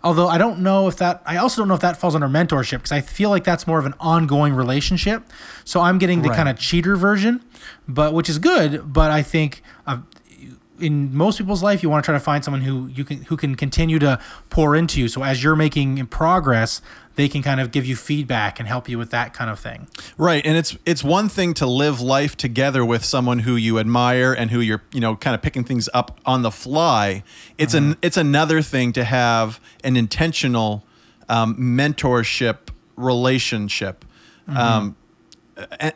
although 0.03 0.27
I 0.27 0.37
don't 0.37 0.59
know 0.59 0.87
if 0.87 0.95
that 0.97 1.21
I 1.25 1.37
also 1.37 1.61
don't 1.61 1.67
know 1.67 1.75
if 1.75 1.81
that 1.81 1.97
falls 1.97 2.15
under 2.15 2.27
mentorship 2.27 2.77
because 2.77 2.91
I 2.91 3.01
feel 3.01 3.29
like 3.29 3.43
that's 3.43 3.67
more 3.67 3.79
of 3.79 3.85
an 3.85 3.93
ongoing 3.99 4.53
relationship. 4.53 5.23
So 5.63 5.81
I'm 5.81 5.97
getting 5.99 6.21
the 6.21 6.29
Right. 6.29 6.35
kind 6.35 6.49
of 6.49 6.57
cheater 6.57 6.95
version 6.95 7.41
but 7.87 8.13
which 8.13 8.29
is 8.29 8.37
good 8.39 8.91
but 8.93 9.11
I 9.11 9.21
think 9.21 9.61
uh, 9.87 9.97
in 10.79 11.15
most 11.15 11.37
people's 11.37 11.63
life 11.63 11.81
you 11.81 11.89
want 11.89 12.03
to 12.03 12.05
try 12.05 12.15
to 12.15 12.23
find 12.23 12.43
someone 12.43 12.61
who 12.61 12.87
you 12.87 13.03
can 13.03 13.23
who 13.23 13.37
can 13.37 13.55
continue 13.55 13.99
to 13.99 14.19
pour 14.49 14.75
into 14.75 14.99
you 14.99 15.07
so 15.07 15.23
as 15.23 15.43
you're 15.43 15.55
making 15.55 16.05
progress 16.07 16.81
they 17.15 17.29
can 17.29 17.41
kind 17.41 17.61
of 17.61 17.71
give 17.71 17.85
you 17.85 17.95
feedback 17.95 18.59
and 18.59 18.67
help 18.67 18.89
you 18.89 18.97
with 18.97 19.09
that 19.09 19.33
kind 19.33 19.49
of 19.49 19.57
thing 19.59 19.87
Right, 20.17 20.45
and 20.45 20.57
it's 20.57 20.77
it's 20.85 21.03
one 21.03 21.29
thing 21.29 21.53
to 21.55 21.65
live 21.65 22.01
life 22.01 22.35
together 22.37 22.83
with 22.85 23.03
someone 23.05 23.39
who 23.39 23.55
you 23.55 23.79
admire 23.79 24.33
and 24.33 24.51
who 24.51 24.59
you're 24.59 24.83
you 24.91 24.99
know 24.99 25.15
kind 25.15 25.33
of 25.33 25.41
picking 25.41 25.63
things 25.63 25.89
up 25.93 26.19
on 26.25 26.41
the 26.41 26.51
fly. 26.51 27.23
It's 27.57 27.73
an 27.73 27.97
it's 28.01 28.17
another 28.17 28.61
thing 28.61 28.93
to 28.93 29.03
have 29.03 29.59
an 29.83 29.97
intentional 29.97 30.83
um, 31.29 31.55
mentorship 31.55 32.69
relationship. 32.95 34.05
Um, 34.47 34.95
and, 35.79 35.93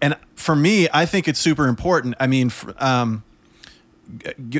and 0.00 0.16
for 0.34 0.54
me, 0.54 0.88
I 0.92 1.04
think 1.06 1.28
it's 1.28 1.40
super 1.40 1.66
important. 1.66 2.14
I 2.20 2.26
mean, 2.26 2.52
um, 2.78 3.24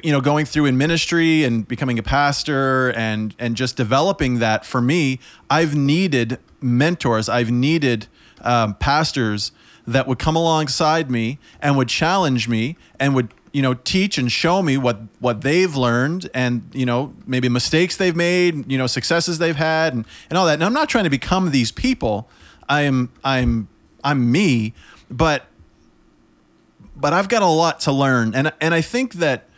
you 0.03 0.13
know 0.13 0.21
going 0.21 0.45
through 0.45 0.67
in 0.67 0.77
ministry 0.79 1.45
and 1.45 1.67
becoming 1.67 1.99
a 1.99 2.03
pastor 2.03 2.93
and 2.93 3.35
and 3.39 3.57
just 3.57 3.77
developing 3.77 4.39
that 4.39 4.65
for 4.65 4.81
me 4.81 5.19
i've 5.51 5.75
needed 5.75 6.39
mentors. 6.63 7.29
I've 7.29 7.51
needed 7.51 8.07
um, 8.41 8.75
pastors 8.75 9.53
that 9.87 10.07
would 10.07 10.19
come 10.19 10.37
alongside 10.37 11.11
me 11.11 11.39
and 11.61 11.77
would 11.77 11.89
challenge 11.89 12.49
me 12.49 12.77
and 12.99 13.15
would 13.15 13.33
you 13.53 13.63
know 13.63 13.75
teach 13.75 14.17
and 14.19 14.31
show 14.31 14.63
me 14.63 14.77
what 14.77 15.01
what 15.19 15.41
they've 15.41 15.75
learned 15.75 16.31
and 16.33 16.63
you 16.73 16.87
know 16.87 17.13
maybe 17.27 17.49
mistakes 17.49 17.97
they've 17.97 18.15
made 18.15 18.71
you 18.71 18.79
know 18.79 18.87
successes 18.87 19.39
they've 19.39 19.57
had 19.57 19.93
and, 19.93 20.05
and 20.29 20.39
all 20.39 20.47
that. 20.47 20.55
And 20.55 20.65
i'm 20.65 20.73
not 20.73 20.89
trying 20.89 21.05
to 21.05 21.11
become 21.11 21.51
these 21.51 21.73
people. 21.73 22.29
I'm 22.69 23.11
i'm 23.25 23.69
i'm 24.05 24.31
me. 24.31 24.75
But 25.11 25.47
but 27.01 27.13
I've 27.13 27.29
got 27.29 27.43
a 27.43 27.47
lot 27.47 27.81
to 27.81 27.93
learn, 27.93 28.35
and 28.35 28.53
and 28.61 28.75
I 28.75 28.81
think 28.81 29.15
that 29.15 29.49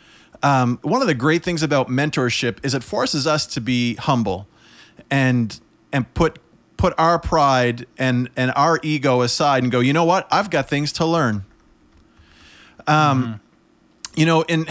um, 0.43 0.79
one 0.83 1.01
of 1.01 1.09
the 1.09 1.15
great 1.15 1.43
things 1.43 1.63
about 1.63 1.89
mentorship 1.89 2.65
is 2.65 2.75
it 2.75 2.83
forces 2.83 3.27
us 3.27 3.47
to 3.49 3.61
be 3.61 3.95
humble, 3.95 4.47
and 5.11 5.59
and 5.93 6.13
put 6.15 6.39
put 6.77 6.95
our 6.99 7.19
pride 7.19 7.87
and 7.99 8.29
and 8.37 8.53
our 8.57 8.81
ego 8.83 9.23
aside 9.23 9.63
and 9.63 9.71
go. 9.71 9.81
You 9.81 9.93
know 9.93 10.05
what? 10.05 10.27
I've 10.31 10.51
got 10.51 10.69
things 10.69 10.93
to 10.95 11.07
learn. 11.07 11.45
Um, 12.87 13.41
you 14.15 14.27
know, 14.27 14.45
and 14.49 14.69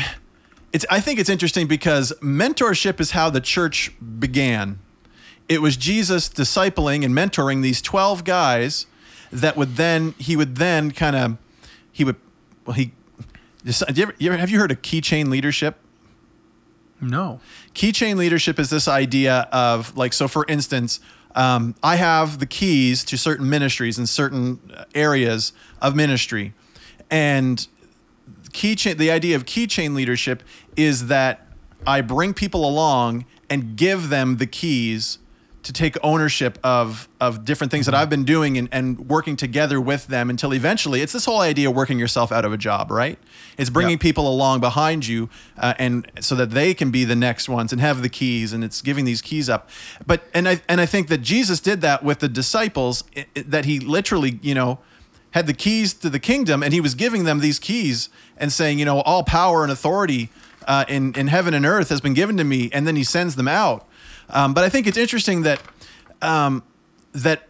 it's 0.74 0.86
I 0.90 1.00
think 1.00 1.20
it's 1.20 1.30
interesting 1.30 1.68
because 1.68 2.14
mentorship 2.22 3.00
is 3.00 3.12
how 3.12 3.30
the 3.30 3.42
church 3.42 3.92
began. 4.20 4.80
It 5.48 5.62
was 5.62 5.78
Jesus 5.78 6.30
discipling 6.30 7.04
and 7.04 7.14
mentoring 7.14 7.62
these 7.62 7.82
twelve 7.82 8.24
guys 8.24 8.88
that 9.32 9.56
would 9.56 9.76
then 9.78 10.14
he 10.18 10.36
would 10.36 10.56
then 10.58 10.92
kind 10.92 11.16
of 11.16 11.38
he 11.92 12.04
would 12.04 12.18
well 12.66 12.74
he 12.74 12.94
do 13.64 13.72
you 13.94 14.04
ever, 14.04 14.16
you 14.18 14.32
ever 14.32 14.38
have 14.40 14.50
you 14.50 14.60
heard 14.60 14.72
of 14.72 14.82
keychain 14.82 15.30
leadership? 15.30 15.78
No. 17.00 17.40
Keychain 17.74 18.16
leadership 18.16 18.60
is 18.60 18.70
this 18.70 18.88
idea 18.88 19.48
of 19.52 19.96
like 19.96 20.14
so 20.14 20.28
for 20.28 20.46
instance 20.48 21.00
um, 21.34 21.76
i 21.82 21.96
have 21.96 22.40
the 22.40 22.46
keys 22.46 23.04
to 23.06 23.18
certain 23.18 23.50
ministries 23.50 23.98
and 23.98 24.08
certain 24.08 24.60
areas 24.94 25.54
of 25.82 25.96
ministry. 25.96 26.54
And 27.10 27.68
keychain 28.50 28.98
the 28.98 29.12
idea 29.12 29.36
of 29.36 29.46
keychain 29.46 29.96
leadership 29.96 30.44
is 30.76 31.08
that 31.08 31.48
i 31.86 32.02
bring 32.02 32.34
people 32.34 32.68
along 32.68 33.26
and 33.50 33.76
give 33.76 34.10
them 34.10 34.38
the 34.38 34.46
keys 34.48 35.20
to 35.64 35.72
take 35.74 35.96
ownership 36.04 36.58
of 36.64 37.08
of 37.20 37.46
different 37.46 37.70
things 37.72 37.86
that 37.86 37.94
I've 37.94 38.10
been 38.10 38.24
doing 38.26 38.58
and, 38.58 38.68
and 38.72 39.08
working 39.08 39.36
together 39.36 39.80
with 39.80 40.08
them 40.08 40.30
until 40.30 40.54
eventually 40.54 41.02
it's 41.02 41.14
this 41.14 41.26
whole 41.26 41.40
idea 41.40 41.70
of 41.70 41.76
working 41.76 42.00
yourself 42.00 42.32
out 42.32 42.46
of 42.46 42.52
a 42.54 42.58
job, 42.58 42.90
right? 42.90 43.20
It's 43.58 43.70
bringing 43.70 43.92
Yep. 43.94 44.00
people 44.00 44.28
along 44.28 44.60
behind 44.60 45.06
you 45.06 45.30
uh, 45.60 45.76
and 45.78 46.12
so 46.20 46.34
that 46.36 46.50
they 46.52 46.74
can 46.74 46.90
be 46.90 47.04
the 47.04 47.16
next 47.16 47.48
ones 47.48 47.72
and 47.72 47.80
have 47.80 48.02
the 48.02 48.10
keys 48.10 48.54
and 48.54 48.64
it's 48.64 48.82
giving 48.82 49.06
these 49.06 49.22
keys 49.22 49.50
up. 49.50 49.70
But 50.08 50.24
and 50.34 50.50
I 50.50 50.62
and 50.68 50.82
I 50.82 50.86
think 50.88 51.10
that 51.10 51.20
Jesus 51.22 51.60
did 51.60 51.82
that 51.82 52.04
with 52.04 52.20
the 52.20 52.28
disciples 52.30 53.04
i- 53.16 53.26
i- 53.38 53.42
that 53.48 53.66
he 53.66 53.80
literally, 53.80 54.40
you 54.42 54.56
know, 54.56 54.80
had 55.32 55.46
the 55.48 55.54
keys 55.54 55.94
to 55.94 56.10
the 56.10 56.20
kingdom 56.20 56.64
and 56.64 56.74
he 56.74 56.82
was 56.82 56.96
giving 56.96 57.24
them 57.26 57.40
these 57.40 57.60
keys 57.60 58.10
and 58.38 58.52
saying, 58.52 58.80
you 58.80 58.86
know, 58.86 59.02
all 59.02 59.24
power 59.24 59.62
and 59.64 59.72
authority 59.72 60.30
uh, 60.68 60.86
in, 60.88 61.14
in 61.16 61.28
heaven 61.28 61.54
and 61.54 61.66
earth 61.66 61.90
has 61.90 62.02
been 62.02 62.14
given 62.14 62.36
to 62.38 62.44
me. 62.44 62.70
And 62.74 62.86
then 62.88 62.96
he 62.96 63.04
sends 63.04 63.36
them 63.36 63.48
out. 63.48 63.88
Um, 64.32 64.54
but 64.54 64.64
I 64.64 64.70
think 64.70 64.88
it's 64.88 64.98
interesting 64.98 65.44
that, 65.44 65.62
um, 66.22 66.64
that 67.14 67.48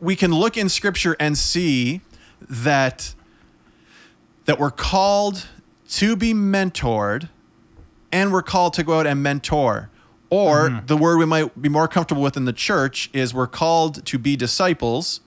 we 0.00 0.14
can 0.14 0.32
look 0.32 0.56
in 0.56 0.68
scripture 0.68 1.16
and 1.18 1.36
see 1.36 2.00
that, 2.48 3.14
that 4.44 4.58
we're 4.58 4.70
called 4.70 5.46
to 5.88 6.14
be 6.16 6.34
mentored 6.34 7.28
and 8.12 8.32
we're 8.32 8.42
called 8.42 8.74
to 8.74 8.82
go 8.84 9.00
out 9.00 9.06
and 9.06 9.22
mentor. 9.22 9.90
Or 10.30 10.82
the 10.86 10.96
word 10.96 11.16
we 11.18 11.24
might 11.24 11.60
be 11.60 11.70
more 11.70 11.88
comfortable 11.88 12.22
with 12.22 12.36
in 12.36 12.44
the 12.44 12.52
church 12.52 13.08
is 13.14 13.32
we're 13.32 13.46
called 13.46 14.04
to 14.04 14.18
be 14.18 14.36
disciples 14.36 15.20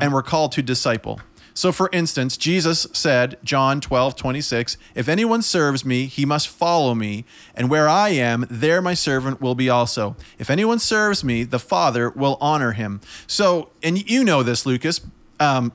and 0.00 0.12
we're 0.12 0.22
called 0.22 0.52
to 0.52 0.62
disciple. 0.62 1.20
So, 1.56 1.72
for 1.72 1.88
instance, 1.90 2.36
Jesus 2.36 2.86
said, 2.92 3.38
John 3.42 3.80
12, 3.80 4.14
26, 4.14 4.76
If 4.94 5.08
anyone 5.08 5.40
serves 5.40 5.86
me, 5.86 6.04
he 6.04 6.26
must 6.26 6.48
follow 6.48 6.94
me, 6.94 7.24
and 7.54 7.70
where 7.70 7.88
I 7.88 8.10
am, 8.10 8.46
there 8.50 8.82
my 8.82 8.92
servant 8.92 9.40
will 9.40 9.54
be 9.54 9.70
also. 9.70 10.16
If 10.38 10.50
anyone 10.50 10.78
serves 10.78 11.24
me, 11.24 11.44
the 11.44 11.58
Father 11.58 12.10
will 12.10 12.36
honor 12.42 12.72
him. 12.72 13.00
So, 13.26 13.70
and 13.82 14.08
you 14.08 14.22
know 14.22 14.42
this, 14.42 14.66
Lucas, 14.66 15.00
um, 15.40 15.72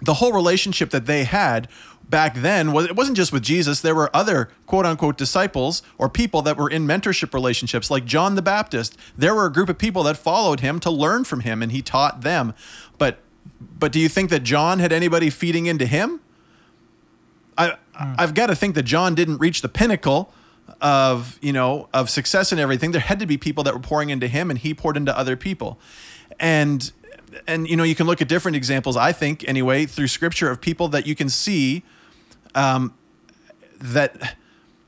the 0.00 0.14
whole 0.14 0.32
relationship 0.32 0.90
that 0.90 1.06
they 1.06 1.22
had 1.22 1.68
back 2.08 2.34
then 2.34 2.72
was 2.72 2.86
it 2.86 2.96
wasn't 2.96 3.16
just 3.16 3.32
with 3.32 3.44
Jesus. 3.44 3.80
There 3.80 3.94
were 3.94 4.10
other 4.12 4.50
quote 4.66 4.86
unquote 4.86 5.16
disciples 5.16 5.84
or 5.98 6.08
people 6.08 6.42
that 6.42 6.56
were 6.56 6.68
in 6.68 6.84
mentorship 6.84 7.32
relationships, 7.32 7.92
like 7.92 8.04
John 8.04 8.34
the 8.34 8.42
Baptist. 8.42 8.98
There 9.16 9.36
were 9.36 9.46
a 9.46 9.52
group 9.52 9.68
of 9.68 9.78
people 9.78 10.02
that 10.02 10.16
followed 10.16 10.58
him 10.58 10.80
to 10.80 10.90
learn 10.90 11.22
from 11.22 11.40
him, 11.40 11.62
and 11.62 11.70
he 11.70 11.80
taught 11.80 12.22
them. 12.22 12.54
But 12.98 13.20
but 13.60 13.92
do 13.92 13.98
you 13.98 14.08
think 14.08 14.30
that 14.30 14.42
John 14.42 14.78
had 14.78 14.92
anybody 14.92 15.30
feeding 15.30 15.66
into 15.66 15.86
him? 15.86 16.20
I 17.58 17.76
I've 17.94 18.34
got 18.34 18.46
to 18.46 18.54
think 18.56 18.74
that 18.74 18.84
John 18.84 19.14
didn't 19.14 19.38
reach 19.38 19.62
the 19.62 19.68
pinnacle 19.68 20.32
of 20.80 21.38
you 21.42 21.52
know 21.52 21.88
of 21.92 22.10
success 22.10 22.52
and 22.52 22.60
everything. 22.60 22.92
There 22.92 23.00
had 23.00 23.18
to 23.20 23.26
be 23.26 23.36
people 23.36 23.64
that 23.64 23.74
were 23.74 23.80
pouring 23.80 24.10
into 24.10 24.28
him, 24.28 24.50
and 24.50 24.58
he 24.58 24.74
poured 24.74 24.96
into 24.96 25.16
other 25.16 25.36
people, 25.36 25.78
and 26.38 26.92
and 27.46 27.68
you 27.68 27.76
know 27.76 27.84
you 27.84 27.94
can 27.94 28.06
look 28.06 28.22
at 28.22 28.28
different 28.28 28.56
examples. 28.56 28.96
I 28.96 29.12
think 29.12 29.46
anyway 29.48 29.86
through 29.86 30.08
Scripture 30.08 30.50
of 30.50 30.60
people 30.60 30.88
that 30.88 31.06
you 31.06 31.14
can 31.14 31.28
see 31.28 31.82
um, 32.54 32.94
that 33.78 34.36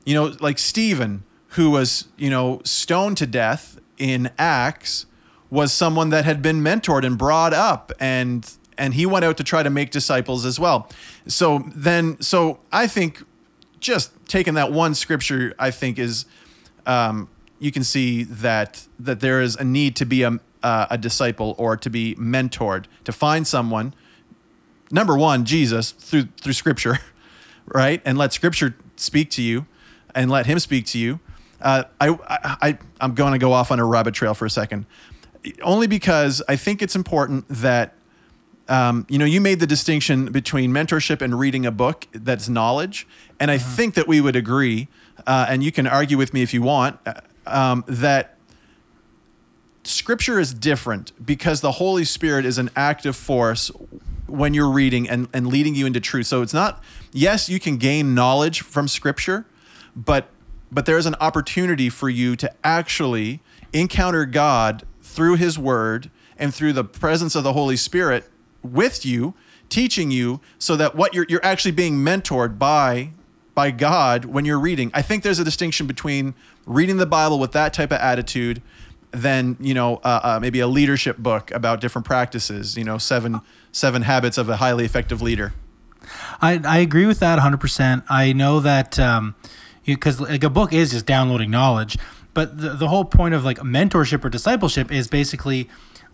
you 0.05 0.13
know 0.13 0.35
like 0.39 0.59
Stephen, 0.59 1.23
who 1.49 1.71
was 1.71 2.07
you 2.17 2.29
know 2.29 2.61
stoned 2.63 3.17
to 3.17 3.27
death 3.27 3.79
in 3.97 4.31
Acts, 4.37 5.05
was 5.49 5.71
someone 5.71 6.09
that 6.09 6.25
had 6.25 6.41
been 6.41 6.61
mentored 6.61 7.05
and 7.05 7.17
brought 7.17 7.53
up 7.53 7.91
and 7.99 8.57
and 8.77 8.93
he 8.93 9.05
went 9.05 9.25
out 9.25 9.37
to 9.37 9.43
try 9.43 9.63
to 9.63 9.69
make 9.69 9.89
disciples 9.91 10.45
as 10.45 10.59
well. 10.59 10.89
So 11.27 11.63
then, 11.73 12.19
so 12.21 12.59
I 12.71 12.87
think 12.87 13.23
just 13.79 14.11
taking 14.27 14.55
that 14.55 14.71
one 14.71 14.95
scripture, 14.95 15.53
I 15.57 15.71
think 15.71 15.97
is 15.97 16.25
um, 16.85 17.29
you 17.59 17.71
can 17.71 17.83
see 17.83 18.23
that 18.23 18.87
that 18.99 19.19
there 19.19 19.41
is 19.41 19.55
a 19.55 19.63
need 19.63 19.95
to 19.97 20.05
be 20.05 20.23
a 20.23 20.39
uh, 20.63 20.87
a 20.89 20.97
disciple 20.97 21.53
or 21.57 21.77
to 21.77 21.89
be 21.89 22.15
mentored 22.15 22.85
to 23.03 23.11
find 23.11 23.47
someone. 23.47 23.93
Number 24.91 25.17
one, 25.17 25.45
Jesus 25.45 25.91
through 25.91 26.27
through 26.41 26.53
Scripture, 26.53 26.99
right, 27.65 28.01
and 28.05 28.17
let 28.17 28.33
Scripture 28.33 28.75
speak 28.95 29.29
to 29.31 29.41
you, 29.41 29.65
and 30.13 30.29
let 30.29 30.45
Him 30.45 30.59
speak 30.59 30.85
to 30.87 30.99
you. 30.99 31.19
Uh, 31.61 31.83
I, 31.99 32.09
I 32.09 32.17
I 32.61 32.77
I'm 32.99 33.15
going 33.15 33.33
to 33.33 33.39
go 33.39 33.53
off 33.53 33.71
on 33.71 33.79
a 33.79 33.85
rabbit 33.85 34.13
trail 34.13 34.33
for 34.33 34.45
a 34.45 34.49
second, 34.49 34.85
only 35.61 35.87
because 35.87 36.41
I 36.47 36.55
think 36.55 36.81
it's 36.81 36.95
important 36.95 37.45
that 37.49 37.93
um, 38.67 39.05
you 39.09 39.19
know, 39.19 39.25
you 39.25 39.41
made 39.41 39.59
the 39.59 39.67
distinction 39.67 40.31
between 40.31 40.71
mentorship 40.71 41.21
and 41.21 41.37
reading 41.37 41.65
a 41.65 41.71
book 41.71 42.07
that's 42.11 42.49
knowledge. 42.49 43.07
And 43.39 43.51
I 43.51 43.57
think 43.57 43.93
that 43.93 44.07
we 44.07 44.21
would 44.21 44.35
agree, 44.35 44.87
uh, 45.27 45.45
and 45.49 45.63
you 45.63 45.71
can 45.71 45.85
argue 45.85 46.17
with 46.17 46.33
me 46.33 46.41
if 46.41 46.53
you 46.53 46.61
want, 46.61 46.99
uh, 47.05 47.13
um, 47.45 47.83
that 47.87 48.37
scripture 49.83 50.39
is 50.39 50.53
different 50.53 51.11
because 51.23 51.61
the 51.61 51.73
Holy 51.73 52.05
Spirit 52.05 52.45
is 52.45 52.57
an 52.57 52.71
active 52.75 53.15
force 53.15 53.69
when 54.25 54.55
you're 54.55 54.71
reading 54.71 55.07
and, 55.07 55.27
and 55.31 55.47
leading 55.47 55.75
you 55.75 55.85
into 55.85 55.99
truth. 55.99 56.25
So 56.25 56.41
it's 56.41 56.53
not, 56.53 56.83
yes, 57.11 57.47
you 57.47 57.59
can 57.59 57.77
gain 57.77 58.15
knowledge 58.15 58.61
from 58.61 58.87
scripture, 58.87 59.45
but 59.95 60.29
but 60.71 60.85
there's 60.87 61.05
an 61.05 61.15
opportunity 61.21 61.89
for 61.89 62.09
you 62.09 62.35
to 62.35 62.51
actually 62.63 63.39
encounter 63.71 64.25
God 64.25 64.83
through 65.05 65.35
his 65.35 65.57
word 65.57 66.09
and 66.37 66.53
through 66.53 66.73
the 66.73 66.83
presence 66.83 67.35
of 67.35 67.43
the 67.43 67.53
Holy 67.53 67.77
Spirit 67.77 68.29
with 68.63 69.05
you, 69.05 69.35
teaching 69.69 70.11
you 70.11 70.41
so 70.57 70.75
that 70.75 70.95
what 70.95 71.13
you're 71.13 71.25
you're 71.29 71.45
actually 71.45 71.71
being 71.71 71.97
mentored 71.97 72.57
by 72.57 73.11
by 73.53 73.71
God 73.71 74.25
when 74.25 74.45
you're 74.45 74.59
reading. 74.59 74.91
I 74.93 75.01
think 75.01 75.23
there's 75.23 75.39
a 75.39 75.43
distinction 75.43 75.87
between 75.87 76.33
reading 76.65 76.97
the 76.97 77.05
Bible 77.05 77.39
with 77.39 77.51
that 77.53 77.71
type 77.71 77.91
of 77.91 77.99
attitude 77.99 78.61
than 79.11 79.55
you 79.59 79.73
know 79.73 79.97
uh, 80.03 80.19
uh, 80.23 80.39
maybe 80.41 80.59
a 80.59 80.67
leadership 80.67 81.17
book 81.17 81.51
about 81.51 81.79
different 81.79 82.05
practices. 82.05 82.75
You 82.75 82.83
know, 82.83 82.97
seven 82.97 83.41
seven 83.71 84.01
habits 84.01 84.37
of 84.37 84.49
a 84.49 84.57
highly 84.57 84.85
effective 84.85 85.21
leader. 85.21 85.53
I, 86.41 86.61
I 86.63 86.77
agree 86.79 87.07
with 87.07 87.19
that 87.21 87.39
100%. 87.39 88.03
I 88.09 88.31
know 88.31 88.59
that 88.59 88.99
um, 88.99 89.33
because 89.85 90.19
like 90.21 90.43
a 90.43 90.51
book 90.51 90.71
is 90.71 90.91
just 90.91 91.07
downloading 91.07 91.49
knowledge, 91.49 91.97
but 92.35 92.59
the, 92.59 92.69
the 92.75 92.87
whole 92.87 93.03
point 93.05 93.33
of 93.33 93.43
like 93.43 93.57
mentorship 93.59 94.23
or 94.23 94.29
discipleship 94.29 94.91
is 94.91 95.07
basically 95.07 95.67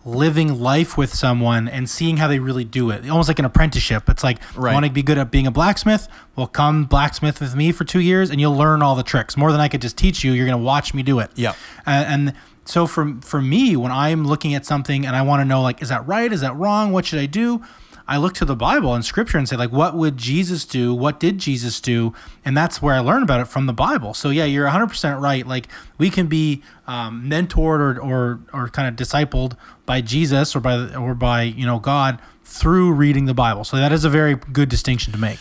living 0.04 0.58
life 0.60 0.96
with 0.96 1.14
someone 1.14 1.68
and 1.68 1.88
seeing 1.88 2.16
how 2.16 2.26
they 2.26 2.38
really 2.40 2.64
do 2.64 2.90
it. 2.90 3.08
Almost 3.08 3.28
like 3.28 3.38
an 3.38 3.44
apprenticeship. 3.44 4.08
It's 4.08 4.24
like, 4.24 4.38
Right. 4.56 4.72
want 4.72 4.84
to 4.86 4.90
be 4.90 5.02
good 5.02 5.16
at 5.18 5.30
being 5.30 5.46
a 5.46 5.50
blacksmith? 5.52 6.08
Well, 6.34 6.48
come 6.48 6.86
blacksmith 6.86 7.40
with 7.40 7.54
me 7.54 7.70
for 7.70 7.84
two 7.84 8.00
years 8.00 8.28
and 8.30 8.40
you'll 8.40 8.56
learn 8.56 8.82
all 8.82 8.96
the 8.96 9.04
tricks. 9.04 9.36
More 9.36 9.52
than 9.52 9.60
I 9.60 9.68
could 9.68 9.80
just 9.80 9.96
teach 9.96 10.24
you, 10.24 10.32
you're 10.32 10.46
going 10.46 10.58
to 10.58 10.64
watch 10.64 10.92
me 10.94 11.02
do 11.04 11.20
it. 11.20 11.30
Yeah. 11.36 11.54
And, 11.86 12.28
and 12.28 12.36
so 12.64 12.86
for 12.88 13.14
for 13.20 13.40
me, 13.40 13.76
when 13.76 13.92
I'm 13.92 14.24
looking 14.24 14.54
at 14.54 14.66
something 14.66 15.06
and 15.06 15.14
I 15.14 15.22
want 15.22 15.40
to 15.40 15.44
know 15.44 15.62
like, 15.62 15.82
is 15.82 15.90
that 15.90 16.04
right? 16.06 16.32
Is 16.32 16.40
that 16.40 16.56
wrong? 16.56 16.90
What 16.92 17.04
should 17.06 17.20
I 17.20 17.26
do? 17.26 17.62
I 18.12 18.18
look 18.18 18.34
to 18.34 18.44
the 18.44 18.54
Bible 18.54 18.92
and 18.92 19.02
Scripture 19.02 19.38
and 19.38 19.48
say 19.48 19.56
like, 19.56 19.72
what 19.72 19.96
would 19.96 20.18
Jesus 20.18 20.66
do? 20.66 20.92
What 20.92 21.18
did 21.18 21.38
Jesus 21.38 21.80
do? 21.80 22.12
And 22.44 22.54
that's 22.54 22.82
where 22.82 22.94
I 22.94 22.98
learn 22.98 23.22
about 23.22 23.40
it 23.40 23.46
from 23.46 23.64
the 23.64 23.72
Bible. 23.72 24.12
So 24.12 24.28
yeah, 24.28 24.44
you're 24.44 24.64
100 24.64 24.88
percent 24.88 25.18
right. 25.18 25.46
Like 25.46 25.66
we 25.96 26.10
can 26.10 26.26
be 26.26 26.62
um, 26.86 27.24
mentored 27.26 27.80
or 27.80 27.98
or 27.98 28.40
or 28.52 28.68
kind 28.68 28.86
of 28.86 28.96
discipled 28.96 29.56
by 29.86 30.02
Jesus 30.02 30.54
or 30.54 30.60
by 30.60 30.94
or 30.94 31.14
by 31.14 31.44
you 31.44 31.64
know 31.64 31.78
God 31.78 32.20
through 32.44 32.92
reading 32.92 33.24
the 33.24 33.32
Bible. 33.32 33.64
So 33.64 33.78
that 33.78 33.92
is 33.92 34.04
a 34.04 34.10
very 34.10 34.34
good 34.34 34.68
distinction 34.68 35.14
to 35.14 35.18
make. 35.18 35.38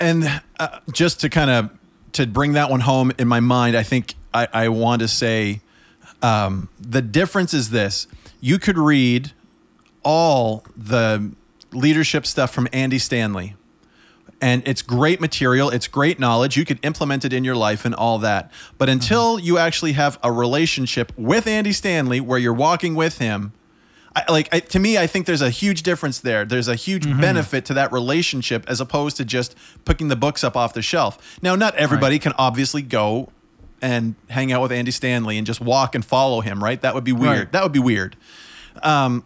and 0.00 0.40
uh, 0.58 0.80
just 0.92 1.20
to 1.20 1.28
kind 1.28 1.50
of 1.50 1.70
to 2.12 2.26
bring 2.26 2.54
that 2.54 2.70
one 2.70 2.80
home 2.80 3.12
in 3.18 3.28
my 3.28 3.40
mind, 3.40 3.76
I 3.76 3.82
think 3.82 4.14
I, 4.32 4.48
I 4.50 4.68
want 4.70 5.02
to 5.02 5.08
say 5.08 5.60
um, 6.22 6.70
the 6.80 7.02
difference 7.02 7.52
is 7.52 7.68
this: 7.68 8.06
you 8.40 8.58
could 8.58 8.78
read 8.78 9.32
all 10.02 10.64
the 10.74 11.34
leadership 11.74 12.26
stuff 12.26 12.52
from 12.52 12.68
Andy 12.72 12.98
Stanley, 12.98 13.56
and 14.40 14.66
it's 14.66 14.82
great 14.82 15.20
material, 15.20 15.70
it's 15.70 15.86
great 15.86 16.18
knowledge. 16.18 16.56
You 16.56 16.64
could 16.64 16.78
implement 16.84 17.24
it 17.24 17.32
in 17.32 17.44
your 17.44 17.56
life 17.56 17.84
and 17.84 17.94
all 17.94 18.18
that. 18.18 18.50
But 18.78 18.88
until 18.88 19.38
you 19.38 19.58
actually 19.58 19.92
have 19.92 20.18
a 20.22 20.30
relationship 20.30 21.12
with 21.16 21.46
Andy 21.46 21.72
Stanley, 21.72 22.20
where 22.20 22.38
you're 22.38 22.52
walking 22.52 22.94
with 22.94 23.18
him, 23.18 23.52
I, 24.16 24.30
like 24.30 24.48
I, 24.52 24.60
to 24.60 24.78
me, 24.78 24.96
I 24.96 25.06
think 25.06 25.26
there's 25.26 25.42
a 25.42 25.50
huge 25.50 25.82
difference 25.82 26.20
there. 26.20 26.44
There's 26.44 26.68
a 26.68 26.76
huge 26.76 27.04
benefit 27.20 27.64
to 27.66 27.74
that 27.74 27.90
relationship 27.92 28.64
as 28.68 28.80
opposed 28.80 29.16
to 29.16 29.24
just 29.24 29.56
picking 29.84 30.08
the 30.08 30.16
books 30.16 30.44
up 30.44 30.56
off 30.56 30.72
the 30.72 30.82
shelf. 30.82 31.38
Now, 31.42 31.56
not 31.56 31.74
everybody 31.74 32.18
can 32.18 32.32
obviously 32.38 32.82
go 32.82 33.30
and 33.82 34.14
hang 34.30 34.52
out 34.52 34.62
with 34.62 34.72
Andy 34.72 34.90
Stanley 34.90 35.36
and 35.36 35.46
just 35.46 35.60
walk 35.60 35.94
and 35.94 36.04
follow 36.04 36.40
him, 36.40 36.62
right? 36.62 36.80
That 36.80 36.94
would 36.94 37.04
be 37.04 37.12
weird. 37.12 37.38
Right. 37.38 37.52
That 37.52 37.62
would 37.64 37.72
be 37.72 37.80
weird. 37.80 38.16
Um, 38.82 39.24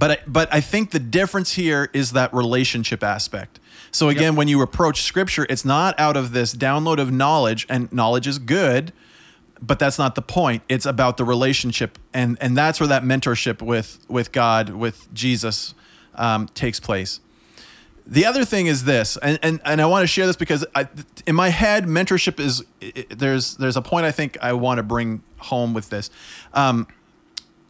but 0.00 0.10
I, 0.10 0.18
but 0.26 0.52
I 0.52 0.60
think 0.60 0.90
the 0.90 0.98
difference 0.98 1.52
here 1.52 1.90
is 1.92 2.12
that 2.12 2.32
relationship 2.34 3.02
aspect. 3.04 3.60
So 3.92 4.08
again, 4.08 4.34
when 4.36 4.48
you 4.48 4.62
approach 4.62 5.02
scripture, 5.02 5.46
it's 5.48 5.64
not 5.64 5.98
out 5.98 6.16
of 6.16 6.32
this 6.32 6.54
download 6.54 6.98
of 6.98 7.10
knowledge, 7.12 7.66
and 7.68 7.92
knowledge 7.92 8.26
is 8.26 8.38
good, 8.38 8.92
but 9.60 9.78
that's 9.78 9.98
not 9.98 10.14
the 10.14 10.22
point. 10.22 10.62
It's 10.68 10.86
about 10.86 11.16
the 11.16 11.24
relationship, 11.24 11.98
and 12.14 12.38
and 12.40 12.56
that's 12.56 12.80
where 12.80 12.86
that 12.88 13.02
mentorship 13.02 13.60
with 13.62 13.98
with 14.08 14.32
God, 14.32 14.70
with 14.70 15.12
Jesus, 15.12 15.74
um, 16.14 16.48
takes 16.54 16.80
place. 16.80 17.20
The 18.06 18.24
other 18.26 18.44
thing 18.44 18.66
is 18.66 18.84
this, 18.84 19.16
and 19.22 19.38
and, 19.42 19.60
and 19.64 19.80
I 19.80 19.86
want 19.86 20.02
to 20.04 20.06
share 20.06 20.26
this 20.26 20.36
because 20.36 20.64
I, 20.74 20.88
in 21.26 21.34
my 21.36 21.50
head, 21.50 21.84
mentorship 21.84 22.40
is 22.40 22.62
i- 22.82 22.92
i- 22.96 23.06
there's 23.10 23.56
there's 23.56 23.76
a 23.76 23.82
point 23.82 24.06
I 24.06 24.12
think 24.12 24.38
I 24.42 24.52
want 24.54 24.78
to 24.78 24.82
bring 24.82 25.22
home 25.38 25.74
with 25.74 25.90
this. 25.90 26.10
Um, 26.54 26.86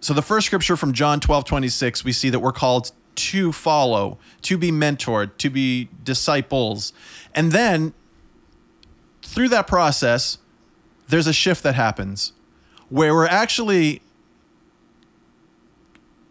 so 0.00 0.14
the 0.14 0.22
first 0.22 0.46
scripture 0.46 0.76
from 0.76 0.92
John 0.92 1.20
12, 1.20 1.44
26, 1.44 2.04
we 2.04 2.12
see 2.12 2.30
that 2.30 2.40
we're 2.40 2.52
called 2.52 2.92
to 3.16 3.52
follow, 3.52 4.18
to 4.42 4.56
be 4.56 4.70
mentored, 4.70 5.36
to 5.38 5.50
be 5.50 5.88
disciples. 6.02 6.92
And 7.34 7.52
then 7.52 7.92
through 9.22 9.50
that 9.50 9.66
process, 9.66 10.38
there's 11.08 11.26
a 11.26 11.32
shift 11.32 11.62
that 11.64 11.74
happens 11.74 12.32
where 12.88 13.14
we're 13.14 13.26
actually 13.26 14.00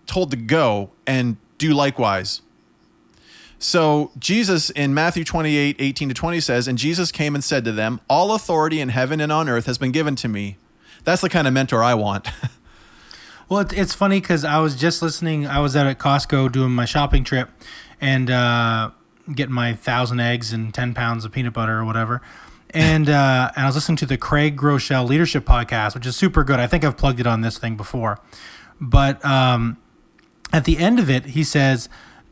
told 0.07 0.31
to 0.31 0.37
go 0.37 0.89
and 1.05 1.37
do 1.59 1.73
likewise. 1.73 2.41
So 3.59 4.11
Jesus 4.17 4.69
in 4.71 4.93
Matthew 4.93 5.23
28, 5.23 5.75
18 5.77 6.07
to 6.07 6.15
20 6.15 6.39
says, 6.39 6.67
And 6.67 6.77
Jesus 6.77 7.11
came 7.11 7.35
and 7.35 7.43
said 7.43 7.63
to 7.65 7.71
them, 7.71 8.01
All 8.09 8.33
authority 8.33 8.79
in 8.79 8.89
heaven 8.89 9.21
and 9.21 9.31
on 9.31 9.47
earth 9.47 9.65
has 9.65 9.77
been 9.77 9.91
given 9.91 10.15
to 10.15 10.27
me. 10.27 10.57
That's 11.03 11.21
the 11.21 11.29
kind 11.29 11.47
of 11.47 11.53
mentor 11.53 11.83
I 11.83 11.93
want. 11.93 12.27
Well, 13.49 13.61
it, 13.61 13.73
it's 13.73 13.95
funny 13.95 14.21
because 14.21 14.45
I 14.45 14.59
was 14.59 14.75
just 14.75 15.01
listening. 15.01 15.47
I 15.47 15.59
was 15.59 15.75
out 15.75 15.87
at 15.87 15.97
Costco 15.97 16.51
doing 16.51 16.71
my 16.71 16.85
shopping 16.85 17.23
trip 17.23 17.49
and 17.99 18.29
uh, 18.29 18.91
getting 19.33 19.55
my 19.55 19.73
thousand 19.73 20.19
eggs 20.19 20.53
and 20.53 20.71
ten 20.71 20.93
pounds 20.93 21.25
of 21.25 21.31
peanut 21.31 21.53
butter 21.53 21.79
or 21.79 21.83
whatever. 21.83 22.21
And 22.69 23.09
uh, 23.09 23.51
and 23.55 23.65
I 23.65 23.67
was 23.67 23.73
listening 23.73 23.95
to 23.97 24.05
the 24.05 24.17
Craig 24.17 24.55
Groeschel 24.55 25.07
Leadership 25.07 25.45
Podcast, 25.45 25.95
which 25.95 26.05
is 26.05 26.15
super 26.15 26.43
good. 26.43 26.59
I 26.59 26.67
think 26.67 26.83
I've 26.83 26.95
plugged 26.95 27.19
it 27.19 27.25
on 27.25 27.41
this 27.41 27.57
thing 27.57 27.75
before, 27.75 28.19
but 28.79 29.23
um, 29.25 29.77
at 30.53 30.65
the 30.65 30.77
end 30.77 30.99
of 30.99 31.09
it, 31.09 31.25
he 31.25 31.43
says, 31.43 31.89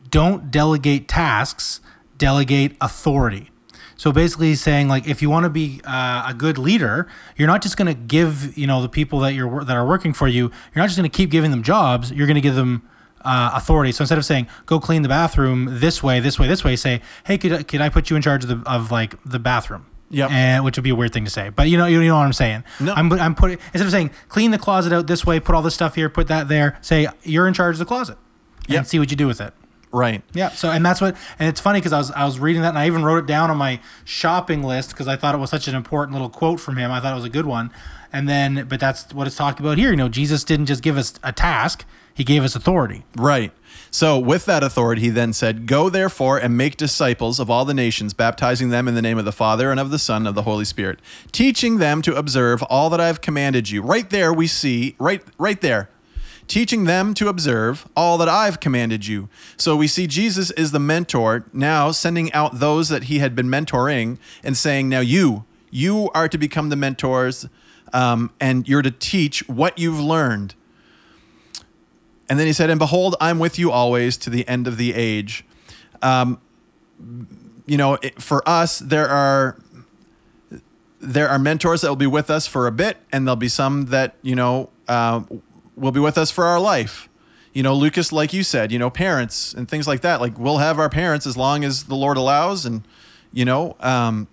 "Don't 0.08 0.52
delegate 0.52 1.08
tasks, 1.08 1.80
delegate 2.16 2.76
authority." 2.80 3.50
So 3.98 4.12
basically, 4.12 4.46
he's 4.48 4.60
saying 4.62 4.88
like 4.88 5.06
if 5.06 5.20
you 5.20 5.28
want 5.28 5.44
to 5.44 5.50
be 5.50 5.80
uh, 5.84 6.24
a 6.28 6.32
good 6.32 6.56
leader, 6.56 7.06
you're 7.36 7.48
not 7.48 7.60
just 7.62 7.76
going 7.76 7.88
to 7.94 7.94
give 8.00 8.56
you 8.56 8.66
know 8.66 8.80
the 8.80 8.88
people 8.88 9.18
that 9.20 9.34
you're 9.34 9.64
that 9.64 9.76
are 9.76 9.86
working 9.86 10.12
for 10.14 10.26
you. 10.28 10.44
You're 10.44 10.82
not 10.82 10.86
just 10.86 10.96
going 10.96 11.10
to 11.10 11.14
keep 11.14 11.30
giving 11.30 11.50
them 11.50 11.62
jobs. 11.62 12.10
You're 12.12 12.26
going 12.28 12.36
to 12.36 12.40
give 12.40 12.54
them 12.54 12.88
uh, 13.22 13.50
authority. 13.54 13.90
So 13.92 14.02
instead 14.02 14.16
of 14.16 14.24
saying 14.24 14.46
go 14.66 14.78
clean 14.78 15.02
the 15.02 15.08
bathroom 15.08 15.80
this 15.80 16.00
way, 16.02 16.20
this 16.20 16.38
way, 16.38 16.46
this 16.46 16.62
way, 16.64 16.76
say 16.76 17.02
hey, 17.26 17.36
could 17.38 17.66
could 17.66 17.80
I 17.80 17.88
put 17.88 18.08
you 18.08 18.14
in 18.16 18.22
charge 18.22 18.44
of 18.44 18.48
the 18.64 18.70
of 18.70 18.90
like 18.92 19.14
the 19.24 19.38
bathroom? 19.40 19.84
Yeah, 20.10 20.28
And 20.30 20.64
which 20.64 20.78
would 20.78 20.84
be 20.84 20.90
a 20.90 20.94
weird 20.94 21.12
thing 21.12 21.26
to 21.26 21.30
say, 21.30 21.50
but 21.50 21.68
you 21.68 21.76
know, 21.76 21.84
you 21.84 22.00
know 22.02 22.16
what 22.16 22.22
I'm 22.24 22.32
saying. 22.32 22.64
No. 22.80 22.94
I'm, 22.94 23.12
I'm 23.12 23.34
putting 23.34 23.58
instead 23.74 23.82
of 23.84 23.90
saying 23.90 24.10
clean 24.28 24.52
the 24.52 24.58
closet 24.58 24.90
out 24.90 25.06
this 25.06 25.26
way, 25.26 25.38
put 25.38 25.54
all 25.54 25.60
this 25.60 25.74
stuff 25.74 25.96
here, 25.96 26.08
put 26.08 26.28
that 26.28 26.48
there. 26.48 26.78
Say 26.80 27.08
you're 27.24 27.46
in 27.46 27.52
charge 27.52 27.74
of 27.74 27.78
the 27.80 27.84
closet, 27.84 28.16
and 28.68 28.74
Yep. 28.74 28.86
see 28.86 28.98
what 29.00 29.10
you 29.10 29.16
do 29.18 29.26
with 29.26 29.40
it. 29.42 29.52
Right. 29.92 30.22
Yeah. 30.32 30.50
So, 30.50 30.70
and 30.70 30.84
that's 30.84 31.00
what, 31.00 31.16
and 31.38 31.48
it's 31.48 31.60
funny 31.60 31.80
because 31.80 31.92
I 31.92 31.98
was 31.98 32.10
I 32.10 32.24
was 32.24 32.38
reading 32.38 32.62
that 32.62 32.70
and 32.70 32.78
I 32.78 32.86
even 32.86 33.04
wrote 33.04 33.18
it 33.18 33.26
down 33.26 33.50
on 33.50 33.56
my 33.56 33.80
shopping 34.04 34.62
list 34.62 34.90
because 34.90 35.08
I 35.08 35.16
thought 35.16 35.34
it 35.34 35.38
was 35.38 35.50
such 35.50 35.68
an 35.68 35.74
important 35.74 36.12
little 36.12 36.30
quote 36.30 36.60
from 36.60 36.76
him. 36.76 36.90
I 36.90 37.00
thought 37.00 37.12
it 37.12 37.16
was 37.16 37.24
a 37.24 37.30
good 37.30 37.46
one. 37.46 37.70
And 38.10 38.26
then, 38.26 38.66
but 38.68 38.80
that's 38.80 39.12
what 39.12 39.26
it's 39.26 39.36
talking 39.36 39.64
about 39.64 39.76
here. 39.76 39.90
You 39.90 39.96
know, 39.96 40.08
Jesus 40.08 40.42
didn't 40.42 40.66
just 40.66 40.82
give 40.82 40.96
us 40.96 41.14
a 41.22 41.32
task; 41.32 41.84
he 42.14 42.24
gave 42.24 42.42
us 42.42 42.56
authority. 42.56 43.04
Right. 43.16 43.52
So, 43.90 44.18
with 44.18 44.44
that 44.46 44.62
authority, 44.62 45.02
he 45.02 45.08
then 45.08 45.32
said, 45.32 45.66
Go 45.66 45.88
therefore 45.88 46.38
and 46.38 46.56
make 46.56 46.76
disciples 46.76 47.40
of 47.40 47.50
all 47.50 47.64
the 47.64 47.74
nations, 47.74 48.12
baptizing 48.12 48.68
them 48.68 48.88
in 48.88 48.94
the 48.94 49.02
name 49.02 49.18
of 49.18 49.24
the 49.24 49.32
Father 49.32 49.70
and 49.70 49.80
of 49.80 49.90
the 49.90 49.98
Son 49.98 50.22
and 50.22 50.28
of 50.28 50.34
the 50.34 50.42
Holy 50.42 50.64
Spirit, 50.64 50.98
teaching 51.32 51.78
them 51.78 52.02
to 52.02 52.14
observe 52.14 52.62
all 52.64 52.90
that 52.90 53.00
I 53.00 53.06
have 53.06 53.20
commanded 53.20 53.70
you. 53.70 53.82
Right 53.82 54.08
there, 54.10 54.32
we 54.32 54.46
see, 54.46 54.94
right, 54.98 55.22
right 55.38 55.60
there, 55.60 55.88
teaching 56.48 56.84
them 56.84 57.14
to 57.14 57.28
observe 57.28 57.86
all 57.96 58.18
that 58.18 58.28
I've 58.28 58.58
commanded 58.58 59.06
you. 59.06 59.28
So, 59.56 59.76
we 59.76 59.86
see 59.86 60.06
Jesus 60.06 60.50
is 60.52 60.72
the 60.72 60.80
mentor 60.80 61.44
now 61.52 61.90
sending 61.90 62.32
out 62.32 62.58
those 62.58 62.88
that 62.88 63.04
he 63.04 63.20
had 63.20 63.36
been 63.36 63.46
mentoring 63.46 64.18
and 64.42 64.56
saying, 64.56 64.88
Now 64.88 65.00
you, 65.00 65.44
you 65.70 66.10
are 66.14 66.28
to 66.28 66.38
become 66.38 66.68
the 66.68 66.76
mentors 66.76 67.46
um, 67.92 68.32
and 68.40 68.68
you're 68.68 68.82
to 68.82 68.90
teach 68.90 69.46
what 69.48 69.78
you've 69.78 70.00
learned. 70.00 70.54
And 72.28 72.38
then 72.38 72.46
he 72.46 72.52
said, 72.52 72.70
And 72.70 72.78
behold, 72.78 73.16
I'm 73.20 73.38
with 73.38 73.58
you 73.58 73.70
always 73.70 74.16
to 74.18 74.30
the 74.30 74.46
end 74.48 74.66
of 74.66 74.76
the 74.76 74.94
age. 74.94 75.44
Um, 76.02 76.40
you 77.66 77.76
know, 77.76 77.94
it, 78.02 78.20
for 78.20 78.46
us, 78.48 78.78
there 78.78 79.08
are 79.08 79.58
there 81.00 81.28
are 81.28 81.38
mentors 81.38 81.82
that 81.82 81.88
will 81.88 81.96
be 81.96 82.06
with 82.06 82.28
us 82.28 82.46
for 82.46 82.66
a 82.66 82.72
bit, 82.72 82.96
and 83.12 83.26
there'll 83.26 83.36
be 83.36 83.48
some 83.48 83.86
that 83.86 84.16
you 84.22 84.34
know 84.34 84.70
uh, 84.88 85.22
will 85.78 85.92
be 85.92 86.00
with 86.00 86.18
us 86.18 86.30
for 86.30 86.44
our 86.44 86.60
life. 86.60 87.08
You 87.52 87.62
know, 87.62 87.74
Lucas, 87.74 88.12
like 88.12 88.32
you 88.32 88.42
said, 88.42 88.70
you 88.70 88.78
know, 88.78 88.90
parents 88.90 89.52
and 89.54 89.68
things 89.68 89.86
like 89.88 90.02
that. 90.02 90.20
Like 90.20 90.38
we'll 90.38 90.58
have 90.58 90.78
our 90.78 90.88
parents 90.88 91.26
as 91.26 91.36
long 91.36 91.64
as 91.64 91.84
the 91.84 91.94
Lord 91.94 92.16
allows, 92.16 92.66
and 92.66 92.86
you 93.32 93.44
know, 93.44 93.76
um, 93.80 94.28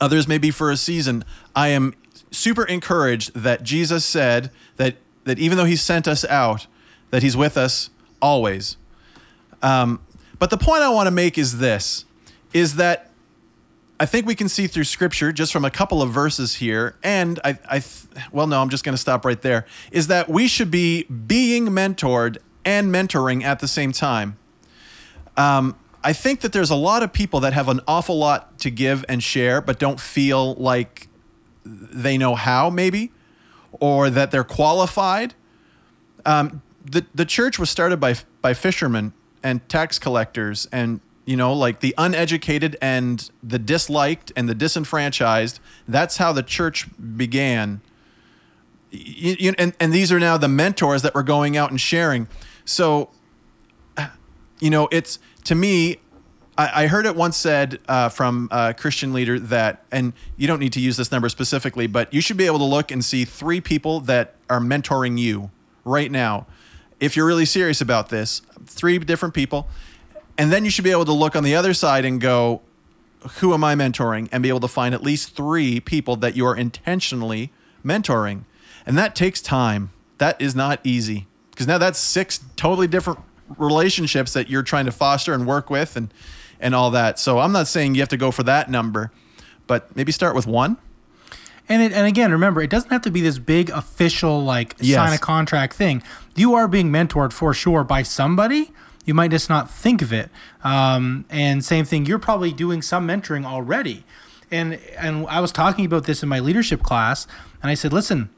others 0.00 0.26
may 0.26 0.38
be 0.38 0.50
for 0.50 0.70
a 0.70 0.76
season. 0.76 1.24
I 1.54 1.68
am 1.68 1.94
super 2.30 2.64
encouraged 2.64 3.34
that 3.34 3.62
Jesus 3.62 4.04
said 4.04 4.50
that 4.76 4.96
that 5.24 5.38
even 5.38 5.58
though 5.58 5.64
He 5.64 5.76
sent 5.76 6.08
us 6.08 6.24
out, 6.24 6.66
that 7.10 7.22
He's 7.22 7.36
with 7.36 7.56
us 7.56 7.90
always. 8.22 8.76
Um, 9.62 10.00
but 10.38 10.50
the 10.50 10.58
point 10.58 10.82
I 10.82 10.88
want 10.88 11.06
to 11.06 11.12
make 11.12 11.36
is 11.36 11.58
this: 11.58 12.04
is 12.52 12.76
that 12.76 13.09
I 14.00 14.06
think 14.06 14.26
we 14.26 14.34
can 14.34 14.48
see 14.48 14.66
through 14.66 14.84
Scripture 14.84 15.30
just 15.30 15.52
from 15.52 15.62
a 15.62 15.70
couple 15.70 16.00
of 16.00 16.10
verses 16.10 16.54
here, 16.54 16.96
and 17.02 17.38
I, 17.44 17.58
I 17.68 17.84
well, 18.32 18.46
no, 18.46 18.60
I'm 18.62 18.70
just 18.70 18.82
going 18.82 18.94
to 18.94 19.00
stop 19.00 19.26
right 19.26 19.40
there. 19.40 19.66
Is 19.92 20.06
that 20.06 20.26
we 20.26 20.48
should 20.48 20.70
be 20.70 21.02
being 21.04 21.66
mentored 21.66 22.38
and 22.64 22.90
mentoring 22.90 23.42
at 23.42 23.60
the 23.60 23.68
same 23.68 23.92
time. 23.92 24.38
Um, 25.36 25.76
I 26.02 26.14
think 26.14 26.40
that 26.40 26.54
there's 26.54 26.70
a 26.70 26.76
lot 26.76 27.02
of 27.02 27.12
people 27.12 27.40
that 27.40 27.52
have 27.52 27.68
an 27.68 27.80
awful 27.86 28.18
lot 28.18 28.58
to 28.60 28.70
give 28.70 29.04
and 29.06 29.22
share, 29.22 29.60
but 29.60 29.78
don't 29.78 30.00
feel 30.00 30.54
like 30.54 31.08
they 31.64 32.16
know 32.16 32.34
how, 32.34 32.70
maybe, 32.70 33.12
or 33.70 34.08
that 34.08 34.30
they're 34.30 34.44
qualified. 34.44 35.34
Um, 36.24 36.62
the 36.82 37.04
the 37.14 37.26
church 37.26 37.58
was 37.58 37.68
started 37.68 38.00
by 38.00 38.14
by 38.40 38.54
fishermen 38.54 39.12
and 39.42 39.66
tax 39.68 39.98
collectors, 39.98 40.66
and 40.72 41.00
you 41.24 41.36
know, 41.36 41.52
like 41.52 41.80
the 41.80 41.94
uneducated 41.98 42.76
and 42.80 43.30
the 43.42 43.58
disliked 43.58 44.32
and 44.36 44.48
the 44.48 44.54
disenfranchised. 44.54 45.60
That's 45.86 46.16
how 46.16 46.32
the 46.32 46.42
church 46.42 46.88
began. 47.16 47.80
You, 48.90 49.36
you, 49.38 49.54
and 49.58 49.74
and 49.78 49.92
these 49.92 50.10
are 50.10 50.18
now 50.18 50.36
the 50.36 50.48
mentors 50.48 51.02
that 51.02 51.14
were 51.14 51.22
going 51.22 51.56
out 51.56 51.70
and 51.70 51.80
sharing. 51.80 52.26
So 52.64 53.10
you 54.60 54.70
know, 54.70 54.88
it's 54.92 55.18
to 55.44 55.54
me. 55.54 55.96
I, 56.56 56.84
I 56.84 56.86
heard 56.86 57.06
it 57.06 57.16
once 57.16 57.36
said 57.36 57.80
uh, 57.88 58.10
from 58.10 58.48
a 58.50 58.74
Christian 58.74 59.12
leader 59.12 59.38
that, 59.38 59.84
and 59.90 60.12
you 60.36 60.46
don't 60.46 60.60
need 60.60 60.72
to 60.74 60.80
use 60.80 60.96
this 60.96 61.10
number 61.10 61.28
specifically, 61.28 61.86
but 61.86 62.12
you 62.12 62.20
should 62.20 62.36
be 62.36 62.46
able 62.46 62.58
to 62.58 62.64
look 62.64 62.90
and 62.90 63.04
see 63.04 63.24
three 63.24 63.60
people 63.60 64.00
that 64.00 64.34
are 64.48 64.60
mentoring 64.60 65.18
you 65.18 65.50
right 65.84 66.10
now. 66.10 66.46
If 66.98 67.16
you're 67.16 67.26
really 67.26 67.46
serious 67.46 67.80
about 67.80 68.10
this, 68.10 68.42
three 68.66 68.98
different 68.98 69.32
people, 69.32 69.68
and 70.40 70.50
then 70.50 70.64
you 70.64 70.70
should 70.70 70.84
be 70.84 70.90
able 70.90 71.04
to 71.04 71.12
look 71.12 71.36
on 71.36 71.44
the 71.44 71.54
other 71.54 71.74
side 71.74 72.06
and 72.06 72.18
go, 72.18 72.62
who 73.40 73.52
am 73.52 73.62
I 73.62 73.74
mentoring? 73.74 74.26
And 74.32 74.42
be 74.42 74.48
able 74.48 74.60
to 74.60 74.68
find 74.68 74.94
at 74.94 75.02
least 75.02 75.36
three 75.36 75.80
people 75.80 76.16
that 76.16 76.34
you 76.34 76.46
are 76.46 76.56
intentionally 76.56 77.52
mentoring. 77.84 78.44
And 78.86 78.96
that 78.96 79.14
takes 79.14 79.42
time. 79.42 79.90
That 80.16 80.40
is 80.40 80.54
not 80.54 80.80
easy 80.82 81.26
because 81.50 81.66
now 81.66 81.76
that's 81.76 81.98
six 81.98 82.40
totally 82.56 82.86
different 82.86 83.20
relationships 83.58 84.32
that 84.32 84.48
you're 84.48 84.62
trying 84.62 84.86
to 84.86 84.92
foster 84.92 85.34
and 85.34 85.46
work 85.46 85.68
with 85.68 85.94
and 85.94 86.12
and 86.58 86.74
all 86.74 86.90
that. 86.92 87.18
So 87.18 87.38
I'm 87.38 87.52
not 87.52 87.68
saying 87.68 87.94
you 87.94 88.00
have 88.00 88.08
to 88.08 88.16
go 88.16 88.30
for 88.30 88.42
that 88.44 88.70
number, 88.70 89.12
but 89.66 89.94
maybe 89.94 90.10
start 90.10 90.34
with 90.34 90.46
one. 90.46 90.78
And 91.68 91.82
it, 91.82 91.92
and 91.92 92.06
again, 92.06 92.32
remember, 92.32 92.62
it 92.62 92.70
doesn't 92.70 92.90
have 92.90 93.02
to 93.02 93.10
be 93.10 93.20
this 93.20 93.38
big 93.38 93.68
official 93.68 94.42
like 94.42 94.74
Yes. 94.80 94.96
sign 94.96 95.12
a 95.12 95.18
contract 95.18 95.74
thing. 95.74 96.02
You 96.34 96.54
are 96.54 96.66
being 96.66 96.90
mentored 96.90 97.32
for 97.34 97.52
sure 97.52 97.84
by 97.84 98.02
somebody. 98.04 98.72
You 99.04 99.14
might 99.14 99.30
just 99.30 99.48
not 99.48 99.70
think 99.70 100.02
of 100.02 100.12
it. 100.12 100.30
Um, 100.62 101.24
and 101.30 101.64
same 101.64 101.84
thing, 101.84 102.06
you're 102.06 102.18
probably 102.18 102.52
doing 102.52 102.82
some 102.82 103.06
mentoring 103.06 103.44
already. 103.44 104.04
And 104.50 104.74
and 104.98 105.26
I 105.28 105.40
was 105.40 105.52
talking 105.52 105.84
about 105.84 106.04
this 106.04 106.22
in 106.22 106.28
my 106.28 106.40
leadership 106.40 106.82
class, 106.82 107.26
and 107.62 107.70
I 107.70 107.74
said, 107.74 107.92
listen, 107.92 108.30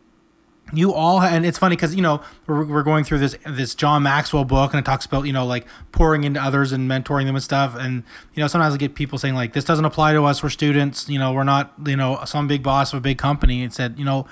you 0.73 0.93
all 0.93 1.21
and 1.21 1.45
it's 1.45 1.59
funny 1.59 1.77
because 1.77 1.95
you 1.95 2.03
know 2.03 2.23
we're, 2.47 2.65
we're 2.65 2.83
going 2.83 3.05
through 3.05 3.19
this 3.19 3.37
this 3.47 3.75
john 3.75 4.03
maxwell 4.03 4.45
book 4.45 4.73
and 4.73 4.81
it 4.81 4.85
talks 4.85 5.05
about 5.05 5.27
you 5.27 5.33
know 5.33 5.45
like 5.45 5.67
pouring 5.93 6.25
into 6.25 6.41
others 6.41 6.73
and 6.73 6.91
mentoring 6.91 7.27
them 7.27 7.35
and 7.35 7.45
stuff 7.45 7.77
and 7.79 8.03
you 8.35 8.41
know 8.41 8.47
sometimes 8.47 8.73
i 8.73 8.77
get 8.79 8.95
people 8.95 9.19
saying 9.19 9.35
like 9.35 9.53
this 9.53 9.65
doesn't 9.65 9.85
apply 9.85 10.13
to 10.13 10.25
us 10.25 10.43
we're 10.43 10.49
students 10.49 11.09
you 11.09 11.19
know 11.19 11.33
we're 11.33 11.45
not 11.45 11.75
you 11.85 11.97
know 11.97 12.19
some 12.25 12.49
big 12.49 12.63
boss 12.63 12.93
of 12.93 12.99
a 12.99 13.01
big 13.01 13.19
company 13.19 13.63
and 13.63 13.75
said 13.75 13.99
you 13.99 14.05
know 14.05 14.27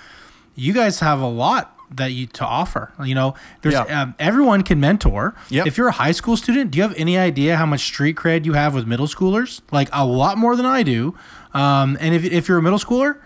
you 0.54 0.72
guys 0.72 1.00
have 1.00 1.20
a 1.20 1.28
lot 1.28 1.76
that 1.90 2.12
you 2.12 2.26
to 2.26 2.44
offer 2.44 2.92
you 3.04 3.14
know 3.14 3.34
there's 3.62 3.74
Yeah. 3.74 4.02
um, 4.02 4.14
everyone 4.18 4.62
can 4.62 4.78
mentor 4.80 5.34
Yep. 5.48 5.66
if 5.66 5.76
you're 5.76 5.88
a 5.88 5.92
high 5.92 6.12
school 6.12 6.36
student 6.36 6.70
do 6.70 6.76
you 6.78 6.82
have 6.82 6.94
any 6.96 7.18
idea 7.18 7.56
how 7.56 7.66
much 7.66 7.80
street 7.80 8.16
cred 8.16 8.44
you 8.44 8.52
have 8.52 8.74
with 8.74 8.86
middle 8.86 9.06
schoolers 9.08 9.60
like 9.72 9.88
a 9.92 10.04
lot 10.06 10.38
more 10.38 10.54
than 10.56 10.66
i 10.66 10.82
do 10.82 11.14
um, 11.52 11.96
and 12.00 12.14
if, 12.14 12.24
if 12.24 12.48
you're 12.48 12.58
a 12.58 12.62
middle 12.62 12.78
schooler 12.78 13.18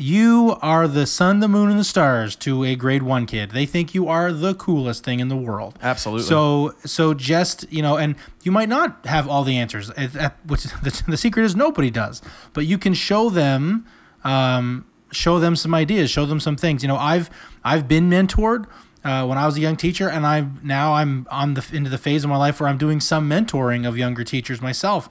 you 0.00 0.56
are 0.62 0.86
the 0.86 1.06
sun, 1.06 1.40
the 1.40 1.48
moon, 1.48 1.70
and 1.70 1.80
the 1.80 1.82
stars 1.82 2.36
to 2.36 2.62
a 2.62 2.76
grade 2.76 3.02
one 3.02 3.26
kid. 3.26 3.50
They 3.50 3.66
think 3.66 3.96
you 3.96 4.06
are 4.06 4.32
the 4.32 4.54
coolest 4.54 5.02
thing 5.02 5.18
in 5.18 5.26
the 5.26 5.36
world. 5.36 5.76
Absolutely. 5.82 6.24
So, 6.24 6.72
so 6.84 7.14
just 7.14 7.66
you 7.72 7.82
know, 7.82 7.96
and 7.96 8.14
you 8.44 8.52
might 8.52 8.68
not 8.68 9.04
have 9.06 9.26
all 9.28 9.42
the 9.42 9.58
answers. 9.58 9.90
It- 9.96 10.12
Which 10.46 10.62
the, 10.62 11.02
the 11.08 11.16
secret 11.16 11.42
is 11.42 11.56
nobody 11.56 11.90
does. 11.90 12.22
But 12.52 12.66
you 12.66 12.78
can 12.78 12.94
show 12.94 13.28
them, 13.28 13.86
um, 14.22 14.86
show 15.12 15.38
them 15.40 15.56
some 15.56 15.74
ideas, 15.74 16.10
show 16.10 16.26
them 16.26 16.40
some 16.40 16.56
things. 16.56 16.82
You 16.82 16.88
know, 16.88 16.96
I've 16.96 17.30
I've 17.64 17.86
been 17.88 18.08
mentored. 18.10 18.66
uh, 19.04 19.24
when 19.24 19.38
I 19.38 19.46
was 19.46 19.56
a 19.56 19.60
young 19.60 19.76
teacher, 19.76 20.08
and 20.08 20.26
I'm 20.26 20.60
now 20.62 20.94
I'm 20.94 21.26
on 21.30 21.54
the 21.54 21.64
into 21.72 21.88
the 21.88 21.98
phase 21.98 22.24
of 22.24 22.30
my 22.30 22.36
life 22.36 22.60
where 22.60 22.68
I'm 22.68 22.78
doing 22.78 23.00
some 23.00 23.28
mentoring 23.28 23.86
of 23.88 23.96
younger 23.96 24.24
teachers 24.24 24.60
myself, 24.60 25.08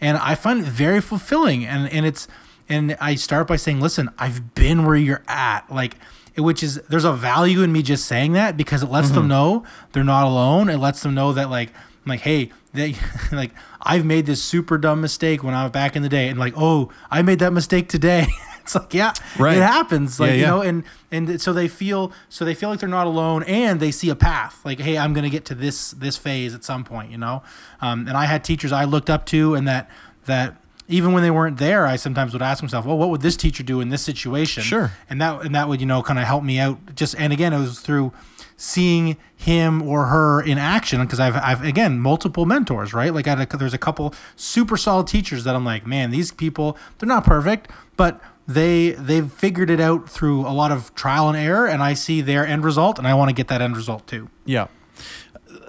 and 0.00 0.16
I 0.18 0.34
find 0.34 0.60
it 0.60 0.66
very 0.66 1.00
fulfilling. 1.00 1.64
And 1.66 1.90
and 1.92 2.06
it's 2.06 2.26
and 2.68 2.96
I 3.00 3.16
start 3.16 3.46
by 3.48 3.56
saying, 3.56 3.80
listen, 3.80 4.08
I've 4.18 4.54
been 4.54 4.84
where 4.84 4.96
you're 4.96 5.24
at, 5.28 5.70
like. 5.70 5.96
Which 6.36 6.64
is 6.64 6.80
there's 6.88 7.04
a 7.04 7.12
value 7.12 7.62
in 7.62 7.70
me 7.70 7.80
just 7.80 8.06
saying 8.06 8.32
that 8.32 8.56
because 8.56 8.82
it 8.82 8.90
lets 8.90 9.10
them 9.10 9.28
know 9.28 9.62
they're 9.92 10.02
not 10.02 10.26
alone. 10.26 10.68
It 10.68 10.78
lets 10.78 11.00
them 11.00 11.14
know 11.14 11.32
that 11.32 11.48
like 11.48 11.70
I'm 11.70 12.08
like, 12.10 12.22
hey, 12.22 12.50
they 12.72 12.96
like 13.32 13.52
I've 13.80 14.04
made 14.04 14.26
this 14.26 14.42
super 14.42 14.76
dumb 14.76 15.00
mistake 15.00 15.44
when 15.44 15.54
I 15.54 15.62
was 15.62 15.70
back 15.70 15.94
in 15.94 16.02
the 16.02 16.08
day, 16.08 16.26
and 16.26 16.36
like, 16.36 16.54
oh, 16.56 16.90
I 17.08 17.22
made 17.22 17.38
that 17.38 17.52
mistake 17.52 17.88
today. 17.88 18.26
it's 18.66 18.74
like, 18.74 18.92
yeah, 18.94 19.12
Right. 19.38 19.56
it 19.56 19.62
happens. 19.62 20.18
Like 20.18 20.30
Yeah, 20.30 20.36
you 20.36 20.46
know, 20.46 20.62
and 20.62 20.84
and 21.12 21.40
so 21.40 21.52
they 21.52 21.68
feel 21.68 22.12
so 22.28 22.44
they 22.44 22.54
feel 22.54 22.68
like 22.70 22.80
they're 22.80 22.88
not 22.88 23.06
alone, 23.06 23.42
and 23.44 23.78
they 23.80 23.90
see 23.90 24.10
a 24.10 24.16
path. 24.16 24.60
Like, 24.64 24.80
hey, 24.80 24.98
I'm 24.98 25.12
gonna 25.14 25.30
get 25.30 25.44
to 25.46 25.54
this 25.54 25.92
this 25.92 26.16
phase 26.16 26.54
at 26.54 26.64
some 26.64 26.82
point. 26.84 27.10
You 27.10 27.18
know, 27.18 27.42
um, 27.80 28.08
and 28.08 28.16
I 28.16 28.24
had 28.24 28.42
teachers 28.44 28.72
I 28.72 28.84
looked 28.84 29.08
up 29.10 29.24
to, 29.26 29.54
and 29.54 29.68
that 29.68 29.90
that. 30.26 30.56
Even 30.86 31.14
when 31.14 31.22
they 31.22 31.30
weren't 31.30 31.56
there, 31.56 31.86
I 31.86 31.96
sometimes 31.96 32.34
would 32.34 32.42
ask 32.42 32.62
myself, 32.62 32.84
"Well, 32.84 32.98
what 32.98 33.08
would 33.08 33.22
this 33.22 33.38
teacher 33.38 33.62
do 33.62 33.80
in 33.80 33.88
this 33.88 34.02
situation?" 34.02 34.62
Sure. 34.62 34.92
and 35.08 35.18
that 35.18 35.40
and 35.40 35.54
that 35.54 35.66
would 35.66 35.80
you 35.80 35.86
know 35.86 36.02
kind 36.02 36.18
of 36.18 36.26
help 36.26 36.44
me 36.44 36.58
out. 36.58 36.94
Just 36.94 37.14
and 37.18 37.32
again, 37.32 37.54
it 37.54 37.58
was 37.58 37.80
through 37.80 38.12
seeing 38.58 39.16
him 39.34 39.80
or 39.82 40.06
her 40.06 40.42
in 40.42 40.58
action 40.58 41.00
because 41.00 41.20
I've, 41.20 41.36
I've 41.36 41.64
again 41.64 41.98
multiple 41.98 42.46
mentors 42.46 42.94
right 42.94 43.12
like 43.12 43.26
I 43.26 43.30
had 43.36 43.52
a, 43.52 43.56
there's 43.56 43.74
a 43.74 43.78
couple 43.78 44.14
super 44.36 44.76
solid 44.76 45.06
teachers 45.08 45.42
that 45.44 45.56
I'm 45.56 45.64
like 45.64 45.86
man 45.86 46.10
these 46.10 46.30
people 46.30 46.76
they're 46.98 47.08
not 47.08 47.24
perfect 47.24 47.68
but 47.96 48.20
they 48.46 48.90
they've 48.92 49.30
figured 49.32 49.70
it 49.70 49.80
out 49.80 50.08
through 50.08 50.46
a 50.46 50.52
lot 50.52 50.70
of 50.70 50.94
trial 50.94 51.28
and 51.28 51.36
error 51.36 51.66
and 51.66 51.82
I 51.82 51.94
see 51.94 52.20
their 52.20 52.46
end 52.46 52.64
result 52.64 52.98
and 52.98 53.06
I 53.06 53.14
want 53.14 53.30
to 53.30 53.34
get 53.34 53.48
that 53.48 53.62
end 53.62 53.76
result 53.76 54.06
too 54.06 54.28
Yeah. 54.44 54.66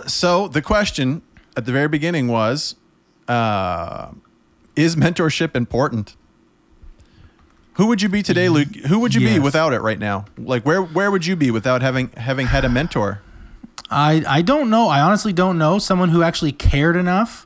So 0.08 0.48
the 0.48 0.62
question 0.62 1.22
at 1.56 1.66
the 1.66 1.72
very 1.72 1.88
beginning 1.88 2.28
was, 2.28 2.76
uh, 3.28 4.12
is 4.76 4.96
mentorship 4.96 5.56
important? 5.56 6.16
Who 7.74 7.88
would 7.88 8.02
you 8.02 8.10
be 8.10 8.22
today, 8.22 8.48
Luke? 8.50 8.74
Who 8.88 9.00
would 9.00 9.14
you 9.14 9.22
be 9.22 9.38
without 9.40 9.74
it 9.74 9.82
right 9.82 10.00
now? 10.00 10.26
Like 10.38 10.66
where 10.66 10.82
where 10.82 11.12
would 11.12 11.26
you 11.26 11.36
be 11.36 11.52
without 11.52 11.82
having 11.82 12.10
having 12.16 12.48
had 12.48 12.64
a 12.64 12.70
mentor? 12.70 13.22
I 13.90 14.24
I 14.28 14.42
don't 14.42 14.70
know. 14.70 14.88
I 14.88 15.02
honestly 15.02 15.34
don't 15.34 15.58
know 15.58 15.78
someone 15.78 16.10
who 16.10 16.24
actually 16.24 16.54
cared 16.54 16.96
enough 16.96 17.46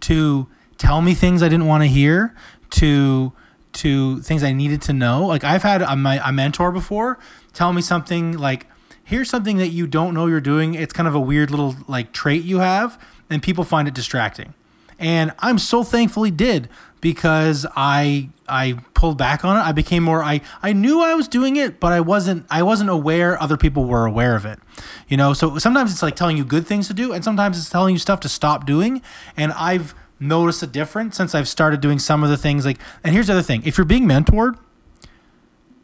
to 0.00 0.48
tell 0.78 1.00
me 1.00 1.14
things 1.14 1.42
I 1.42 1.48
didn't 1.48 1.66
want 1.66 1.84
to 1.84 1.88
hear, 1.88 2.34
to 2.70 3.32
to 3.78 4.20
things 4.22 4.42
I 4.42 4.52
needed 4.52 4.82
to 4.82 4.92
know. 4.92 5.26
Like 5.26 5.44
I've 5.44 5.62
had 5.62 5.82
a, 5.82 5.96
my, 5.96 6.20
a 6.26 6.32
mentor 6.32 6.72
before 6.72 7.18
tell 7.52 7.72
me 7.72 7.82
something 7.82 8.36
like, 8.36 8.66
"Here's 9.02 9.30
something 9.30 9.56
that 9.58 9.68
you 9.68 9.86
don't 9.86 10.14
know 10.14 10.26
you're 10.26 10.40
doing. 10.40 10.74
It's 10.74 10.92
kind 10.92 11.08
of 11.08 11.14
a 11.14 11.20
weird 11.20 11.50
little 11.50 11.76
like 11.86 12.12
trait 12.12 12.44
you 12.44 12.58
have, 12.58 13.00
and 13.30 13.42
people 13.42 13.64
find 13.64 13.88
it 13.88 13.94
distracting." 13.94 14.54
And 14.98 15.32
I'm 15.38 15.58
so 15.58 15.84
thankful 15.84 16.24
he 16.24 16.30
did 16.30 16.68
because 17.00 17.66
I 17.76 18.30
I 18.48 18.78
pulled 18.94 19.18
back 19.18 19.44
on 19.44 19.56
it. 19.56 19.60
I 19.60 19.72
became 19.72 20.02
more 20.02 20.22
I 20.22 20.40
I 20.62 20.72
knew 20.72 21.00
I 21.00 21.14
was 21.14 21.28
doing 21.28 21.56
it, 21.56 21.78
but 21.78 21.92
I 21.92 22.00
wasn't 22.00 22.46
I 22.50 22.62
wasn't 22.62 22.90
aware 22.90 23.40
other 23.40 23.56
people 23.56 23.84
were 23.84 24.06
aware 24.06 24.34
of 24.34 24.44
it. 24.44 24.58
You 25.06 25.16
know, 25.16 25.32
so 25.32 25.58
sometimes 25.58 25.92
it's 25.92 26.02
like 26.02 26.16
telling 26.16 26.36
you 26.36 26.44
good 26.44 26.66
things 26.66 26.88
to 26.88 26.94
do 26.94 27.12
and 27.12 27.22
sometimes 27.22 27.58
it's 27.58 27.70
telling 27.70 27.94
you 27.94 27.98
stuff 27.98 28.20
to 28.20 28.28
stop 28.28 28.66
doing. 28.66 29.02
And 29.36 29.52
I've 29.52 29.94
noticed 30.20 30.62
a 30.62 30.66
difference 30.66 31.16
since 31.16 31.34
I've 31.34 31.48
started 31.48 31.80
doing 31.80 31.98
some 31.98 32.22
of 32.24 32.30
the 32.30 32.36
things 32.36 32.64
like 32.64 32.78
and 33.04 33.14
here's 33.14 33.26
the 33.28 33.34
other 33.34 33.42
thing. 33.42 33.62
If 33.64 33.78
you're 33.78 33.84
being 33.84 34.04
mentored, 34.06 34.58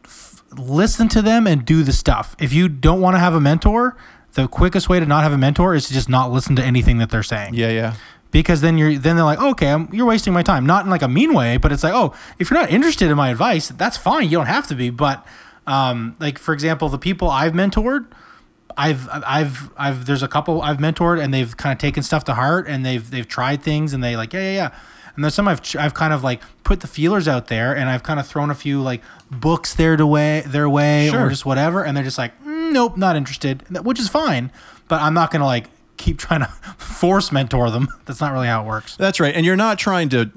f- 0.03 0.43
listen 0.57 1.07
to 1.09 1.21
them 1.21 1.47
and 1.47 1.65
do 1.65 1.83
the 1.83 1.93
stuff. 1.93 2.35
If 2.39 2.53
you 2.53 2.67
don't 2.69 3.01
want 3.01 3.15
to 3.15 3.19
have 3.19 3.33
a 3.33 3.41
mentor, 3.41 3.97
the 4.33 4.47
quickest 4.47 4.89
way 4.89 4.99
to 4.99 5.05
not 5.05 5.23
have 5.23 5.31
a 5.33 5.37
mentor 5.37 5.75
is 5.75 5.87
to 5.87 5.93
just 5.93 6.09
not 6.09 6.31
listen 6.31 6.55
to 6.57 6.63
anything 6.63 6.97
that 6.97 7.09
they're 7.09 7.23
saying 7.23 7.53
Yeah, 7.53 7.69
yeah. 7.69 7.93
because 8.31 8.59
then 8.59 8.77
you're 8.77 8.97
then 8.97 9.15
they're 9.15 9.23
like 9.23 9.39
okay 9.39 9.69
I'm, 9.71 9.87
you're 9.93 10.05
wasting 10.05 10.33
my 10.33 10.43
time 10.43 10.65
not 10.65 10.83
in 10.83 10.91
like 10.91 11.01
a 11.03 11.07
mean 11.07 11.33
way 11.33 11.55
but 11.55 11.71
it's 11.71 11.83
like 11.83 11.93
oh 11.93 12.13
if 12.37 12.51
you're 12.51 12.59
not 12.59 12.69
interested 12.69 13.09
in 13.09 13.15
my 13.15 13.29
advice 13.29 13.69
that's 13.69 13.95
fine 13.95 14.25
you 14.25 14.31
don't 14.37 14.47
have 14.47 14.67
to 14.67 14.75
be 14.75 14.89
but 14.89 15.25
um, 15.65 16.17
like 16.19 16.37
for 16.37 16.53
example 16.53 16.89
the 16.89 16.97
people 16.97 17.29
i've 17.29 17.53
mentored 17.53 18.07
i've 18.77 19.07
i've 19.11 19.69
i've 19.77 20.05
there's 20.05 20.23
a 20.23 20.27
couple 20.27 20.61
i've 20.61 20.77
mentored 20.77 21.21
and 21.23 21.33
they've 21.33 21.55
kind 21.57 21.71
of 21.71 21.77
taken 21.79 22.03
stuff 22.03 22.23
to 22.25 22.33
heart 22.33 22.67
and 22.67 22.85
they've 22.85 23.09
they've 23.11 23.27
tried 23.27 23.61
things 23.63 23.93
and 23.93 24.03
they 24.03 24.15
like 24.17 24.33
yeah 24.33 24.39
yeah 24.41 24.51
yeah 24.53 24.69
and 25.15 25.23
there's 25.23 25.33
some 25.33 25.47
I've, 25.47 25.61
I've 25.79 25.93
kind 25.93 26.11
of 26.11 26.23
like 26.25 26.41
put 26.65 26.81
the 26.81 26.87
feelers 26.87 27.25
out 27.25 27.47
there 27.47 27.73
and 27.73 27.89
I've 27.89 28.03
kind 28.03 28.19
of 28.19 28.27
thrown 28.27 28.49
a 28.49 28.55
few 28.55 28.81
like 28.81 29.01
books 29.31 29.73
their 29.73 29.95
way 30.05 30.43
their 30.45 30.69
way 30.69 31.07
Sure. 31.09 31.27
or 31.27 31.29
just 31.29 31.45
whatever 31.45 31.83
and 31.85 31.95
they're 31.95 32.03
just 32.03 32.17
like 32.17 32.33
"Mm, 32.43 32.73
nope 32.73 32.97
not 32.97 33.15
interested 33.15 33.63
which 33.85 33.97
is 33.99 34.09
fine 34.09 34.51
but 34.89 35.01
I'm 35.01 35.13
not 35.13 35.31
gonna 35.31 35.45
like 35.45 35.67
keep 35.95 36.17
trying 36.25 36.41
to 36.41 36.47
force 36.77 37.31
mentor 37.31 37.69
them 37.71 37.87
that's 38.05 38.19
not 38.19 38.33
really 38.33 38.47
how 38.47 38.63
it 38.63 38.67
works 38.67 38.97
That's 38.97 39.21
right. 39.21 39.33
And 39.33 39.45
you're 39.45 39.55
not 39.55 39.79
trying 39.79 40.09
to 40.09 40.29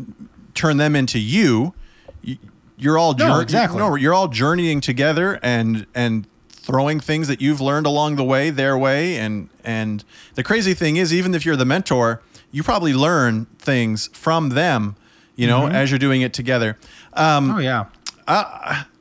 turn 0.55 0.76
them 0.76 0.95
into 0.95 1.18
you. 1.18 1.74
You're 2.76 2.97
all 2.99 3.12
No, 3.14 3.26
jour- 3.26 3.43
exactly. 3.43 3.78
No, 3.78 3.95
you're 3.97 4.14
all 4.14 4.28
journeying 4.28 4.80
together 4.80 5.41
and 5.43 5.86
and 5.95 6.26
throwing 6.68 7.00
things 7.00 7.26
that 7.28 7.40
you've 7.40 7.62
learned 7.62 7.86
along 7.86 8.16
the 8.16 8.24
way 8.24 8.50
their 8.50 8.76
way. 8.76 9.16
And 9.16 9.48
and 9.64 10.04
the 10.34 10.44
crazy 10.44 10.74
thing 10.74 10.96
is, 10.96 11.12
even 11.12 11.34
if 11.34 11.44
you're 11.44 11.56
the 11.56 11.64
mentor, 11.64 12.22
you 12.52 12.62
probably 12.62 12.92
learn 12.92 13.46
things 13.58 14.08
from 14.12 14.50
them. 14.50 14.94
You 15.34 15.46
know, 15.46 15.68
as 15.68 15.90
you're 15.90 16.00
doing 16.00 16.20
it 16.22 16.32
together. 16.32 16.76
Um, 17.14 17.52
oh 17.52 17.58
yeah 17.58 17.86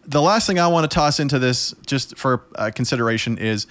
the 0.07 0.21
last 0.21 0.47
thing 0.47 0.57
I 0.57 0.67
want 0.67 0.89
to 0.89 0.95
toss 0.95 1.19
into 1.19 1.37
this, 1.37 1.75
just 1.85 2.17
for 2.17 2.45
uh, 2.55 2.71
consideration, 2.73 3.37
is, 3.37 3.67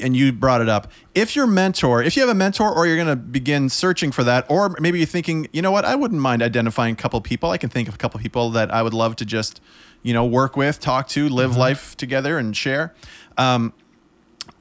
and 0.00 0.16
you 0.16 0.32
brought 0.32 0.60
it 0.60 0.68
up. 0.68 0.90
If 1.14 1.34
your 1.34 1.48
mentor, 1.48 2.02
if 2.02 2.16
you 2.16 2.22
have 2.22 2.30
a 2.30 2.34
mentor, 2.34 2.72
or 2.72 2.86
you're 2.86 2.96
going 2.96 3.08
to 3.08 3.16
begin 3.16 3.68
searching 3.68 4.12
for 4.12 4.22
that, 4.22 4.46
or 4.48 4.76
maybe 4.78 4.98
you're 4.98 5.06
thinking, 5.06 5.48
you 5.52 5.60
know 5.60 5.72
what, 5.72 5.84
I 5.84 5.96
wouldn't 5.96 6.20
mind 6.20 6.42
identifying 6.42 6.92
a 6.92 6.96
couple 6.96 7.20
people. 7.20 7.50
I 7.50 7.58
can 7.58 7.70
think 7.70 7.88
of 7.88 7.94
a 7.94 7.98
couple 7.98 8.20
people 8.20 8.50
that 8.50 8.72
I 8.72 8.82
would 8.82 8.94
love 8.94 9.16
to 9.16 9.24
just, 9.24 9.60
you 10.02 10.14
know, 10.14 10.24
work 10.24 10.56
with, 10.56 10.78
talk 10.78 11.08
to, 11.08 11.28
live 11.28 11.56
life 11.56 11.96
together, 11.96 12.38
and 12.38 12.56
share. 12.56 12.94
Um, 13.36 13.72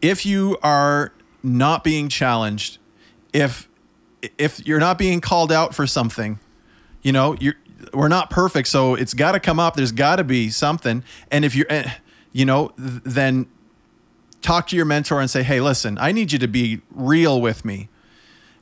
if 0.01 0.25
you 0.25 0.57
are 0.63 1.11
not 1.41 1.83
being 1.83 2.09
challenged, 2.09 2.77
if 3.31 3.67
if 4.37 4.65
you're 4.65 4.79
not 4.79 4.97
being 4.97 5.19
called 5.21 5.51
out 5.51 5.75
for 5.75 5.85
something, 5.85 6.39
you 7.01 7.11
know, 7.11 7.35
you're 7.39 7.55
we're 7.93 8.07
not 8.07 8.29
perfect, 8.29 8.67
so 8.69 8.95
it's 8.95 9.13
got 9.13 9.33
to 9.33 9.39
come 9.39 9.59
up. 9.59 9.75
There's 9.75 9.91
got 9.91 10.15
to 10.17 10.23
be 10.23 10.49
something, 10.49 11.03
and 11.29 11.43
if 11.43 11.53
you're, 11.55 11.65
eh, 11.69 11.91
you 12.31 12.45
know, 12.45 12.71
then 12.77 13.47
talk 14.41 14.67
to 14.67 14.75
your 14.75 14.85
mentor 14.85 15.19
and 15.19 15.29
say, 15.29 15.43
"Hey, 15.43 15.59
listen, 15.59 15.97
I 15.99 16.11
need 16.13 16.31
you 16.31 16.39
to 16.39 16.47
be 16.47 16.81
real 16.91 17.41
with 17.41 17.65
me." 17.65 17.89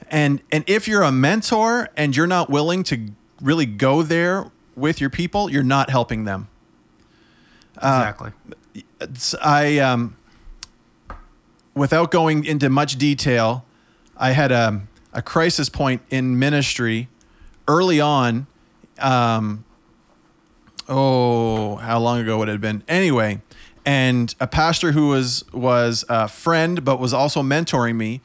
And 0.09 0.41
and 0.51 0.64
if 0.68 0.88
you're 0.88 1.03
a 1.03 1.12
mentor 1.12 1.89
and 1.95 2.16
you're 2.16 2.28
not 2.28 2.49
willing 2.49 2.84
to 2.84 3.12
really 3.41 3.66
go 3.68 4.01
there 4.01 4.51
with 4.76 4.99
your 4.99 5.09
people, 5.09 5.49
you're 5.51 5.64
not 5.64 5.89
helping 5.89 6.26
them. 6.26 6.47
exactly 7.78 8.32
It's- 8.47 8.61
I 9.41 9.80
um, 9.80 10.15
without 11.76 12.11
going 12.11 12.45
into 12.45 12.69
much 12.69 12.97
detail, 12.97 13.65
I 14.17 14.32
had 14.32 14.51
a 14.51 14.82
a 15.13 15.22
crisis 15.22 15.69
point 15.69 16.01
in 16.09 16.39
ministry 16.39 17.09
early 17.67 17.99
on. 17.99 18.47
Um, 18.99 19.65
oh, 20.88 21.76
how 21.78 21.99
long 21.99 22.19
ago 22.19 22.38
would 22.38 22.49
it 22.49 22.53
have 22.53 22.61
been? 22.61 22.84
Anyway, 22.88 23.41
and 23.86 24.34
a 24.39 24.47
pastor 24.47 24.91
who 24.91 25.09
was 25.09 25.43
was 25.53 26.05
a 26.09 26.28
friend 26.28 26.86
but 26.86 26.99
was 26.99 27.13
also 27.13 27.41
mentoring 27.41 27.95
me. 27.95 28.22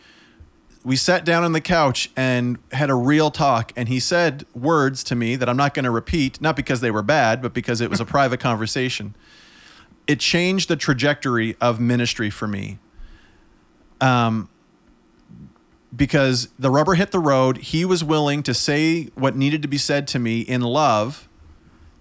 We 0.85 0.95
sat 0.95 1.25
down 1.25 1.43
on 1.43 1.51
the 1.53 1.61
couch 1.61 2.13
and 2.17 2.59
had 2.71 2.91
a 2.91 2.95
real 2.95 3.33
talk, 3.33 3.73
and 3.75 3.89
he 3.89 3.99
said 3.99 4.47
words 4.55 5.03
to 5.05 5.17
me 5.17 5.35
that 5.35 5.49
I'm 5.49 5.57
not 5.57 5.75
going 5.75 5.85
to 5.85 5.91
repeat, 5.91 6.41
not 6.41 6.55
because 6.55 6.81
they 6.81 6.93
were 6.93 7.03
bad, 7.03 7.43
but 7.43 7.53
because 7.53 7.81
it 7.81 7.91
was 7.91 7.99
a 7.99 8.05
private 8.05 8.39
conversation 8.39 9.17
it 10.07 10.21
changed 10.21 10.69
the 10.69 10.77
trajectory 10.77 11.57
of 11.61 11.81
ministry 11.81 12.31
for 12.31 12.47
me. 12.47 12.79
Um, 14.01 14.49
because 15.95 16.49
the 16.59 16.71
rubber 16.71 16.95
hit 16.95 17.11
the 17.11 17.19
road, 17.19 17.59
he 17.59 17.85
was 17.85 18.05
willing 18.05 18.43
to 18.43 18.53
say 18.53 19.05
what 19.15 19.37
needed 19.37 19.63
to 19.63 19.69
be 19.69 19.79
said 19.79 20.07
to 20.09 20.19
me 20.19 20.41
in 20.41 20.61
love, 20.61 21.29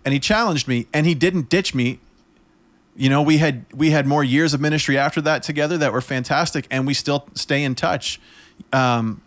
and 0.04 0.14
he 0.14 0.20
challenged 0.20 0.68
me, 0.68 0.88
and 0.94 1.06
he 1.06 1.16
didn't 1.16 1.50
ditch 1.50 1.74
me. 1.74 2.00
You 2.96 3.10
know, 3.10 3.22
we 3.22 3.38
had 3.38 3.66
we 3.74 3.92
had 3.92 4.06
more 4.06 4.24
years 4.24 4.54
of 4.54 4.62
ministry 4.62 4.98
after 4.98 5.22
that 5.22 5.44
together 5.44 5.78
that 5.78 5.94
were 5.94 6.02
fantastic, 6.02 6.68
and 6.70 6.86
we 6.86 6.94
still 6.94 7.28
stay 7.34 7.64
in 7.64 7.76
touch. 7.76 8.20
Um, 8.74 9.22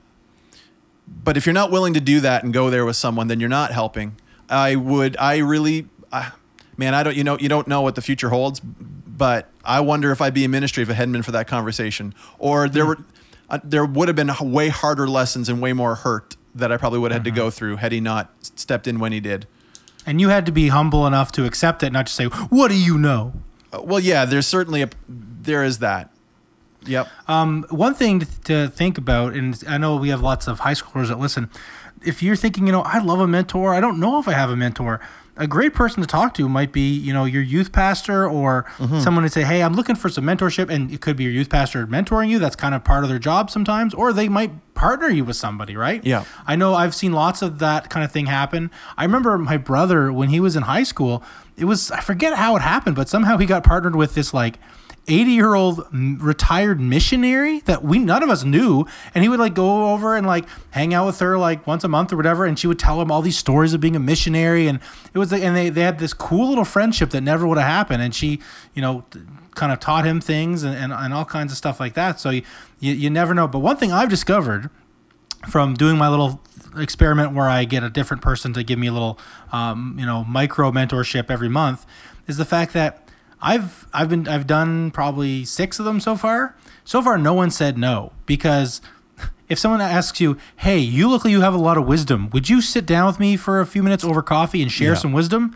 but 1.25 1.37
if 1.37 1.47
you're 1.47 1.55
not 1.55 1.71
willing 1.71 1.95
to 1.95 2.01
do 2.01 2.21
that 2.21 2.45
and 2.45 2.53
go 2.53 2.71
there 2.71 2.85
with 2.85 2.97
someone, 2.97 3.29
then 3.29 3.41
you're 3.41 3.49
not 3.49 3.73
helping. 3.73 4.17
I 4.49 4.77
would, 4.77 5.17
I 5.19 5.39
really, 5.39 5.89
uh, 6.13 6.31
man, 6.79 6.95
I 6.95 7.03
don't, 7.03 7.15
you 7.17 7.25
know, 7.25 7.37
you 7.39 7.51
don't 7.51 7.69
know 7.69 7.83
what 7.83 7.95
the 7.95 8.01
future 8.03 8.31
holds, 8.31 8.61
but 8.61 9.51
I 9.65 9.81
wonder 9.81 10.11
if 10.13 10.23
I'd 10.23 10.33
be 10.33 10.45
in 10.45 10.51
ministry 10.51 10.83
if 10.83 10.89
it 10.89 10.95
hadn't 10.95 11.13
been 11.13 11.23
for 11.23 11.33
that 11.33 11.47
conversation, 11.47 12.15
or 12.39 12.69
there 12.69 12.87
were, 12.87 12.99
uh, 13.51 13.59
there 13.63 13.85
would 13.85 14.09
have 14.09 14.17
been 14.17 14.31
way 14.41 14.69
harder 14.69 15.07
lessons 15.07 15.49
and 15.51 15.61
way 15.61 15.75
more 15.75 15.97
hurt 15.97 16.37
that 16.55 16.73
I 16.73 16.77
probably 16.79 16.99
would 17.01 17.11
have 17.11 17.25
had 17.25 17.35
to 17.35 17.37
go 17.37 17.51
through 17.51 17.77
had 17.77 17.93
he 17.93 18.01
not 18.01 18.33
stepped 18.41 18.87
in 18.87 18.99
when 18.99 19.13
he 19.13 19.21
did. 19.21 19.47
and 20.07 20.21
you 20.21 20.31
had 20.31 20.47
to 20.47 20.53
be 20.53 20.69
humble 20.69 21.07
enough 21.07 21.31
to 21.33 21.45
accept 21.45 21.83
it 21.83 21.93
not 21.93 22.07
just 22.07 22.17
say 22.17 22.25
what 22.27 22.69
do 22.69 22.75
you 22.77 22.97
know 22.97 23.33
Uh, 23.73 23.83
Well, 23.83 24.01
yeah, 24.01 24.25
there's 24.25 24.47
certainly 24.47 24.81
a, 24.83 24.89
there 25.09 25.63
is 25.63 25.79
that. 25.79 26.11
Yep. 26.87 27.09
Um, 27.27 27.67
one 27.71 27.95
thing 27.95 28.21
to, 28.21 28.27
to 28.45 28.69
think 28.69 28.97
about, 28.97 29.35
and 29.35 29.63
I 29.69 29.77
know 29.79 29.97
we 29.97 30.09
have 30.09 30.23
lots 30.23 30.47
of 30.49 30.61
high 30.61 30.73
schoolers 30.75 31.09
that 31.09 31.19
listen. 31.19 31.51
If 32.03 32.23
you're 32.23 32.37
thinking, 32.37 32.67
you 32.67 32.73
know, 32.73 32.83
I 32.83 32.99
love 33.01 33.21
a 33.21 33.27
mentor, 33.27 33.75
I 33.75 33.81
don't 33.81 33.99
know 34.01 34.19
if 34.21 34.27
I 34.29 34.33
have 34.33 34.49
a 34.49 34.57
mentor. 34.57 35.01
A 35.39 35.47
great 35.47 35.73
person 35.73 36.01
to 36.03 36.07
talk 36.07 36.35
to 36.35 36.49
might 36.49 36.73
be, 36.73 36.91
you 36.93 37.13
know, 37.13 37.25
your 37.25 37.43
youth 37.43 37.73
pastor 37.73 38.27
or 38.29 38.67
Mm-hmm. 38.79 39.01
someone 39.01 39.25
to 39.25 39.31
say, 39.31 39.45
hey, 39.45 39.63
I'm 39.63 39.75
looking 39.75 39.97
for 39.97 40.09
some 40.09 40.25
mentorship, 40.25 40.69
and 40.69 40.91
it 40.93 41.01
could 41.01 41.17
be 41.17 41.25
your 41.25 41.33
youth 41.33 41.49
pastor 41.49 41.87
mentoring 41.87 42.29
you. 42.29 42.39
That's 42.39 42.57
kind 42.57 42.75
of 42.75 42.85
part 42.85 43.03
of 43.05 43.09
their 43.11 43.19
job 43.19 43.51
sometimes, 43.51 43.95
or 43.95 44.13
they 44.13 44.29
might 44.29 44.75
partner 44.75 45.09
you 45.09 45.25
with 45.25 45.37
somebody, 45.37 45.77
right? 45.77 46.05
Yeah. 46.05 46.25
I 46.47 46.57
know 46.57 46.75
I've 46.75 46.95
seen 46.95 47.13
lots 47.13 47.41
of 47.43 47.59
that 47.61 47.89
kind 47.91 48.05
of 48.05 48.13
thing 48.13 48.27
happen. 48.27 48.71
I 48.97 49.05
remember 49.05 49.37
my 49.39 49.57
brother 49.57 50.13
when 50.13 50.29
he 50.29 50.39
was 50.41 50.55
in 50.57 50.63
high 50.65 50.83
school. 50.85 51.23
It 51.57 51.65
was 51.65 51.91
I 51.91 52.01
forget 52.01 52.35
how 52.37 52.55
it 52.57 52.63
happened, 52.63 52.95
but 52.97 53.09
somehow 53.09 53.37
he 53.39 53.47
got 53.47 53.65
partnered 53.65 53.97
with 53.97 54.15
this 54.15 54.33
like 54.35 54.59
80 55.09 55.31
year 55.31 55.55
old 55.55 55.87
retired 55.93 56.81
missionary 56.81 57.61
that 57.61 57.83
we 57.83 57.99
none 57.99 58.23
of 58.23 58.31
us 58.31 58.45
knew 58.45 58.87
and 59.15 59.23
he 59.23 59.29
would 59.29 59.41
like 59.41 59.55
go 59.55 59.93
over 59.93 60.17
and 60.17 60.27
like 60.27 60.45
hang 60.71 60.95
out 60.95 61.07
with 61.07 61.19
her 61.21 61.39
like 61.39 61.67
once 61.67 61.85
a 61.85 61.89
month 61.89 62.13
or 62.13 62.17
whatever 62.17 62.45
and 62.45 62.59
she 62.59 62.67
would 62.67 62.79
tell 62.79 63.01
him 63.01 63.11
all 63.11 63.23
these 63.23 63.39
stories 63.39 63.75
of 63.75 63.81
being 63.81 63.97
a 63.97 64.01
missionary 64.01 64.69
and 64.69 64.81
it 65.13 65.19
was 65.19 65.33
like, 65.33 65.43
and 65.43 65.57
they, 65.57 65.69
they 65.71 65.83
had 65.83 65.99
this 65.99 66.13
cool 66.13 66.49
little 66.49 66.65
friendship 66.65 67.11
that 67.11 67.23
never 67.23 67.47
would 67.47 67.59
have 67.59 67.67
happened 67.67 68.03
and 68.03 68.15
she 68.15 68.41
you 68.75 68.83
know 68.83 69.05
kind 69.55 69.73
of 69.73 69.81
taught 69.81 70.05
him 70.05 70.21
things 70.21 70.63
and, 70.63 70.77
and, 70.77 70.93
and 70.93 71.13
all 71.13 71.25
kinds 71.25 71.51
of 71.51 71.59
stuff 71.59 71.81
like 71.81 71.95
that 71.95 72.21
so 72.21 72.31
you, 72.31 72.43
you, 72.79 72.93
you 72.93 73.11
never 73.11 73.35
know. 73.35 73.49
But 73.49 73.61
one 73.61 73.77
thing 73.77 73.93
i've 73.93 74.09
discovered 74.09 74.71
from 75.49 75.75
doing 75.75 75.97
my 75.97 76.09
little 76.09 76.41
experiment 76.77 77.33
where 77.33 77.49
I 77.49 77.65
get 77.65 77.83
a 77.83 77.91
different 77.91 78.23
person 78.23 78.53
to 78.55 78.63
give 78.63 78.79
me 78.79 78.89
a 78.89 78.93
little, 78.93 79.19
um, 79.53 79.97
you 79.99 80.07
know, 80.07 80.25
micro 80.25 80.71
mentorship 80.71 81.31
every 81.31 81.49
month, 81.49 81.87
is 82.27 82.37
the 82.37 82.45
fact 82.45 82.73
that 82.73 83.08
I've 83.41 83.87
I've 83.93 84.09
been 84.09 84.27
I've 84.29 84.47
done 84.47 84.91
probably 84.91 85.45
six 85.45 85.79
of 85.79 85.85
them 85.85 86.01
so 86.01 86.17
far. 86.17 86.57
So 86.85 87.03
far, 87.03 87.19
no 87.19 87.35
one 87.35 87.51
said 87.51 87.77
no 87.79 88.13
because 88.27 88.81
if 89.49 89.59
someone 89.59 89.81
asks 89.81 90.21
you, 90.21 90.37
"Hey, 90.57 90.79
you 90.79 91.09
look 91.09 91.25
like 91.25 91.33
you 91.33 91.41
have 91.43 91.55
a 91.55 91.59
lot 91.59 91.77
of 91.79 91.87
wisdom. 91.87 92.31
Would 92.31 92.49
you 92.49 92.61
sit 92.61 92.87
down 92.87 93.07
with 93.07 93.21
me 93.21 93.37
for 93.37 93.61
a 93.61 93.67
few 93.67 93.83
minutes 93.83 94.05
over 94.05 94.23
coffee 94.23 94.63
and 94.63 94.71
share 94.73 94.93
Yeah. 94.93 94.99
some 94.99 95.13
wisdom?" 95.13 95.55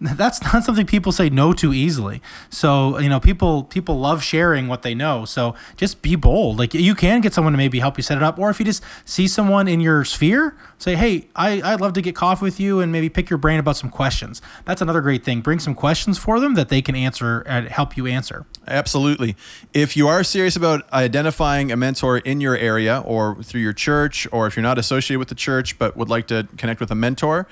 That's 0.16 0.42
not 0.42 0.64
something 0.64 0.86
people 0.86 1.12
say 1.12 1.28
no 1.28 1.52
to 1.52 1.74
easily. 1.74 2.22
So 2.48 2.98
you 2.98 3.10
know, 3.10 3.20
people 3.20 3.64
people 3.64 3.98
love 3.98 4.22
sharing 4.22 4.66
what 4.66 4.80
they 4.80 4.94
know. 4.94 5.26
So 5.26 5.54
just 5.76 6.00
be 6.00 6.16
bold. 6.16 6.58
Like 6.58 6.72
you 6.72 6.94
can 6.94 7.20
get 7.20 7.34
someone 7.34 7.52
to 7.52 7.58
maybe 7.58 7.80
help 7.80 7.98
you 7.98 8.02
set 8.02 8.16
it 8.16 8.22
up, 8.22 8.38
or 8.38 8.48
if 8.48 8.58
you 8.58 8.64
just 8.64 8.82
see 9.04 9.28
someone 9.28 9.68
in 9.68 9.78
your 9.80 10.06
sphere, 10.06 10.56
say, 10.78 10.96
"Hey, 10.96 11.28
I 11.36 11.60
I'd 11.60 11.82
love 11.82 11.92
to 11.94 12.02
get 12.02 12.16
coffee 12.16 12.44
with 12.46 12.58
you 12.58 12.80
and 12.80 12.90
maybe 12.90 13.10
pick 13.10 13.28
your 13.28 13.36
brain 13.36 13.58
about 13.58 13.76
some 13.76 13.90
questions." 13.90 14.40
That's 14.64 14.80
another 14.80 15.02
great 15.02 15.22
thing. 15.22 15.42
Bring 15.42 15.58
some 15.58 15.74
questions 15.74 16.16
for 16.16 16.40
them 16.40 16.54
that 16.54 16.70
they 16.70 16.80
can 16.80 16.96
answer 16.96 17.40
and 17.40 17.68
help 17.68 17.94
you 17.94 18.06
answer. 18.06 18.46
Absolutely. 18.66 19.36
If 19.74 19.98
you 19.98 20.08
are 20.08 20.24
serious 20.24 20.56
about 20.56 20.90
identifying 20.94 21.70
a 21.70 21.76
mentor 21.76 22.18
in 22.18 22.40
your 22.40 22.56
area 22.56 23.02
or 23.04 23.42
through 23.42 23.60
your 23.60 23.74
church, 23.74 24.26
or 24.32 24.46
if 24.46 24.56
you're 24.56 24.62
not 24.62 24.78
associated 24.78 25.18
with 25.18 25.28
the 25.28 25.34
church 25.34 25.78
but 25.78 25.94
would 25.94 26.08
like 26.08 26.26
to 26.28 26.48
connect 26.56 26.80
with 26.80 26.90
a 26.90 26.94
mentor, 26.94 27.46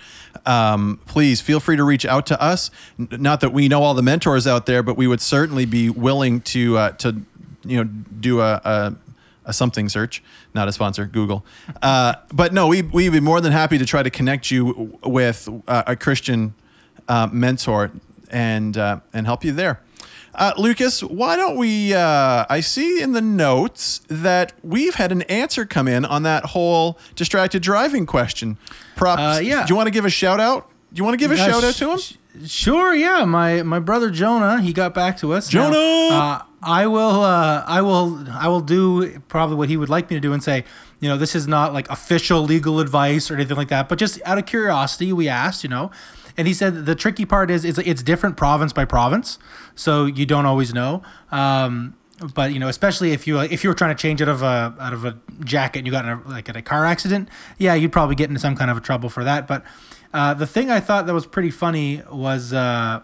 um, 0.46 0.98
please 1.04 1.42
feel 1.42 1.60
free 1.60 1.76
to 1.76 1.84
reach 1.84 2.06
out 2.06 2.24
to 2.26 2.37
us. 2.40 2.70
N- 2.98 3.08
Not 3.12 3.40
that 3.40 3.52
we 3.52 3.68
know 3.68 3.82
all 3.82 3.94
the 3.94 4.02
mentors 4.02 4.46
out 4.46 4.66
there, 4.66 4.82
but 4.82 4.96
we 4.96 5.06
would 5.06 5.20
certainly 5.20 5.64
be 5.66 5.90
willing 5.90 6.40
to 6.42 6.78
uh, 6.78 6.90
to 6.92 7.22
you 7.64 7.76
know 7.76 7.84
do 7.84 8.40
a, 8.40 8.60
a 8.64 8.96
a 9.46 9.52
something 9.52 9.88
search, 9.88 10.22
not 10.54 10.68
a 10.68 10.72
sponsor, 10.72 11.06
Google. 11.06 11.44
Uh, 11.82 12.14
but 12.32 12.52
no, 12.52 12.66
we 12.68 12.82
we'd 12.82 13.10
be 13.10 13.20
more 13.20 13.40
than 13.40 13.52
happy 13.52 13.78
to 13.78 13.86
try 13.86 14.02
to 14.02 14.10
connect 14.10 14.50
you 14.50 14.98
with 15.04 15.48
uh, 15.66 15.84
a 15.86 15.96
Christian 15.96 16.54
uh, 17.08 17.28
mentor 17.32 17.90
and 18.30 18.76
uh, 18.76 19.00
and 19.12 19.26
help 19.26 19.44
you 19.44 19.52
there. 19.52 19.80
Uh, 20.34 20.52
Lucas, 20.56 21.02
why 21.02 21.34
don't 21.34 21.56
we? 21.56 21.94
Uh, 21.94 22.44
I 22.48 22.60
see 22.60 23.00
in 23.02 23.12
the 23.12 23.22
notes 23.22 24.02
that 24.08 24.52
we've 24.62 24.94
had 24.94 25.10
an 25.10 25.22
answer 25.22 25.64
come 25.64 25.88
in 25.88 26.04
on 26.04 26.22
that 26.24 26.44
whole 26.46 26.98
distracted 27.16 27.62
driving 27.62 28.06
question. 28.06 28.56
Props. 28.94 29.20
Uh, 29.20 29.40
yeah. 29.42 29.64
Do 29.66 29.72
you 29.72 29.76
want 29.76 29.86
to 29.88 29.90
give 29.90 30.04
a 30.04 30.10
shout 30.10 30.38
out? 30.38 30.68
Do 30.92 31.00
you 31.00 31.04
want 31.04 31.14
to 31.14 31.18
give 31.18 31.32
a 31.32 31.36
shout 31.36 31.64
out 31.64 31.74
to 31.74 31.90
him? 31.90 31.98
Sure, 32.46 32.94
yeah. 32.94 33.24
My 33.24 33.62
my 33.62 33.78
brother 33.78 34.10
Jonah, 34.10 34.60
he 34.60 34.72
got 34.72 34.94
back 34.94 35.18
to 35.18 35.32
us. 35.32 35.52
Now, 35.52 35.70
Jonah! 35.70 36.14
uh, 36.14 36.42
I 36.62 36.86
will 36.86 37.22
uh, 37.22 37.64
I 37.66 37.82
will 37.82 38.24
I 38.30 38.48
will 38.48 38.60
do 38.60 39.18
probably 39.28 39.56
what 39.56 39.68
he 39.68 39.76
would 39.76 39.88
like 39.88 40.10
me 40.10 40.16
to 40.16 40.20
do 40.20 40.32
and 40.32 40.42
say, 40.42 40.64
you 41.00 41.08
know, 41.08 41.16
this 41.16 41.34
is 41.34 41.46
not 41.46 41.72
like 41.72 41.88
official 41.90 42.42
legal 42.42 42.80
advice 42.80 43.30
or 43.30 43.34
anything 43.34 43.56
like 43.56 43.68
that, 43.68 43.88
but 43.88 43.98
just 43.98 44.20
out 44.24 44.38
of 44.38 44.46
curiosity, 44.46 45.12
we 45.12 45.28
asked, 45.28 45.62
you 45.62 45.70
know. 45.70 45.90
And 46.36 46.46
he 46.46 46.54
said 46.54 46.86
the 46.86 46.94
tricky 46.94 47.26
part 47.26 47.50
is 47.50 47.64
it's 47.64 47.78
it's 47.78 48.02
different 48.02 48.36
province 48.36 48.72
by 48.72 48.84
province, 48.84 49.38
so 49.74 50.06
you 50.06 50.24
don't 50.24 50.46
always 50.46 50.72
know. 50.72 51.02
Um, 51.32 51.94
but 52.34 52.52
you 52.52 52.58
know, 52.58 52.68
especially 52.68 53.12
if 53.12 53.26
you 53.26 53.38
if 53.40 53.62
you 53.62 53.70
were 53.70 53.74
trying 53.74 53.94
to 53.94 54.00
change 54.00 54.20
out 54.20 54.28
of 54.28 54.42
a 54.42 54.74
out 54.80 54.92
of 54.92 55.04
a 55.04 55.18
jacket 55.44 55.80
and 55.80 55.86
you 55.86 55.92
got 55.92 56.04
in 56.04 56.10
a, 56.10 56.28
like 56.28 56.48
in 56.48 56.56
a 56.56 56.62
car 56.62 56.84
accident, 56.84 57.28
yeah, 57.58 57.74
you'd 57.74 57.92
probably 57.92 58.16
get 58.16 58.28
into 58.28 58.40
some 58.40 58.56
kind 58.56 58.70
of 58.70 58.76
a 58.76 58.80
trouble 58.80 59.08
for 59.08 59.24
that. 59.24 59.46
But 59.46 59.64
uh, 60.12 60.34
the 60.34 60.46
thing 60.46 60.70
I 60.70 60.80
thought 60.80 61.06
that 61.06 61.14
was 61.14 61.26
pretty 61.26 61.50
funny 61.50 62.02
was 62.10 62.52
uh, 62.52 63.02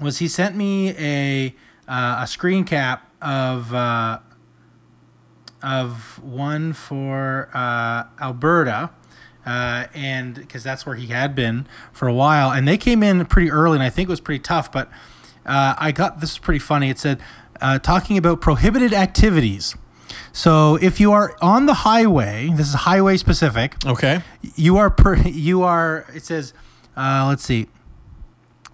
was 0.00 0.18
he 0.18 0.28
sent 0.28 0.56
me 0.56 0.90
a 0.90 1.54
uh, 1.88 2.18
a 2.20 2.26
screen 2.26 2.64
cap 2.64 3.10
of 3.20 3.72
uh, 3.72 4.18
of 5.62 6.22
one 6.22 6.72
for 6.72 7.50
uh, 7.54 8.04
Alberta. 8.20 8.90
Uh, 9.44 9.88
and 9.92 10.36
because 10.36 10.62
that's 10.62 10.86
where 10.86 10.94
he 10.94 11.08
had 11.08 11.34
been 11.34 11.66
for 11.92 12.06
a 12.06 12.14
while, 12.14 12.52
and 12.52 12.68
they 12.68 12.78
came 12.78 13.02
in 13.02 13.26
pretty 13.26 13.50
early, 13.50 13.74
and 13.74 13.82
I 13.82 13.90
think 13.90 14.08
it 14.08 14.10
was 14.10 14.20
pretty 14.20 14.38
tough. 14.38 14.70
But 14.70 14.88
I 15.44 15.90
got 15.90 16.20
this 16.20 16.30
is 16.30 16.38
pretty 16.38 16.60
funny. 16.60 16.90
It 16.90 17.00
said 17.00 17.20
uh, 17.60 17.78
talking 17.78 18.16
about 18.18 18.40
prohibited 18.40 18.92
activities. 18.94 19.74
So 20.32 20.76
if 20.76 20.98
you 21.00 21.12
are 21.12 21.36
on 21.42 21.66
the 21.66 21.74
highway, 21.74 22.50
this 22.54 22.68
is 22.68 22.74
highway 22.74 23.16
specific 23.16 23.74
Okay. 23.86 24.22
you 24.56 24.76
are 24.78 24.90
per, 24.90 25.16
you 25.26 25.62
are 25.62 26.06
it 26.14 26.24
says 26.24 26.54
uh, 26.96 27.26
let's 27.28 27.44
see 27.44 27.66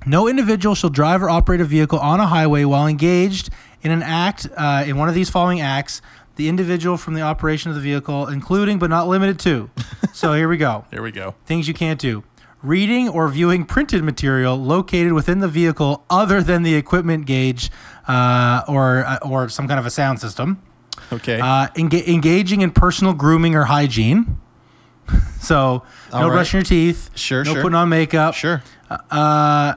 no 0.06 0.28
individual 0.28 0.74
shall 0.74 0.90
drive 0.90 1.22
or 1.22 1.28
operate 1.30 1.60
a 1.60 1.64
vehicle 1.64 1.98
on 1.98 2.20
a 2.20 2.26
highway 2.26 2.64
while 2.64 2.86
engaged 2.86 3.50
in 3.82 3.90
an 3.90 4.02
act 4.02 4.48
uh, 4.56 4.84
in 4.86 4.96
one 4.96 5.08
of 5.08 5.14
these 5.14 5.28
following 5.30 5.60
acts 5.60 6.00
the 6.36 6.48
individual 6.48 6.96
from 6.96 7.14
the 7.14 7.20
operation 7.20 7.70
of 7.70 7.74
the 7.74 7.80
vehicle 7.82 8.26
including 8.28 8.78
but 8.78 8.88
not 8.90 9.08
limited 9.08 9.38
to 9.40 9.70
so 10.12 10.32
here 10.34 10.48
we 10.48 10.56
go 10.56 10.84
Here 10.90 11.02
we 11.02 11.10
go. 11.12 11.34
things 11.46 11.66
you 11.68 11.74
can't 11.74 12.00
do 12.00 12.22
reading 12.62 13.08
or 13.08 13.28
viewing 13.28 13.64
printed 13.64 14.02
material 14.02 14.56
located 14.56 15.12
within 15.12 15.38
the 15.40 15.48
vehicle 15.48 16.04
other 16.10 16.42
than 16.42 16.62
the 16.62 16.74
equipment 16.74 17.26
gauge 17.26 17.70
uh, 18.08 18.62
or 18.66 19.04
uh, 19.06 19.18
or 19.22 19.48
some 19.48 19.68
kind 19.68 19.78
of 19.78 19.86
a 19.86 19.90
sound 19.90 20.18
system 20.20 20.60
Okay. 21.12 21.38
uh, 21.40 21.68
enga- 21.76 22.06
engaging 22.08 22.62
in 22.62 22.70
personal 22.72 23.12
grooming 23.14 23.54
or 23.54 23.64
hygiene. 23.64 24.38
so 25.40 25.82
no 26.12 26.18
All 26.18 26.24
right. 26.28 26.34
brushing 26.34 26.58
your 26.58 26.64
teeth. 26.64 27.10
Sure, 27.14 27.44
No 27.44 27.52
sure. 27.54 27.62
putting 27.62 27.76
on 27.76 27.88
makeup. 27.88 28.34
sure. 28.34 28.62
Uh, 28.90 29.74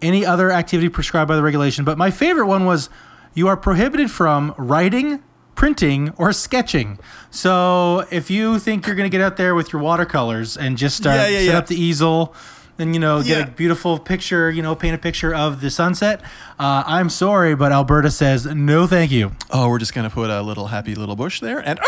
any 0.00 0.24
other 0.26 0.50
activity 0.50 0.88
prescribed 0.88 1.28
by 1.28 1.36
the 1.36 1.42
regulation. 1.42 1.84
But 1.84 1.98
my 1.98 2.10
favorite 2.10 2.46
one 2.46 2.64
was 2.64 2.88
you 3.34 3.46
are 3.48 3.56
prohibited 3.56 4.10
from 4.10 4.54
writing, 4.58 5.22
printing, 5.54 6.10
or 6.16 6.32
sketching. 6.32 6.98
So 7.30 8.04
if 8.10 8.30
you 8.30 8.58
think 8.58 8.86
you're 8.86 8.96
going 8.96 9.08
to 9.10 9.16
get 9.16 9.24
out 9.24 9.36
there 9.36 9.54
with 9.54 9.72
your 9.72 9.80
watercolors 9.82 10.56
and 10.56 10.76
just 10.76 10.96
start 10.96 11.16
Yeah, 11.16 11.28
yeah, 11.28 11.38
set 11.38 11.44
yeah. 11.52 11.58
up 11.58 11.66
the 11.68 11.80
easel. 11.80 12.34
And 12.82 12.94
you 12.94 13.00
know, 13.00 13.22
get 13.22 13.38
Yeah. 13.38 13.44
a 13.44 13.50
beautiful 13.50 13.98
picture. 13.98 14.50
You 14.50 14.60
know, 14.62 14.74
paint 14.74 14.94
a 14.94 14.98
picture 14.98 15.34
of 15.34 15.60
the 15.60 15.70
sunset. 15.70 16.20
Uh, 16.58 16.82
I'm 16.86 17.08
sorry, 17.08 17.54
but 17.54 17.72
Alberta 17.72 18.10
says 18.10 18.44
no, 18.44 18.86
thank 18.86 19.10
you. 19.10 19.32
Oh, 19.50 19.68
we're 19.68 19.78
just 19.78 19.94
gonna 19.94 20.10
put 20.10 20.28
a 20.30 20.42
little 20.42 20.66
happy 20.66 20.94
little 20.94 21.16
bush 21.16 21.40
there, 21.40 21.60
and 21.60 21.78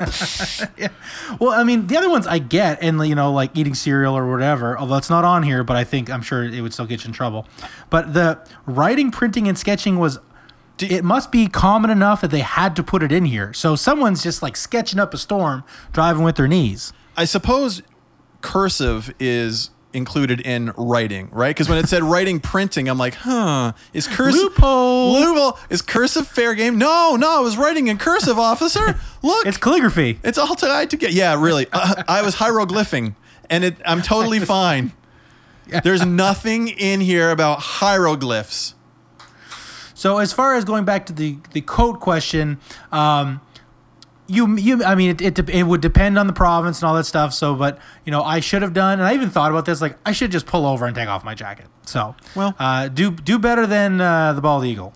Well, 1.40 1.50
I 1.52 1.64
mean, 1.64 1.86
the 1.86 1.96
other 1.96 2.10
ones 2.10 2.26
I 2.26 2.38
get, 2.38 2.82
and 2.82 3.00
you 3.08 3.14
know, 3.14 3.32
like 3.32 3.50
eating 3.54 3.74
cereal 3.74 4.16
or 4.16 4.30
whatever. 4.30 4.78
Although 4.78 4.96
it's 4.96 5.10
not 5.10 5.24
on 5.24 5.42
here, 5.42 5.64
but 5.64 5.76
I 5.76 5.84
think 5.84 6.10
I'm 6.10 6.22
sure 6.22 6.44
it 6.44 6.60
would 6.60 6.72
still 6.72 6.86
get 6.86 7.04
you 7.04 7.08
in 7.08 7.12
trouble. 7.14 7.46
But 7.90 8.14
the 8.14 8.38
writing, 8.66 9.10
printing, 9.10 9.48
and 9.48 9.56
sketching 9.58 9.98
was. 9.98 10.18
it 10.78 11.02
must 11.04 11.32
be 11.32 11.46
common 11.46 11.88
enough 11.90 12.20
that 12.20 12.30
they 12.30 12.40
had 12.40 12.76
to 12.76 12.82
put 12.82 13.02
it 13.02 13.10
in 13.10 13.24
here. 13.24 13.50
So 13.54 13.76
someone's 13.76 14.22
just 14.22 14.42
like 14.42 14.56
sketching 14.56 14.98
up 15.00 15.14
a 15.14 15.18
storm, 15.18 15.64
driving 15.92 16.22
with 16.22 16.36
their 16.36 16.46
knees. 16.48 16.92
I 17.16 17.24
suppose 17.24 17.80
cursive 18.42 19.14
is 19.18 19.70
included 19.96 20.40
in 20.40 20.72
writing, 20.76 21.28
right? 21.32 21.50
Because 21.50 21.68
when 21.68 21.78
it 21.78 21.88
said 21.88 22.02
writing 22.04 22.38
printing, 22.38 22.88
I'm 22.88 22.98
like, 22.98 23.14
huh, 23.14 23.72
is 23.92 24.06
cursive 24.06 24.40
Loophole. 24.42 25.12
Loophole 25.14 25.58
is 25.70 25.82
cursive 25.82 26.28
fair 26.28 26.54
game? 26.54 26.78
No, 26.78 27.16
no, 27.16 27.38
I 27.38 27.40
was 27.40 27.56
writing 27.56 27.88
in 27.88 27.98
cursive, 27.98 28.38
officer. 28.38 29.00
Look, 29.22 29.46
It's 29.46 29.56
calligraphy. 29.56 30.20
it's 30.22 30.38
all 30.38 30.54
tied 30.54 30.90
together. 30.90 31.12
Yeah, 31.12 31.40
really. 31.42 31.66
Uh, 31.72 32.02
I 32.06 32.22
was 32.22 32.36
hieroglyphing, 32.36 33.14
and 33.50 33.64
it, 33.64 33.76
I'm 33.84 34.02
totally 34.02 34.38
fine. 34.56 34.92
There's 35.82 36.06
nothing 36.06 36.68
in 36.68 37.00
here 37.00 37.30
about 37.30 37.58
hieroglyphs. 37.58 38.74
So 39.94 40.18
as 40.18 40.32
far 40.32 40.54
as 40.54 40.64
going 40.64 40.84
back 40.84 41.06
to 41.06 41.12
the 41.12 41.38
the 41.52 41.62
code 41.62 42.00
question, 42.00 42.58
um, 42.92 43.40
you 44.28 44.56
you 44.56 44.84
I 44.84 44.94
mean 44.94 45.10
it, 45.10 45.20
it 45.38 45.48
it 45.48 45.62
would 45.64 45.80
depend 45.80 46.18
on 46.18 46.26
the 46.26 46.32
province 46.32 46.80
and 46.80 46.88
all 46.88 46.94
that 46.96 47.04
stuff. 47.04 47.32
So, 47.32 47.54
but 47.54 47.78
you 48.04 48.10
know, 48.12 48.22
I 48.22 48.40
should 48.40 48.62
have 48.62 48.72
done, 48.72 48.98
and 48.98 49.02
I 49.08 49.14
even 49.14 49.30
thought 49.30 49.50
about 49.50 49.64
this. 49.66 49.80
Like, 49.80 49.96
I 50.04 50.12
should 50.12 50.30
just 50.30 50.46
pull 50.46 50.66
over 50.66 50.86
and 50.86 50.94
take 50.94 51.08
off 51.08 51.24
my 51.24 51.34
jacket. 51.34 51.66
So, 51.84 52.14
Well- 52.34 52.54
uh, 52.58 52.88
do 52.88 53.10
do 53.10 53.38
better 53.38 53.66
than 53.66 54.00
uh, 54.00 54.32
the 54.32 54.40
bald 54.40 54.64
eagle. 54.64 54.92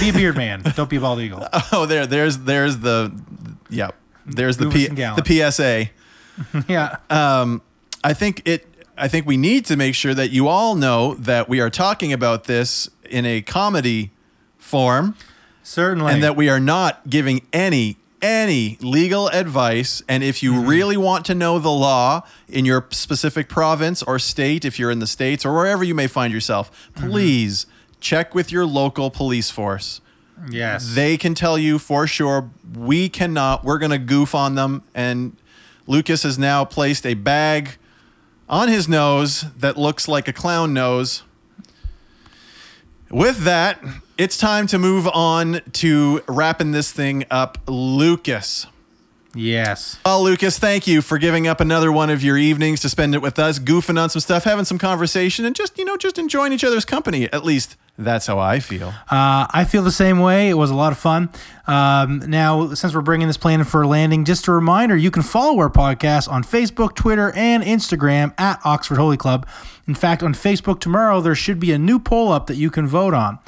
Be 0.00 0.10
a 0.10 0.12
beard 0.12 0.36
man. 0.36 0.62
Don't 0.76 0.90
be 0.90 0.96
a 0.96 1.00
bald 1.00 1.20
eagle. 1.20 1.46
Oh, 1.72 1.86
there, 1.86 2.06
there's, 2.06 2.38
there's 2.38 2.78
the, 2.78 3.12
yep, 3.70 3.94
there's 4.26 4.56
the 4.58 4.68
P, 4.70 4.88
the 4.88 5.50
PSA. 5.50 5.90
yeah. 6.68 6.96
um, 7.10 7.62
I 8.02 8.12
think 8.12 8.42
it. 8.46 8.66
I 8.96 9.08
think 9.08 9.26
we 9.26 9.36
need 9.36 9.64
to 9.66 9.76
make 9.76 9.94
sure 9.94 10.14
that 10.14 10.30
you 10.30 10.46
all 10.46 10.74
know 10.76 11.14
that 11.14 11.48
we 11.48 11.60
are 11.60 11.70
talking 11.70 12.12
about 12.12 12.44
this 12.44 12.88
in 13.10 13.26
a 13.26 13.42
comedy 13.42 14.12
form, 14.56 15.16
Certainly. 15.62 16.12
and 16.12 16.22
that 16.22 16.36
we 16.36 16.48
are 16.48 16.60
not 16.60 17.08
giving 17.10 17.46
any 17.52 17.96
any 18.24 18.78
legal 18.80 19.28
advice. 19.28 20.02
And 20.08 20.24
if 20.24 20.42
you 20.42 20.52
Mm-hmm. 20.54 20.66
really 20.68 20.96
want 20.96 21.24
to 21.26 21.34
know 21.34 21.58
the 21.58 21.70
law 21.70 22.22
in 22.48 22.64
your 22.64 22.86
specific 22.90 23.48
province 23.48 24.02
or 24.02 24.18
state, 24.18 24.64
if 24.64 24.78
you're 24.78 24.90
in 24.90 24.98
the 25.00 25.06
states 25.06 25.44
or 25.44 25.52
wherever 25.54 25.84
you 25.84 25.94
may 25.94 26.06
find 26.06 26.32
yourself, 26.32 26.70
Mm-hmm. 26.96 27.10
please 27.10 27.66
check 28.00 28.34
with 28.34 28.50
your 28.50 28.64
local 28.66 29.10
police 29.10 29.50
force. 29.50 30.00
yes. 30.50 30.94
They 30.94 31.16
can 31.16 31.34
tell 31.34 31.56
you 31.58 31.78
for 31.78 32.06
sure. 32.06 32.50
We 32.76 33.08
cannot. 33.08 33.64
We're 33.64 33.78
going 33.78 33.92
to 33.92 33.98
goof 34.14 34.34
on 34.34 34.54
them. 34.54 34.82
And 34.94 35.36
Lucas 35.86 36.22
has 36.22 36.38
now 36.38 36.64
placed 36.64 37.04
a 37.06 37.14
bag 37.14 37.76
on 38.48 38.68
his 38.68 38.88
nose 38.88 39.44
that 39.58 39.76
looks 39.78 40.06
like 40.08 40.28
a 40.28 40.32
clown 40.32 40.72
nose. 40.74 41.22
With 43.10 43.44
that, 43.44 43.82
it's 44.16 44.36
time 44.36 44.66
to 44.68 44.78
move 44.78 45.08
on 45.08 45.60
to 45.72 46.22
wrapping 46.28 46.72
this 46.72 46.92
thing 46.92 47.24
up. 47.30 47.58
Lucas. 47.66 48.66
yes. 49.34 49.98
Well, 50.04 50.22
Lucas, 50.22 50.58
thank 50.58 50.86
you 50.86 51.02
for 51.02 51.18
giving 51.18 51.46
up 51.48 51.60
another 51.60 51.90
one 51.90 52.10
of 52.10 52.22
your 52.22 52.38
evenings 52.38 52.80
to 52.82 52.88
spend 52.88 53.14
it 53.14 53.22
with 53.22 53.38
us, 53.38 53.58
goofing 53.58 54.00
on 54.00 54.10
some 54.10 54.20
stuff, 54.20 54.44
having 54.44 54.64
some 54.64 54.78
conversation, 54.78 55.44
and 55.44 55.56
just, 55.56 55.76
you 55.78 55.84
know, 55.84 55.96
just 55.96 56.18
enjoying 56.18 56.52
each 56.52 56.64
other's 56.64 56.84
company. 56.84 57.24
At 57.32 57.44
least 57.44 57.76
that's 57.98 58.26
how 58.26 58.38
I 58.38 58.60
feel. 58.60 58.88
Uh, 58.88 59.46
I 59.50 59.64
feel 59.68 59.82
the 59.82 59.92
same 59.92 60.20
way. 60.20 60.48
It 60.48 60.54
was 60.54 60.70
a 60.70 60.74
lot 60.74 60.92
of 60.92 60.98
fun. 60.98 61.30
Um, 61.66 62.18
now, 62.28 62.74
since 62.74 62.94
we're 62.94 63.00
bringing 63.00 63.26
this 63.26 63.36
plane 63.36 63.60
in 63.60 63.66
for 63.66 63.82
a 63.82 63.88
landing, 63.88 64.24
just 64.24 64.46
a 64.48 64.52
reminder 64.52 64.96
you 64.96 65.10
can 65.10 65.22
follow 65.22 65.58
our 65.58 65.70
podcast 65.70 66.30
on 66.30 66.44
Facebook, 66.44 66.94
Twitter, 66.94 67.32
and 67.34 67.62
Instagram 67.64 68.32
at 68.38 68.60
Oxford 68.64 68.98
Holy 68.98 69.16
Club. 69.16 69.46
In 69.86 69.94
fact, 69.94 70.22
on 70.22 70.34
Facebook 70.34 70.80
tomorrow, 70.80 71.20
there 71.20 71.34
should 71.34 71.58
be 71.60 71.72
a 71.72 71.78
new 71.78 71.98
poll 71.98 72.30
up 72.32 72.46
that 72.46 72.56
you 72.56 72.70
can 72.70 72.86
vote 72.86 73.14
on. 73.14 73.38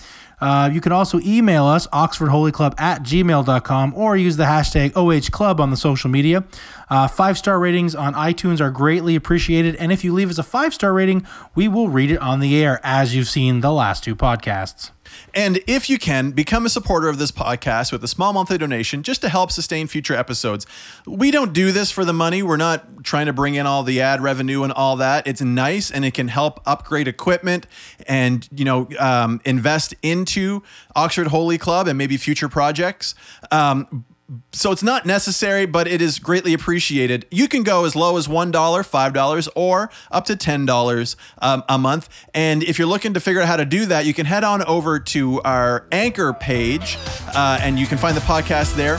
Uh, 0.41 0.71
you 0.73 0.81
can 0.81 0.93
also 0.93 1.19
email 1.21 1.65
us, 1.65 1.87
oxfordholyclub 1.89 2.79
at 2.79 3.03
gmail.com, 3.03 3.95
or 3.95 4.17
use 4.17 4.37
the 4.37 4.45
hashtag 4.45 4.93
OHClub 4.93 5.61
on 5.61 5.71
the 5.71 5.77
social 5.77 6.11
media. 6.11 6.45
Uh, 6.91 7.09
five 7.09 7.39
star 7.39 7.59
ratings 7.59 7.95
on 7.95 8.15
iTunes 8.15 8.61
are 8.61 8.71
greatly 8.71 9.17
appreciated. 9.17 9.77
And 9.77 9.93
if 9.93 10.05
you 10.05 10.13
leave 10.13 10.31
us 10.31 10.39
a 10.39 10.43
five 10.43 10.75
star 10.75 10.93
rating, 10.93 11.27
we 11.55 11.69
will 11.69 11.89
read 11.89 12.11
it 12.11 12.19
on 12.19 12.41
the 12.41 12.57
air, 12.63 12.81
as 12.83 13.15
you've 13.15 13.29
seen 13.29 13.61
the 13.61 13.73
last 13.73 14.05
two 14.05 14.15
podcasts. 14.15 14.91
And 15.35 15.61
if 15.67 15.91
you 15.91 15.99
can, 15.99 16.31
become 16.31 16.67
a 16.67 16.69
supporter 16.69 17.09
of 17.09 17.19
this 17.19 17.31
podcast 17.31 17.93
with 17.93 18.03
a 18.05 18.09
small 18.09 18.33
monthly 18.33 18.59
donation 18.59 19.03
just 19.03 19.21
to 19.23 19.29
help 19.29 19.51
sustain 19.51 19.87
future 19.87 20.15
episodes. 20.15 20.67
We 21.07 21.31
don't 21.31 21.53
do 21.53 21.73
this 21.73 21.91
for 21.91 22.05
the 22.05 22.13
money. 22.13 22.43
We're 22.43 22.57
not 22.57 23.05
trying 23.05 23.27
to 23.27 23.33
bring 23.33 23.55
in 23.55 23.67
all 23.67 23.83
the 23.83 24.01
ad 24.01 24.23
revenue 24.23 24.63
and 24.63 24.73
all 24.73 24.97
that. 24.97 25.27
It's 25.27 25.41
nice 25.41 25.91
and 25.91 26.05
it 26.05 26.15
can 26.15 26.29
help 26.29 26.61
upgrade 26.67 27.09
equipment 27.09 27.67
and, 28.07 28.49
you 28.51 28.65
know, 28.65 28.89
um, 28.99 29.41
invest 29.45 29.95
into 30.03 30.63
Oxford 30.95 31.29
Holy 31.29 31.59
Club 31.59 31.89
and 31.89 31.99
maybe 31.99 32.17
future 32.17 32.49
projects. 32.49 33.15
Um, 33.51 34.05
so 34.53 34.73
it's 34.73 34.83
not 34.83 35.07
necessary, 35.07 35.67
but 35.67 35.87
it 35.87 36.03
is 36.03 36.19
greatly 36.19 36.53
appreciated. 36.53 37.27
You 37.31 37.49
can 37.49 37.63
go 37.63 37.85
as 37.85 37.95
low 37.95 38.17
as 38.17 38.27
$1, 38.27 38.53
$5, 38.53 39.49
or 39.55 39.91
up 40.11 40.25
to 40.27 40.35
$10 40.35 41.17
um, 41.39 41.65
a 41.69 41.79
month. 41.79 42.09
And 42.35 42.63
if 42.63 42.79
you're 42.79 42.89
looking 42.89 43.15
to 43.15 43.21
figure 43.21 43.41
out 43.41 43.47
how 43.47 43.57
to 43.57 43.65
do 43.65 43.87
that, 43.87 44.05
you 44.05 44.15
can 44.15 44.27
head 44.27 44.45
on 44.45 44.65
over 44.65 44.99
to 44.99 45.41
our 45.43 45.87
Anchor 45.93 46.33
page 46.33 46.99
uh, 47.35 47.59
and 47.63 47.79
you 47.79 47.87
can 47.87 47.99
find 47.99 48.17
the 48.17 48.21
podcast 48.23 48.75
there 48.75 48.97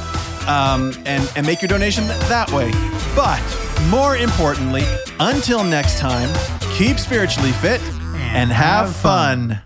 um, 0.47 0.93
and, 1.05 1.30
and 1.36 1.45
make 1.45 1.61
your 1.61 1.69
donation 1.69 2.07
that 2.07 2.49
way. 2.51 2.71
But 3.15 3.41
more 3.89 4.15
importantly, 4.15 4.84
until 5.19 5.63
next 5.63 5.99
time, 5.99 6.30
keep 6.75 6.99
spiritually 6.99 7.51
fit 7.53 7.82
and, 8.15 8.51
have 8.51 8.95
fun. 8.95 9.61